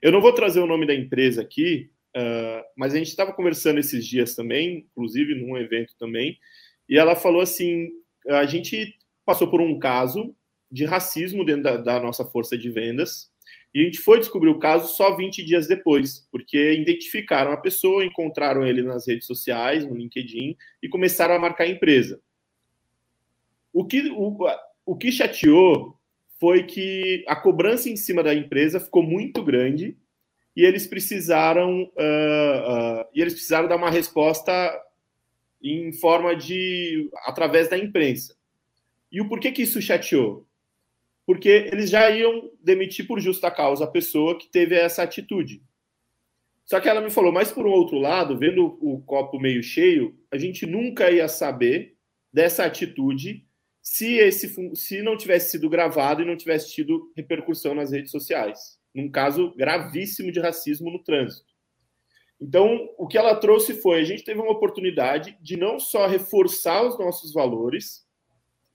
Eu 0.00 0.10
não 0.10 0.22
vou 0.22 0.32
trazer 0.32 0.60
o 0.60 0.66
nome 0.66 0.86
da 0.86 0.94
empresa 0.94 1.42
aqui, 1.42 1.90
Uh, 2.16 2.64
mas 2.74 2.94
a 2.94 2.98
gente 2.98 3.08
estava 3.08 3.34
conversando 3.34 3.78
esses 3.78 4.04
dias 4.04 4.34
também, 4.34 4.88
inclusive 4.90 5.34
num 5.34 5.58
evento 5.58 5.94
também, 5.98 6.38
e 6.88 6.98
ela 6.98 7.14
falou 7.14 7.42
assim: 7.42 7.90
a 8.26 8.46
gente 8.46 8.96
passou 9.26 9.48
por 9.48 9.60
um 9.60 9.78
caso 9.78 10.34
de 10.70 10.84
racismo 10.84 11.44
dentro 11.44 11.62
da, 11.62 11.76
da, 11.76 12.00
nossa 12.00 12.24
força 12.24 12.56
de 12.56 12.70
vendas, 12.70 13.30
e 13.74 13.80
a 13.80 13.84
gente 13.84 13.98
foi 13.98 14.18
descobrir 14.18 14.48
o 14.48 14.58
caso 14.58 14.94
só 14.94 15.14
20 15.14 15.44
dias 15.44 15.66
depois, 15.66 16.26
porque 16.30 16.72
identificaram 16.72 17.52
a 17.52 17.56
pessoa, 17.56 18.04
encontraram 18.04 18.66
ele 18.66 18.82
nas 18.82 19.06
redes 19.06 19.26
sociais, 19.26 19.86
no 19.86 19.94
LinkedIn, 19.94 20.56
e 20.82 20.88
começaram 20.88 21.34
a 21.34 21.38
marcar 21.38 21.64
a 21.64 21.68
empresa. 21.68 22.20
O 23.72 23.84
que, 23.84 24.10
o, 24.10 24.36
o 24.84 24.96
que 24.96 25.12
chateou 25.12 25.98
foi 26.40 26.64
que 26.64 27.24
a 27.26 27.36
cobrança 27.36 27.90
em 27.90 27.96
cima 27.96 28.22
da 28.22 28.34
empresa 28.34 28.80
ficou 28.80 29.02
muito 29.02 29.42
grande 29.44 29.96
e 30.56 30.64
eles 30.64 30.86
precisaram 30.86 31.82
uh, 31.82 33.02
uh, 33.02 33.06
e 33.14 33.20
eles 33.20 33.34
precisaram 33.34 33.68
dar 33.68 33.76
uma 33.76 33.90
resposta 33.90 34.50
em 35.62 35.92
forma 35.92 36.34
de 36.34 37.08
através 37.26 37.68
da 37.68 37.78
imprensa. 37.78 38.36
E 39.10 39.20
o 39.20 39.28
porquê 39.28 39.52
que 39.52 39.62
isso 39.62 39.80
chateou? 39.80 40.47
Porque 41.28 41.68
eles 41.70 41.90
já 41.90 42.08
iam 42.10 42.50
demitir 42.58 43.06
por 43.06 43.20
justa 43.20 43.50
causa 43.50 43.84
a 43.84 43.90
pessoa 43.90 44.38
que 44.38 44.48
teve 44.48 44.74
essa 44.74 45.02
atitude. 45.02 45.62
Só 46.64 46.80
que 46.80 46.88
ela 46.88 47.02
me 47.02 47.10
falou, 47.10 47.30
mas 47.30 47.52
por 47.52 47.66
um 47.66 47.70
outro 47.70 47.98
lado, 47.98 48.38
vendo 48.38 48.78
o 48.80 49.02
copo 49.02 49.38
meio 49.38 49.62
cheio, 49.62 50.18
a 50.32 50.38
gente 50.38 50.64
nunca 50.64 51.10
ia 51.10 51.28
saber 51.28 51.96
dessa 52.32 52.64
atitude 52.64 53.46
se 53.82 54.14
esse 54.14 54.74
se 54.74 55.02
não 55.02 55.18
tivesse 55.18 55.50
sido 55.50 55.68
gravado 55.68 56.22
e 56.22 56.24
não 56.24 56.36
tivesse 56.36 56.72
tido 56.72 57.12
repercussão 57.14 57.74
nas 57.74 57.92
redes 57.92 58.10
sociais 58.10 58.78
num 58.94 59.10
caso 59.10 59.54
gravíssimo 59.56 60.32
de 60.32 60.40
racismo 60.40 60.90
no 60.90 61.02
trânsito. 61.02 61.52
Então, 62.40 62.88
o 62.96 63.06
que 63.06 63.18
ela 63.18 63.34
trouxe 63.34 63.74
foi: 63.80 64.00
a 64.00 64.04
gente 64.04 64.24
teve 64.24 64.40
uma 64.40 64.52
oportunidade 64.52 65.36
de 65.40 65.56
não 65.56 65.78
só 65.78 66.06
reforçar 66.06 66.82
os 66.86 66.98
nossos 66.98 67.32
valores 67.32 68.06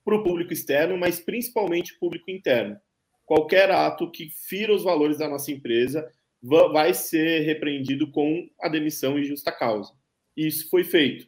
para 0.04 0.16
o 0.16 0.24
público 0.24 0.54
externo, 0.54 0.98
mas 0.98 1.20
principalmente 1.20 1.98
público 2.00 2.30
interno. 2.30 2.78
Qualquer 3.26 3.72
ato 3.72 4.12
que 4.12 4.30
fira 4.48 4.74
os 4.74 4.84
valores 4.84 5.18
da 5.18 5.30
nossa 5.30 5.52
empresa 5.52 6.08
vai 6.42 6.94
ser 6.94 7.40
repreendido 7.42 8.12
com 8.12 8.48
a 8.62 8.68
demissão 8.68 9.18
em 9.18 9.24
justa 9.24 9.52
causa. 9.52 9.94
E 10.36 10.46
isso 10.46 10.70
foi 10.70 10.84
feito. 10.84 11.26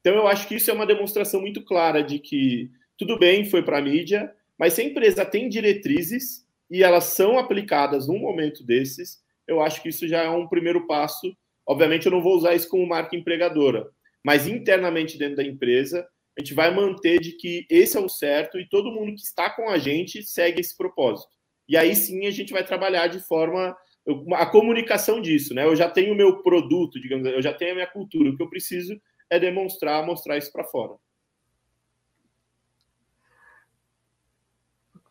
Então, 0.00 0.14
eu 0.14 0.28
acho 0.28 0.46
que 0.46 0.54
isso 0.54 0.70
é 0.70 0.74
uma 0.74 0.86
demonstração 0.86 1.40
muito 1.40 1.64
clara 1.64 2.02
de 2.02 2.18
que 2.18 2.70
tudo 2.96 3.18
bem, 3.18 3.44
foi 3.44 3.62
para 3.62 3.78
a 3.78 3.82
mídia, 3.82 4.32
mas 4.58 4.74
se 4.74 4.82
a 4.82 4.84
empresa 4.84 5.24
tem 5.24 5.48
diretrizes, 5.48 6.44
e 6.70 6.82
elas 6.82 7.04
são 7.04 7.38
aplicadas 7.38 8.08
num 8.08 8.18
momento 8.18 8.64
desses, 8.64 9.22
eu 9.46 9.60
acho 9.60 9.82
que 9.82 9.88
isso 9.88 10.08
já 10.08 10.22
é 10.22 10.30
um 10.30 10.48
primeiro 10.48 10.86
passo. 10.86 11.36
Obviamente, 11.66 12.06
eu 12.06 12.12
não 12.12 12.22
vou 12.22 12.36
usar 12.36 12.54
isso 12.54 12.68
como 12.68 12.86
marca 12.86 13.16
empregadora, 13.16 13.88
mas 14.24 14.46
internamente 14.46 15.18
dentro 15.18 15.36
da 15.36 15.44
empresa, 15.44 16.06
a 16.36 16.40
gente 16.40 16.54
vai 16.54 16.74
manter 16.74 17.20
de 17.20 17.32
que 17.32 17.66
esse 17.70 17.96
é 17.96 18.00
o 18.00 18.08
certo 18.08 18.58
e 18.58 18.68
todo 18.68 18.90
mundo 18.90 19.14
que 19.14 19.20
está 19.20 19.48
com 19.50 19.68
a 19.68 19.78
gente 19.78 20.22
segue 20.22 20.60
esse 20.60 20.76
propósito. 20.76 21.32
E 21.68 21.76
aí 21.76 21.94
sim 21.94 22.26
a 22.26 22.30
gente 22.30 22.52
vai 22.52 22.64
trabalhar 22.64 23.06
de 23.06 23.20
forma 23.20 23.76
a 24.34 24.46
comunicação 24.46 25.20
disso, 25.20 25.54
né? 25.54 25.64
Eu 25.64 25.74
já 25.74 25.88
tenho 25.88 26.12
o 26.12 26.16
meu 26.16 26.42
produto, 26.42 27.00
digamos, 27.00 27.26
eu 27.26 27.40
já 27.40 27.54
tenho 27.54 27.72
a 27.72 27.74
minha 27.76 27.86
cultura, 27.86 28.30
o 28.30 28.36
que 28.36 28.42
eu 28.42 28.50
preciso 28.50 29.00
é 29.30 29.38
demonstrar, 29.38 30.04
mostrar 30.04 30.36
isso 30.36 30.52
para 30.52 30.64
fora. 30.64 30.94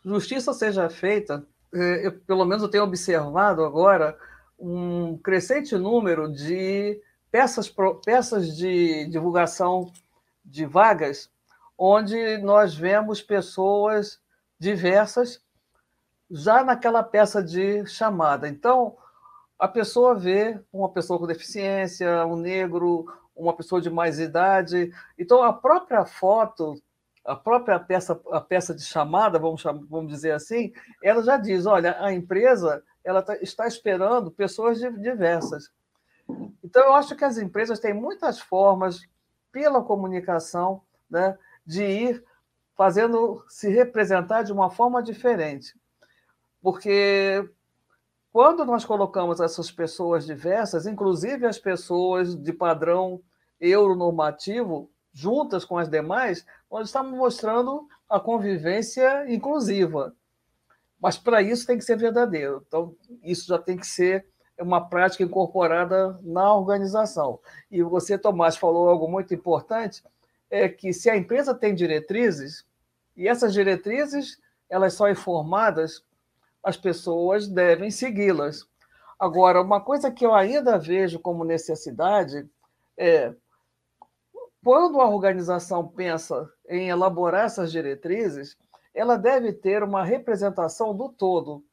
justiça 0.06 0.54
seja 0.54 0.90
feita, 0.90 1.46
é, 1.74 2.08
eu, 2.08 2.12
pelo 2.12 2.46
menos 2.46 2.62
eu 2.62 2.70
tenho 2.70 2.84
observado 2.84 3.64
agora 3.64 4.18
um 4.60 5.18
crescente 5.18 5.76
número 5.76 6.32
de 6.32 7.02
peças, 7.32 7.74
peças 8.04 8.56
de 8.56 9.08
divulgação 9.08 9.92
de 10.44 10.66
vagas, 10.66 11.32
onde 11.78 12.38
nós 12.40 12.76
vemos 12.76 13.22
pessoas 13.22 14.22
diversas 14.60 15.42
já 16.30 16.64
naquela 16.64 17.04
peça 17.04 17.44
de 17.44 17.86
chamada. 17.86 18.48
Então, 18.48 18.98
a 19.60 19.68
pessoa 19.68 20.16
vê 20.16 20.60
uma 20.72 20.90
pessoa 20.90 21.20
com 21.20 21.28
deficiência, 21.28 22.26
um 22.26 22.36
negro, 22.36 23.06
uma 23.36 23.54
pessoa 23.54 23.82
de 23.82 23.90
mais 23.90 24.20
idade. 24.20 24.92
Então, 25.18 25.44
a 25.44 25.54
própria 25.54 26.06
foto 26.06 26.82
a 27.26 27.36
própria 27.36 27.80
peça, 27.80 28.20
a 28.32 28.42
peça 28.42 28.76
de 28.76 28.84
chamada, 28.84 29.40
vamos, 29.40 29.64
vamos 29.64 30.12
dizer 30.12 30.32
assim, 30.32 30.74
ela 31.02 31.24
já 31.24 31.38
diz: 31.38 31.66
olha, 31.66 31.96
a 32.00 32.12
empresa 32.12 32.84
ela 33.04 33.22
tá, 33.22 33.38
está 33.38 33.68
esperando 33.68 34.32
pessoas 34.32 34.80
diversas. 34.80 35.72
Então, 36.64 36.84
eu 36.84 36.94
acho 36.94 37.16
que 37.16 37.24
as 37.24 37.38
empresas 37.38 37.80
têm 37.80 37.94
muitas 37.94 38.40
formas, 38.40 39.02
pela 39.54 39.82
comunicação, 39.84 40.82
né, 41.10 41.38
de 41.66 41.84
ir 41.84 42.24
fazendo 42.76 43.46
se 43.48 43.70
representar 43.70 44.42
de 44.42 44.52
uma 44.52 44.70
forma 44.70 45.02
diferente. 45.02 45.74
Porque 46.62 47.48
quando 48.32 48.66
nós 48.66 48.84
colocamos 48.84 49.40
essas 49.40 49.72
pessoas 49.72 50.26
diversas, 50.26 50.88
inclusive 50.88 51.46
as 51.46 51.60
pessoas 51.60 52.36
de 52.36 52.52
padrão 52.52 53.22
euronormativo, 53.62 54.90
juntas 55.14 55.64
com 55.64 55.78
as 55.78 55.88
demais, 55.88 56.44
nós 56.70 56.88
estamos 56.88 57.16
mostrando 57.16 57.88
a 58.10 58.20
convivência 58.20 59.32
inclusiva. 59.32 60.16
Mas 61.00 61.18
para 61.18 61.42
isso 61.44 61.68
tem 61.68 61.78
que 61.78 61.84
ser 61.84 61.98
verdadeiro. 61.98 62.64
Então, 62.68 62.96
isso 63.22 63.46
já 63.48 63.60
tem 63.60 63.78
que 63.78 63.86
ser 63.86 64.26
uma 64.60 64.88
prática 64.88 65.24
incorporada 65.24 66.20
na 66.22 66.54
organização. 66.54 67.40
E 67.72 67.82
você, 67.82 68.18
Tomás, 68.18 68.56
falou 68.56 68.90
algo 68.90 69.08
muito 69.08 69.34
importante, 69.34 70.04
é 70.50 70.70
que 70.70 70.94
se 70.94 71.10
a 71.10 71.18
empresa 71.18 71.54
tem 71.54 71.74
diretrizes, 71.74 72.66
e 73.16 73.28
essas 73.28 73.54
diretrizes 73.54 74.40
elas 74.70 74.94
são 74.94 75.10
informadas, 75.10 76.04
as 76.64 76.78
pessoas 76.78 77.48
devem 77.48 77.92
segui-las. 77.92 78.68
Agora, 79.20 79.62
uma 79.62 79.82
coisa 79.82 80.12
que 80.12 80.26
eu 80.26 80.34
ainda 80.34 80.78
vejo 80.78 81.20
como 81.20 81.44
necessidade 81.44 82.50
é 82.98 83.34
quando 84.64 85.02
a 85.02 85.10
organização 85.10 85.86
pensa 85.88 86.50
em 86.70 86.90
elaborar 86.90 87.46
essas 87.46 87.72
diretrizes, 87.72 88.58
ela 88.94 89.18
deve 89.18 89.52
ter 89.52 89.84
uma 89.84 90.06
representação 90.06 90.96
do 90.96 91.10
todo. 91.10 91.64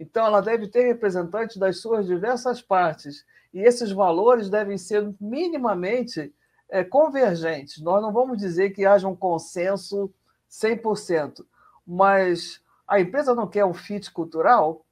Então, 0.00 0.24
ela 0.24 0.40
deve 0.40 0.66
ter 0.66 0.86
representantes 0.86 1.58
das 1.58 1.78
suas 1.78 2.06
diversas 2.06 2.62
partes. 2.62 3.26
E 3.52 3.60
esses 3.60 3.92
valores 3.92 4.48
devem 4.48 4.78
ser 4.78 5.14
minimamente 5.20 6.34
é, 6.70 6.82
convergentes. 6.82 7.82
Nós 7.82 8.00
não 8.00 8.10
vamos 8.10 8.38
dizer 8.38 8.70
que 8.70 8.86
haja 8.86 9.06
um 9.06 9.14
consenso 9.14 10.10
100%, 10.50 11.44
mas 11.86 12.62
a 12.88 12.98
empresa 12.98 13.34
não 13.34 13.46
quer 13.46 13.66
um 13.66 13.74
fit 13.74 14.10
cultural? 14.10 14.86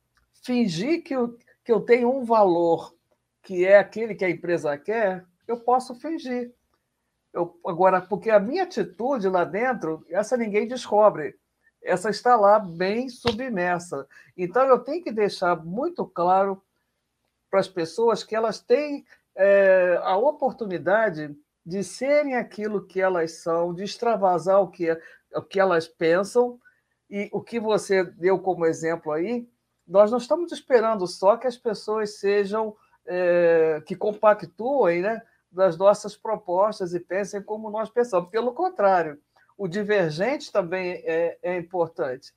Fingir 0.45 1.03
que 1.03 1.17
eu, 1.17 1.39
que 1.65 1.73
eu 1.73 1.81
tenho 1.81 2.15
um 2.15 2.23
valor 2.23 2.95
que 3.43 3.65
é 3.65 3.79
aquele 3.79 4.15
que 4.15 4.27
a 4.27 4.31
empresa 4.31 4.77
quer, 4.77 5.25
eu 5.47 5.59
posso 5.59 5.95
fingir. 5.95 6.53
Eu, 7.33 7.59
agora, 7.67 7.99
porque 7.99 8.29
a 8.29 8.39
minha 8.39 8.65
atitude 8.65 9.27
lá 9.27 9.43
dentro, 9.43 10.05
essa 10.11 10.37
ninguém 10.37 10.69
descobre. 10.69 11.35
Essa 11.89 12.11
está 12.11 12.36
lá 12.36 12.59
bem 12.59 13.09
submersa. 13.09 14.07
Então, 14.36 14.62
eu 14.66 14.78
tenho 14.78 15.03
que 15.03 15.11
deixar 15.11 15.57
muito 15.64 16.07
claro 16.07 16.62
para 17.51 17.61
as 17.61 17.68
pessoas 17.68 18.22
que 18.22 18.36
elas 18.36 18.61
têm 18.61 19.05
é, 19.34 19.99
a 20.03 20.16
oportunidade 20.16 21.34
de 21.64 21.82
serem 21.82 22.36
aquilo 22.36 22.86
que 22.86 23.01
elas 23.01 23.43
são, 23.43 23.74
de 23.74 23.84
extravasar 23.84 24.61
o 24.61 24.68
que, 24.68 24.91
o 25.34 25.43
que 25.43 25.59
elas 25.59 25.89
pensam, 25.89 26.61
e 27.11 27.28
o 27.32 27.41
que 27.41 27.59
você 27.59 28.05
deu 28.05 28.39
como 28.39 28.66
exemplo 28.66 29.12
aí, 29.12 29.49
nós 29.86 30.11
não 30.11 30.18
estamos 30.18 30.53
esperando 30.53 31.07
só 31.07 31.36
que 31.36 31.47
as 31.47 31.57
pessoas 31.57 32.18
sejam, 32.18 32.76
é, 33.07 33.82
que 33.86 33.97
compactuem 33.97 35.01
né, 35.01 35.22
das 35.51 35.78
nossas 35.78 36.14
propostas 36.14 36.93
e 36.93 37.01
pensem 37.01 37.43
como 37.43 37.70
nós 37.70 37.89
pensamos. 37.89 38.28
Pelo 38.28 38.53
contrário, 38.53 39.18
o 39.59 39.67
divergente 39.67 40.53
também 40.53 41.03
é, 41.05 41.37
é 41.43 41.59
importante. 41.59 42.33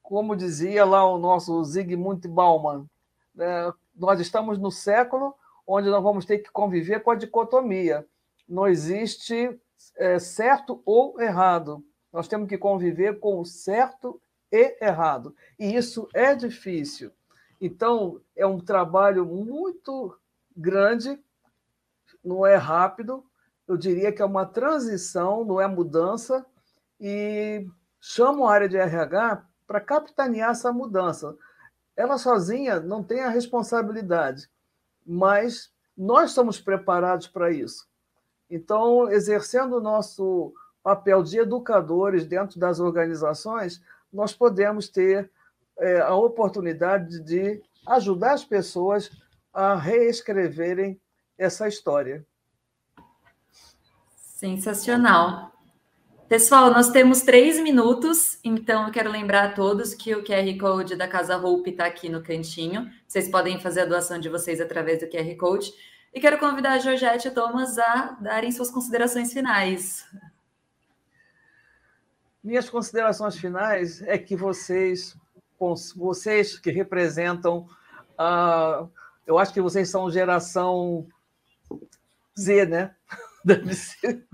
Como 0.00 0.36
dizia 0.36 0.84
lá 0.84 1.04
o 1.04 1.18
nosso 1.18 1.62
Zygmunt 1.64 2.26
Bauman, 2.28 2.86
né, 3.34 3.72
nós 3.94 4.20
estamos 4.20 4.56
no 4.56 4.70
século 4.70 5.34
onde 5.66 5.90
nós 5.90 6.02
vamos 6.02 6.24
ter 6.24 6.38
que 6.38 6.50
conviver 6.50 7.02
com 7.02 7.10
a 7.10 7.16
dicotomia. 7.16 8.06
Não 8.48 8.68
existe 8.68 9.60
é, 9.96 10.18
certo 10.18 10.80
ou 10.86 11.20
errado. 11.20 11.84
Nós 12.12 12.28
temos 12.28 12.48
que 12.48 12.56
conviver 12.56 13.18
com 13.18 13.40
o 13.40 13.44
certo 13.44 14.20
e 14.50 14.76
errado. 14.80 15.34
E 15.58 15.74
isso 15.74 16.08
é 16.14 16.34
difícil. 16.34 17.10
Então, 17.60 18.20
é 18.34 18.46
um 18.46 18.58
trabalho 18.58 19.24
muito 19.26 20.16
grande, 20.56 21.18
não 22.24 22.46
é 22.46 22.56
rápido, 22.56 23.24
eu 23.68 23.76
diria 23.76 24.10
que 24.10 24.22
é 24.22 24.24
uma 24.24 24.46
transição, 24.46 25.44
não 25.44 25.60
é 25.60 25.66
mudança, 25.68 26.44
e 27.00 27.66
chamo 28.00 28.46
a 28.46 28.52
área 28.52 28.68
de 28.68 28.76
RH 28.76 29.44
para 29.66 29.80
capitanear 29.80 30.50
essa 30.50 30.72
mudança. 30.72 31.36
Ela 31.96 32.18
sozinha 32.18 32.80
não 32.80 33.02
tem 33.02 33.20
a 33.20 33.30
responsabilidade, 33.30 34.48
mas 35.06 35.72
nós 35.96 36.30
estamos 36.30 36.60
preparados 36.60 37.26
para 37.26 37.50
isso. 37.50 37.88
Então, 38.50 39.10
exercendo 39.10 39.76
o 39.76 39.80
nosso 39.80 40.52
papel 40.82 41.22
de 41.22 41.38
educadores 41.38 42.26
dentro 42.26 42.58
das 42.58 42.80
organizações, 42.80 43.82
nós 44.12 44.32
podemos 44.32 44.88
ter 44.88 45.30
é, 45.78 46.00
a 46.00 46.14
oportunidade 46.14 47.20
de 47.20 47.62
ajudar 47.86 48.32
as 48.32 48.44
pessoas 48.44 49.10
a 49.52 49.74
reescreverem 49.74 51.00
essa 51.38 51.68
história. 51.68 52.24
Sensacional. 54.16 55.49
Pessoal, 56.30 56.70
nós 56.70 56.90
temos 56.90 57.22
três 57.22 57.58
minutos, 57.58 58.38
então 58.44 58.86
eu 58.86 58.92
quero 58.92 59.10
lembrar 59.10 59.46
a 59.46 59.52
todos 59.52 59.94
que 59.94 60.14
o 60.14 60.22
QR 60.22 60.56
Code 60.60 60.94
da 60.94 61.08
Casa 61.08 61.36
Hope 61.36 61.70
está 61.70 61.86
aqui 61.86 62.08
no 62.08 62.22
cantinho. 62.22 62.88
Vocês 63.04 63.28
podem 63.28 63.58
fazer 63.58 63.80
a 63.80 63.84
doação 63.84 64.16
de 64.20 64.28
vocês 64.28 64.60
através 64.60 65.00
do 65.00 65.08
QR 65.08 65.36
Code. 65.36 65.74
E 66.14 66.20
quero 66.20 66.38
convidar 66.38 66.74
a 66.74 66.78
Georgette 66.78 67.26
e 67.26 67.30
Thomas 67.32 67.76
a 67.78 68.16
darem 68.20 68.52
suas 68.52 68.70
considerações 68.70 69.32
finais. 69.32 70.06
Minhas 72.44 72.70
considerações 72.70 73.36
finais 73.36 74.00
é 74.02 74.16
que 74.16 74.36
vocês, 74.36 75.16
vocês 75.96 76.56
que 76.60 76.70
representam, 76.70 77.66
uh, 78.12 78.88
eu 79.26 79.36
acho 79.36 79.52
que 79.52 79.60
vocês 79.60 79.90
são 79.90 80.08
geração 80.08 81.08
Z, 82.38 82.66
né? 82.66 82.94
Deve 83.44 83.74
ser. 83.74 84.24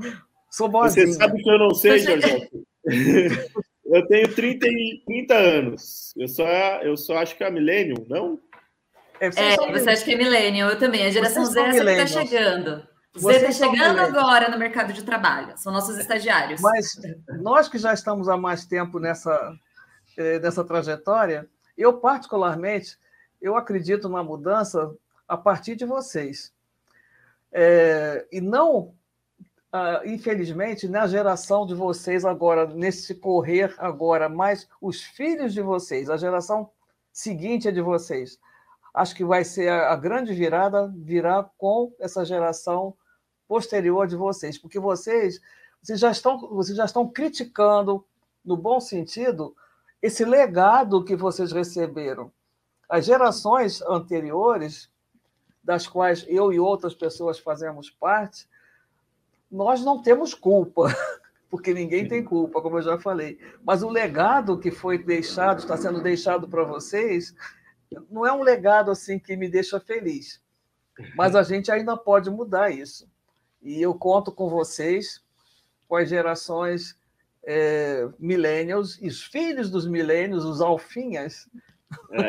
Sou 0.56 0.70
boazinha. 0.70 1.06
Você 1.06 1.12
sabe 1.12 1.42
que 1.42 1.50
eu 1.50 1.58
não 1.58 1.74
sei, 1.74 1.98
Jorge. 1.98 2.50
eu 3.84 4.06
tenho 4.06 4.34
30, 4.34 4.66
30 5.04 5.34
anos. 5.34 6.14
Eu 6.16 6.28
só, 6.28 6.48
eu 6.82 6.96
só 6.96 7.18
acho 7.18 7.36
que 7.36 7.44
é 7.44 7.50
Millennium, 7.50 8.06
não? 8.08 8.40
É, 9.20 9.26
é 9.26 9.30
você 9.70 9.90
acha 9.90 10.02
que 10.02 10.14
é 10.14 10.16
Millennium, 10.16 10.70
eu 10.70 10.78
também. 10.78 11.04
A 11.04 11.10
geração 11.10 11.44
Z 11.44 11.60
é 11.60 11.68
essa 11.68 11.84
que 11.84 11.90
está 11.90 12.06
chegando. 12.06 12.88
Você 13.12 13.36
está 13.36 13.52
chegando 13.66 13.98
agora 13.98 14.48
no 14.48 14.58
mercado 14.58 14.94
de 14.94 15.04
trabalho, 15.04 15.52
são 15.58 15.70
nossos 15.70 15.98
estagiários. 15.98 16.62
Mas 16.62 16.92
nós 17.42 17.68
que 17.68 17.76
já 17.76 17.92
estamos 17.92 18.26
há 18.26 18.36
mais 18.38 18.64
tempo 18.64 18.98
nessa, 18.98 19.54
eh, 20.16 20.38
nessa 20.38 20.64
trajetória, 20.64 21.46
eu 21.76 21.98
particularmente, 21.98 22.96
eu 23.42 23.56
acredito 23.56 24.08
na 24.08 24.22
mudança 24.22 24.90
a 25.28 25.36
partir 25.36 25.76
de 25.76 25.84
vocês. 25.84 26.50
É, 27.52 28.26
e 28.32 28.40
não, 28.40 28.94
ah, 29.72 30.02
infelizmente, 30.04 30.88
na 30.88 31.06
geração 31.06 31.66
de 31.66 31.74
vocês 31.74 32.24
agora, 32.24 32.66
nesse 32.66 33.14
correr 33.14 33.74
agora, 33.78 34.28
mas 34.28 34.68
os 34.80 35.02
filhos 35.02 35.52
de 35.52 35.60
vocês, 35.60 36.08
a 36.08 36.16
geração 36.16 36.70
seguinte 37.12 37.68
é 37.68 37.72
de 37.72 37.80
vocês. 37.80 38.38
Acho 38.94 39.14
que 39.14 39.24
vai 39.24 39.44
ser 39.44 39.68
a, 39.68 39.92
a 39.92 39.96
grande 39.96 40.32
virada, 40.32 40.92
virá 40.96 41.42
com 41.58 41.92
essa 41.98 42.24
geração 42.24 42.94
posterior 43.46 44.06
de 44.06 44.16
vocês, 44.16 44.56
porque 44.56 44.78
vocês, 44.78 45.40
vocês 45.82 46.00
já 46.00 46.10
estão, 46.10 46.38
vocês 46.48 46.76
já 46.76 46.84
estão 46.84 47.08
criticando, 47.08 48.04
no 48.44 48.56
bom 48.56 48.80
sentido, 48.80 49.56
esse 50.00 50.24
legado 50.24 51.04
que 51.04 51.16
vocês 51.16 51.50
receberam. 51.52 52.32
As 52.88 53.04
gerações 53.04 53.82
anteriores, 53.82 54.88
das 55.62 55.86
quais 55.88 56.24
eu 56.28 56.52
e 56.52 56.60
outras 56.60 56.94
pessoas 56.94 57.40
fazemos 57.40 57.90
parte, 57.90 58.48
nós 59.50 59.84
não 59.84 60.02
temos 60.02 60.34
culpa, 60.34 60.88
porque 61.50 61.72
ninguém 61.72 62.06
tem 62.08 62.22
culpa, 62.24 62.60
como 62.60 62.78
eu 62.78 62.82
já 62.82 62.98
falei. 62.98 63.38
Mas 63.64 63.82
o 63.82 63.88
legado 63.88 64.58
que 64.58 64.70
foi 64.70 64.98
deixado, 64.98 65.58
está 65.58 65.76
sendo 65.76 66.02
deixado 66.02 66.48
para 66.48 66.64
vocês, 66.64 67.34
não 68.10 68.26
é 68.26 68.32
um 68.32 68.42
legado 68.42 68.90
assim 68.90 69.18
que 69.18 69.36
me 69.36 69.48
deixa 69.48 69.78
feliz. 69.80 70.42
Mas 71.14 71.34
a 71.36 71.42
gente 71.42 71.70
ainda 71.70 71.96
pode 71.96 72.30
mudar 72.30 72.70
isso. 72.70 73.08
E 73.62 73.80
eu 73.80 73.94
conto 73.94 74.32
com 74.32 74.48
vocês, 74.48 75.22
com 75.88 75.96
as 75.96 76.08
gerações 76.08 76.96
é, 77.46 78.08
millennials 78.18 78.98
os 79.00 79.22
filhos 79.22 79.70
dos 79.70 79.86
millennials, 79.86 80.44
os 80.44 80.60
alfinhas, 80.60 81.48
é. 82.12 82.28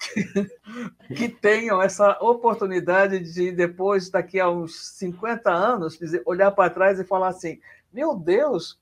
que 1.14 1.28
tenham 1.28 1.82
essa 1.82 2.18
oportunidade 2.20 3.20
de, 3.20 3.52
depois, 3.52 4.10
daqui 4.10 4.40
a 4.40 4.48
uns 4.48 4.88
50 4.96 5.50
anos, 5.50 5.98
dizer, 5.98 6.22
olhar 6.24 6.50
para 6.50 6.70
trás 6.70 6.98
e 6.98 7.04
falar 7.04 7.28
assim: 7.28 7.60
meu 7.92 8.14
Deus, 8.16 8.78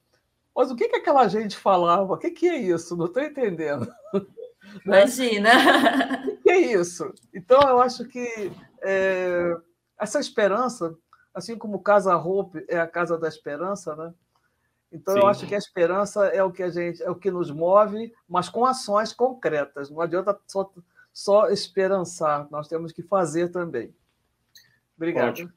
mas 0.55 0.71
o 0.71 0.77
que, 0.77 0.89
que 0.89 0.97
aquela 0.97 1.29
gente 1.29 1.57
falava? 1.57 2.15
O 2.15 2.19
que, 2.19 2.31
que 2.31 2.49
é 2.49 2.57
isso? 2.57 2.97
Não 2.97 3.07
estou 3.07 3.23
entendendo. 3.23 3.93
Imagina! 4.85 5.51
O 6.27 6.37
que 6.43 6.51
é 6.51 6.59
isso? 6.59 7.13
Então, 7.33 7.61
eu 7.63 7.81
acho 7.81 8.05
que 8.05 8.53
é, 8.83 9.57
essa 9.99 10.21
esperança 10.21 10.95
assim 11.39 11.57
como 11.57 11.83
Casa 11.83 12.17
Hope 12.17 12.65
é 12.69 12.79
a 12.79 12.87
casa 12.87 13.17
da 13.17 13.29
esperança, 13.29 13.95
né? 13.97 14.13
Então 14.91 15.15
Sim. 15.15 15.21
eu 15.21 15.27
acho 15.27 15.47
que 15.47 15.55
a 15.55 15.59
esperança 15.59 16.27
é 16.27 16.43
o 16.43 16.51
que 16.51 16.63
a 16.63 16.71
gente, 16.71 17.03
é 17.03 17.11
o 17.11 17.15
que 17.15 17.31
nos 17.31 17.51
move, 17.51 18.13
mas 18.29 18.49
com 18.49 18.65
ações 18.65 19.13
concretas. 19.13 19.91
Não 19.91 20.01
adianta 20.01 20.39
só, 20.47 20.71
só 21.13 21.49
esperançar, 21.49 22.49
nós 22.51 22.69
temos 22.69 22.93
que 22.93 23.03
fazer 23.03 23.49
também. 23.49 23.95
Obrigado. 24.97 25.31
Ótimo. 25.31 25.53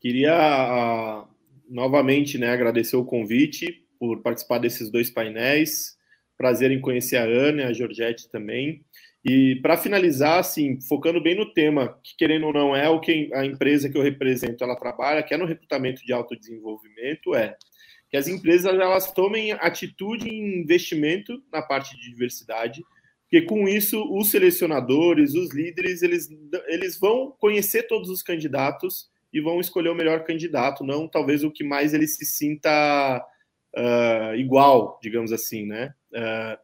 Queria 0.00 1.24
uh, 1.24 1.28
novamente, 1.68 2.38
né, 2.38 2.50
agradecer 2.50 2.96
o 2.96 3.04
convite 3.04 3.84
por 3.98 4.22
participar 4.22 4.58
desses 4.58 4.90
dois 4.90 5.10
painéis. 5.10 5.96
Prazer 6.36 6.70
em 6.70 6.80
conhecer 6.80 7.16
a 7.16 7.24
Ana 7.24 7.62
e 7.62 7.64
a 7.64 7.72
Georgette 7.72 8.28
também. 8.30 8.84
E 9.24 9.56
para 9.56 9.76
finalizar, 9.76 10.38
assim, 10.38 10.80
focando 10.82 11.20
bem 11.20 11.34
no 11.34 11.52
tema, 11.52 11.98
que 12.02 12.14
querendo 12.16 12.46
ou 12.46 12.52
não 12.52 12.76
é 12.76 12.88
o 12.88 13.00
que 13.00 13.28
a 13.34 13.44
empresa 13.44 13.88
que 13.88 13.98
eu 13.98 14.02
represento 14.02 14.62
ela 14.62 14.76
trabalha, 14.76 15.22
que 15.22 15.34
é 15.34 15.36
no 15.36 15.46
recrutamento 15.46 16.04
de 16.04 16.12
autodesenvolvimento, 16.12 17.34
é 17.34 17.56
que 18.10 18.16
as 18.16 18.28
empresas 18.28 18.72
elas 18.74 19.12
tomem 19.12 19.52
atitude 19.52 20.28
em 20.28 20.60
investimento 20.60 21.42
na 21.52 21.62
parte 21.62 21.96
de 21.96 22.10
diversidade, 22.10 22.82
porque 23.22 23.42
com 23.42 23.68
isso 23.68 24.00
os 24.16 24.30
selecionadores, 24.30 25.34
os 25.34 25.52
líderes, 25.52 26.02
eles, 26.02 26.28
eles 26.68 26.98
vão 26.98 27.34
conhecer 27.40 27.84
todos 27.84 28.08
os 28.08 28.22
candidatos 28.22 29.10
e 29.32 29.40
vão 29.40 29.60
escolher 29.60 29.88
o 29.88 29.94
melhor 29.94 30.24
candidato, 30.24 30.84
não 30.84 31.08
talvez 31.08 31.42
o 31.42 31.50
que 31.50 31.64
mais 31.64 31.92
ele 31.92 32.06
se 32.06 32.24
sinta 32.24 33.24
uh, 33.76 34.34
igual, 34.36 34.98
digamos 35.02 35.32
assim, 35.32 35.66
né? 35.66 35.92
Uh, 36.12 36.58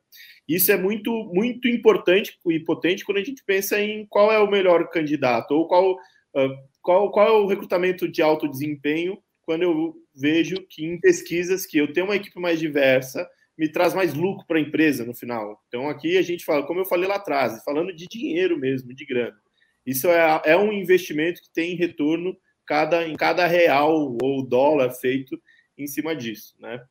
isso 0.49 0.71
é 0.73 0.77
muito, 0.77 1.13
muito 1.35 1.69
importante 1.69 2.39
e 2.47 2.61
potente 2.61 3.05
quando 3.05 3.19
a 3.19 3.25
gente 3.25 3.43
pensa 3.45 3.81
em 3.81 4.07
qual 4.07 4.33
é 4.33 4.39
o 4.39 4.51
melhor 4.51 4.89
candidato 4.89 5.53
ou 5.53 5.67
qual, 5.67 5.95
uh, 5.95 6.57
qual, 6.81 7.11
qual 7.11 7.27
é 7.27 7.33
o 7.33 7.47
recrutamento 7.47 8.09
de 8.09 8.23
alto 8.23 8.49
desempenho 8.49 9.19
quando 9.43 9.63
eu 9.63 9.95
vejo 10.15 10.57
que 10.69 10.85
em 10.85 11.01
pesquisas 11.01 11.67
que 11.67 11.79
eu 11.79 11.93
tenho 11.93 12.07
uma 12.07 12.17
equipe 12.17 12.39
mais 12.41 12.59
diversa 12.59 13.29
me 13.57 13.71
traz 13.71 13.95
mais 13.95 14.15
lucro 14.15 14.47
para 14.47 14.59
a 14.59 14.61
empresa 14.61 15.05
no 15.05 15.15
final. 15.15 15.63
Então 15.69 15.89
aqui 15.89 16.17
a 16.17 16.23
gente 16.23 16.45
fala, 16.45 16.67
como 16.67 16.81
eu 16.81 16.85
falei 16.85 17.09
lá 17.09 17.17
atrás, 17.17 17.63
falando 17.65 17.95
de 17.95 18.07
dinheiro 18.07 18.59
mesmo, 18.59 18.95
de 18.95 19.05
grana. 19.05 19.37
Isso 19.85 20.09
é, 20.09 20.43
é 20.47 20.57
um 20.57 20.73
investimento 20.73 21.43
que 21.43 21.53
tem 21.53 21.75
retorno 21.75 22.37
cada, 22.67 23.07
em 23.07 23.17
cada 23.17 23.47
real 23.47 24.17
ou 24.23 24.47
dólar 24.47 24.91
feito 24.93 25.41
em 25.77 25.87
cima 25.87 26.15
disso, 26.15 26.55
né? 26.59 26.83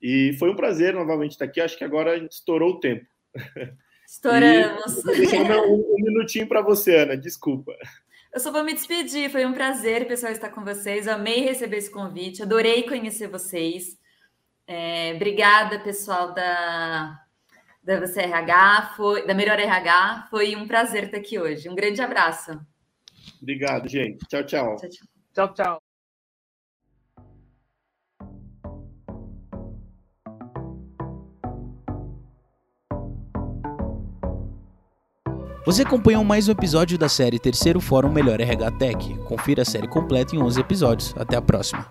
E 0.00 0.34
foi 0.38 0.50
um 0.50 0.56
prazer 0.56 0.94
novamente 0.94 1.32
estar 1.32 1.46
aqui. 1.46 1.60
Acho 1.60 1.76
que 1.76 1.84
agora 1.84 2.16
estourou 2.16 2.74
o 2.74 2.80
tempo. 2.80 3.06
Estouramos. 4.06 5.04
um, 5.04 5.94
um 5.94 5.96
minutinho 5.96 6.46
para 6.46 6.62
você, 6.62 6.96
Ana. 6.96 7.16
Desculpa. 7.16 7.76
Eu 8.36 8.40
só 8.40 8.52
vou 8.52 8.62
me 8.62 8.74
despedir. 8.74 9.30
Foi 9.30 9.46
um 9.46 9.54
prazer, 9.54 10.06
pessoal, 10.06 10.30
estar 10.30 10.50
com 10.50 10.62
vocês. 10.62 11.08
Amei 11.08 11.40
receber 11.40 11.78
esse 11.78 11.90
convite. 11.90 12.42
Adorei 12.42 12.82
conhecer 12.82 13.28
vocês. 13.28 13.98
É, 14.66 15.14
obrigada, 15.14 15.80
pessoal 15.80 16.34
da, 16.34 17.18
da 17.82 17.98
VCRH, 17.98 18.92
foi, 18.94 19.26
da 19.26 19.32
Melhor 19.32 19.58
RH. 19.58 20.26
Foi 20.28 20.54
um 20.54 20.68
prazer 20.68 21.04
estar 21.04 21.16
aqui 21.16 21.38
hoje. 21.38 21.66
Um 21.70 21.74
grande 21.74 22.02
abraço. 22.02 22.60
Obrigado, 23.40 23.88
gente. 23.88 24.18
Tchau, 24.26 24.44
tchau. 24.44 24.76
Tchau, 24.76 24.90
tchau. 24.90 25.06
tchau, 25.32 25.54
tchau. 25.54 25.85
Você 35.66 35.82
acompanhou 35.82 36.22
mais 36.22 36.46
um 36.46 36.52
episódio 36.52 36.96
da 36.96 37.08
série 37.08 37.40
Terceiro 37.40 37.80
Fórum 37.80 38.08
Melhor 38.08 38.40
RH 38.40 38.70
Tech. 38.78 39.14
Confira 39.24 39.62
a 39.62 39.64
série 39.64 39.88
completa 39.88 40.36
em 40.36 40.38
11 40.40 40.60
episódios. 40.60 41.12
Até 41.18 41.36
a 41.36 41.42
próxima. 41.42 41.84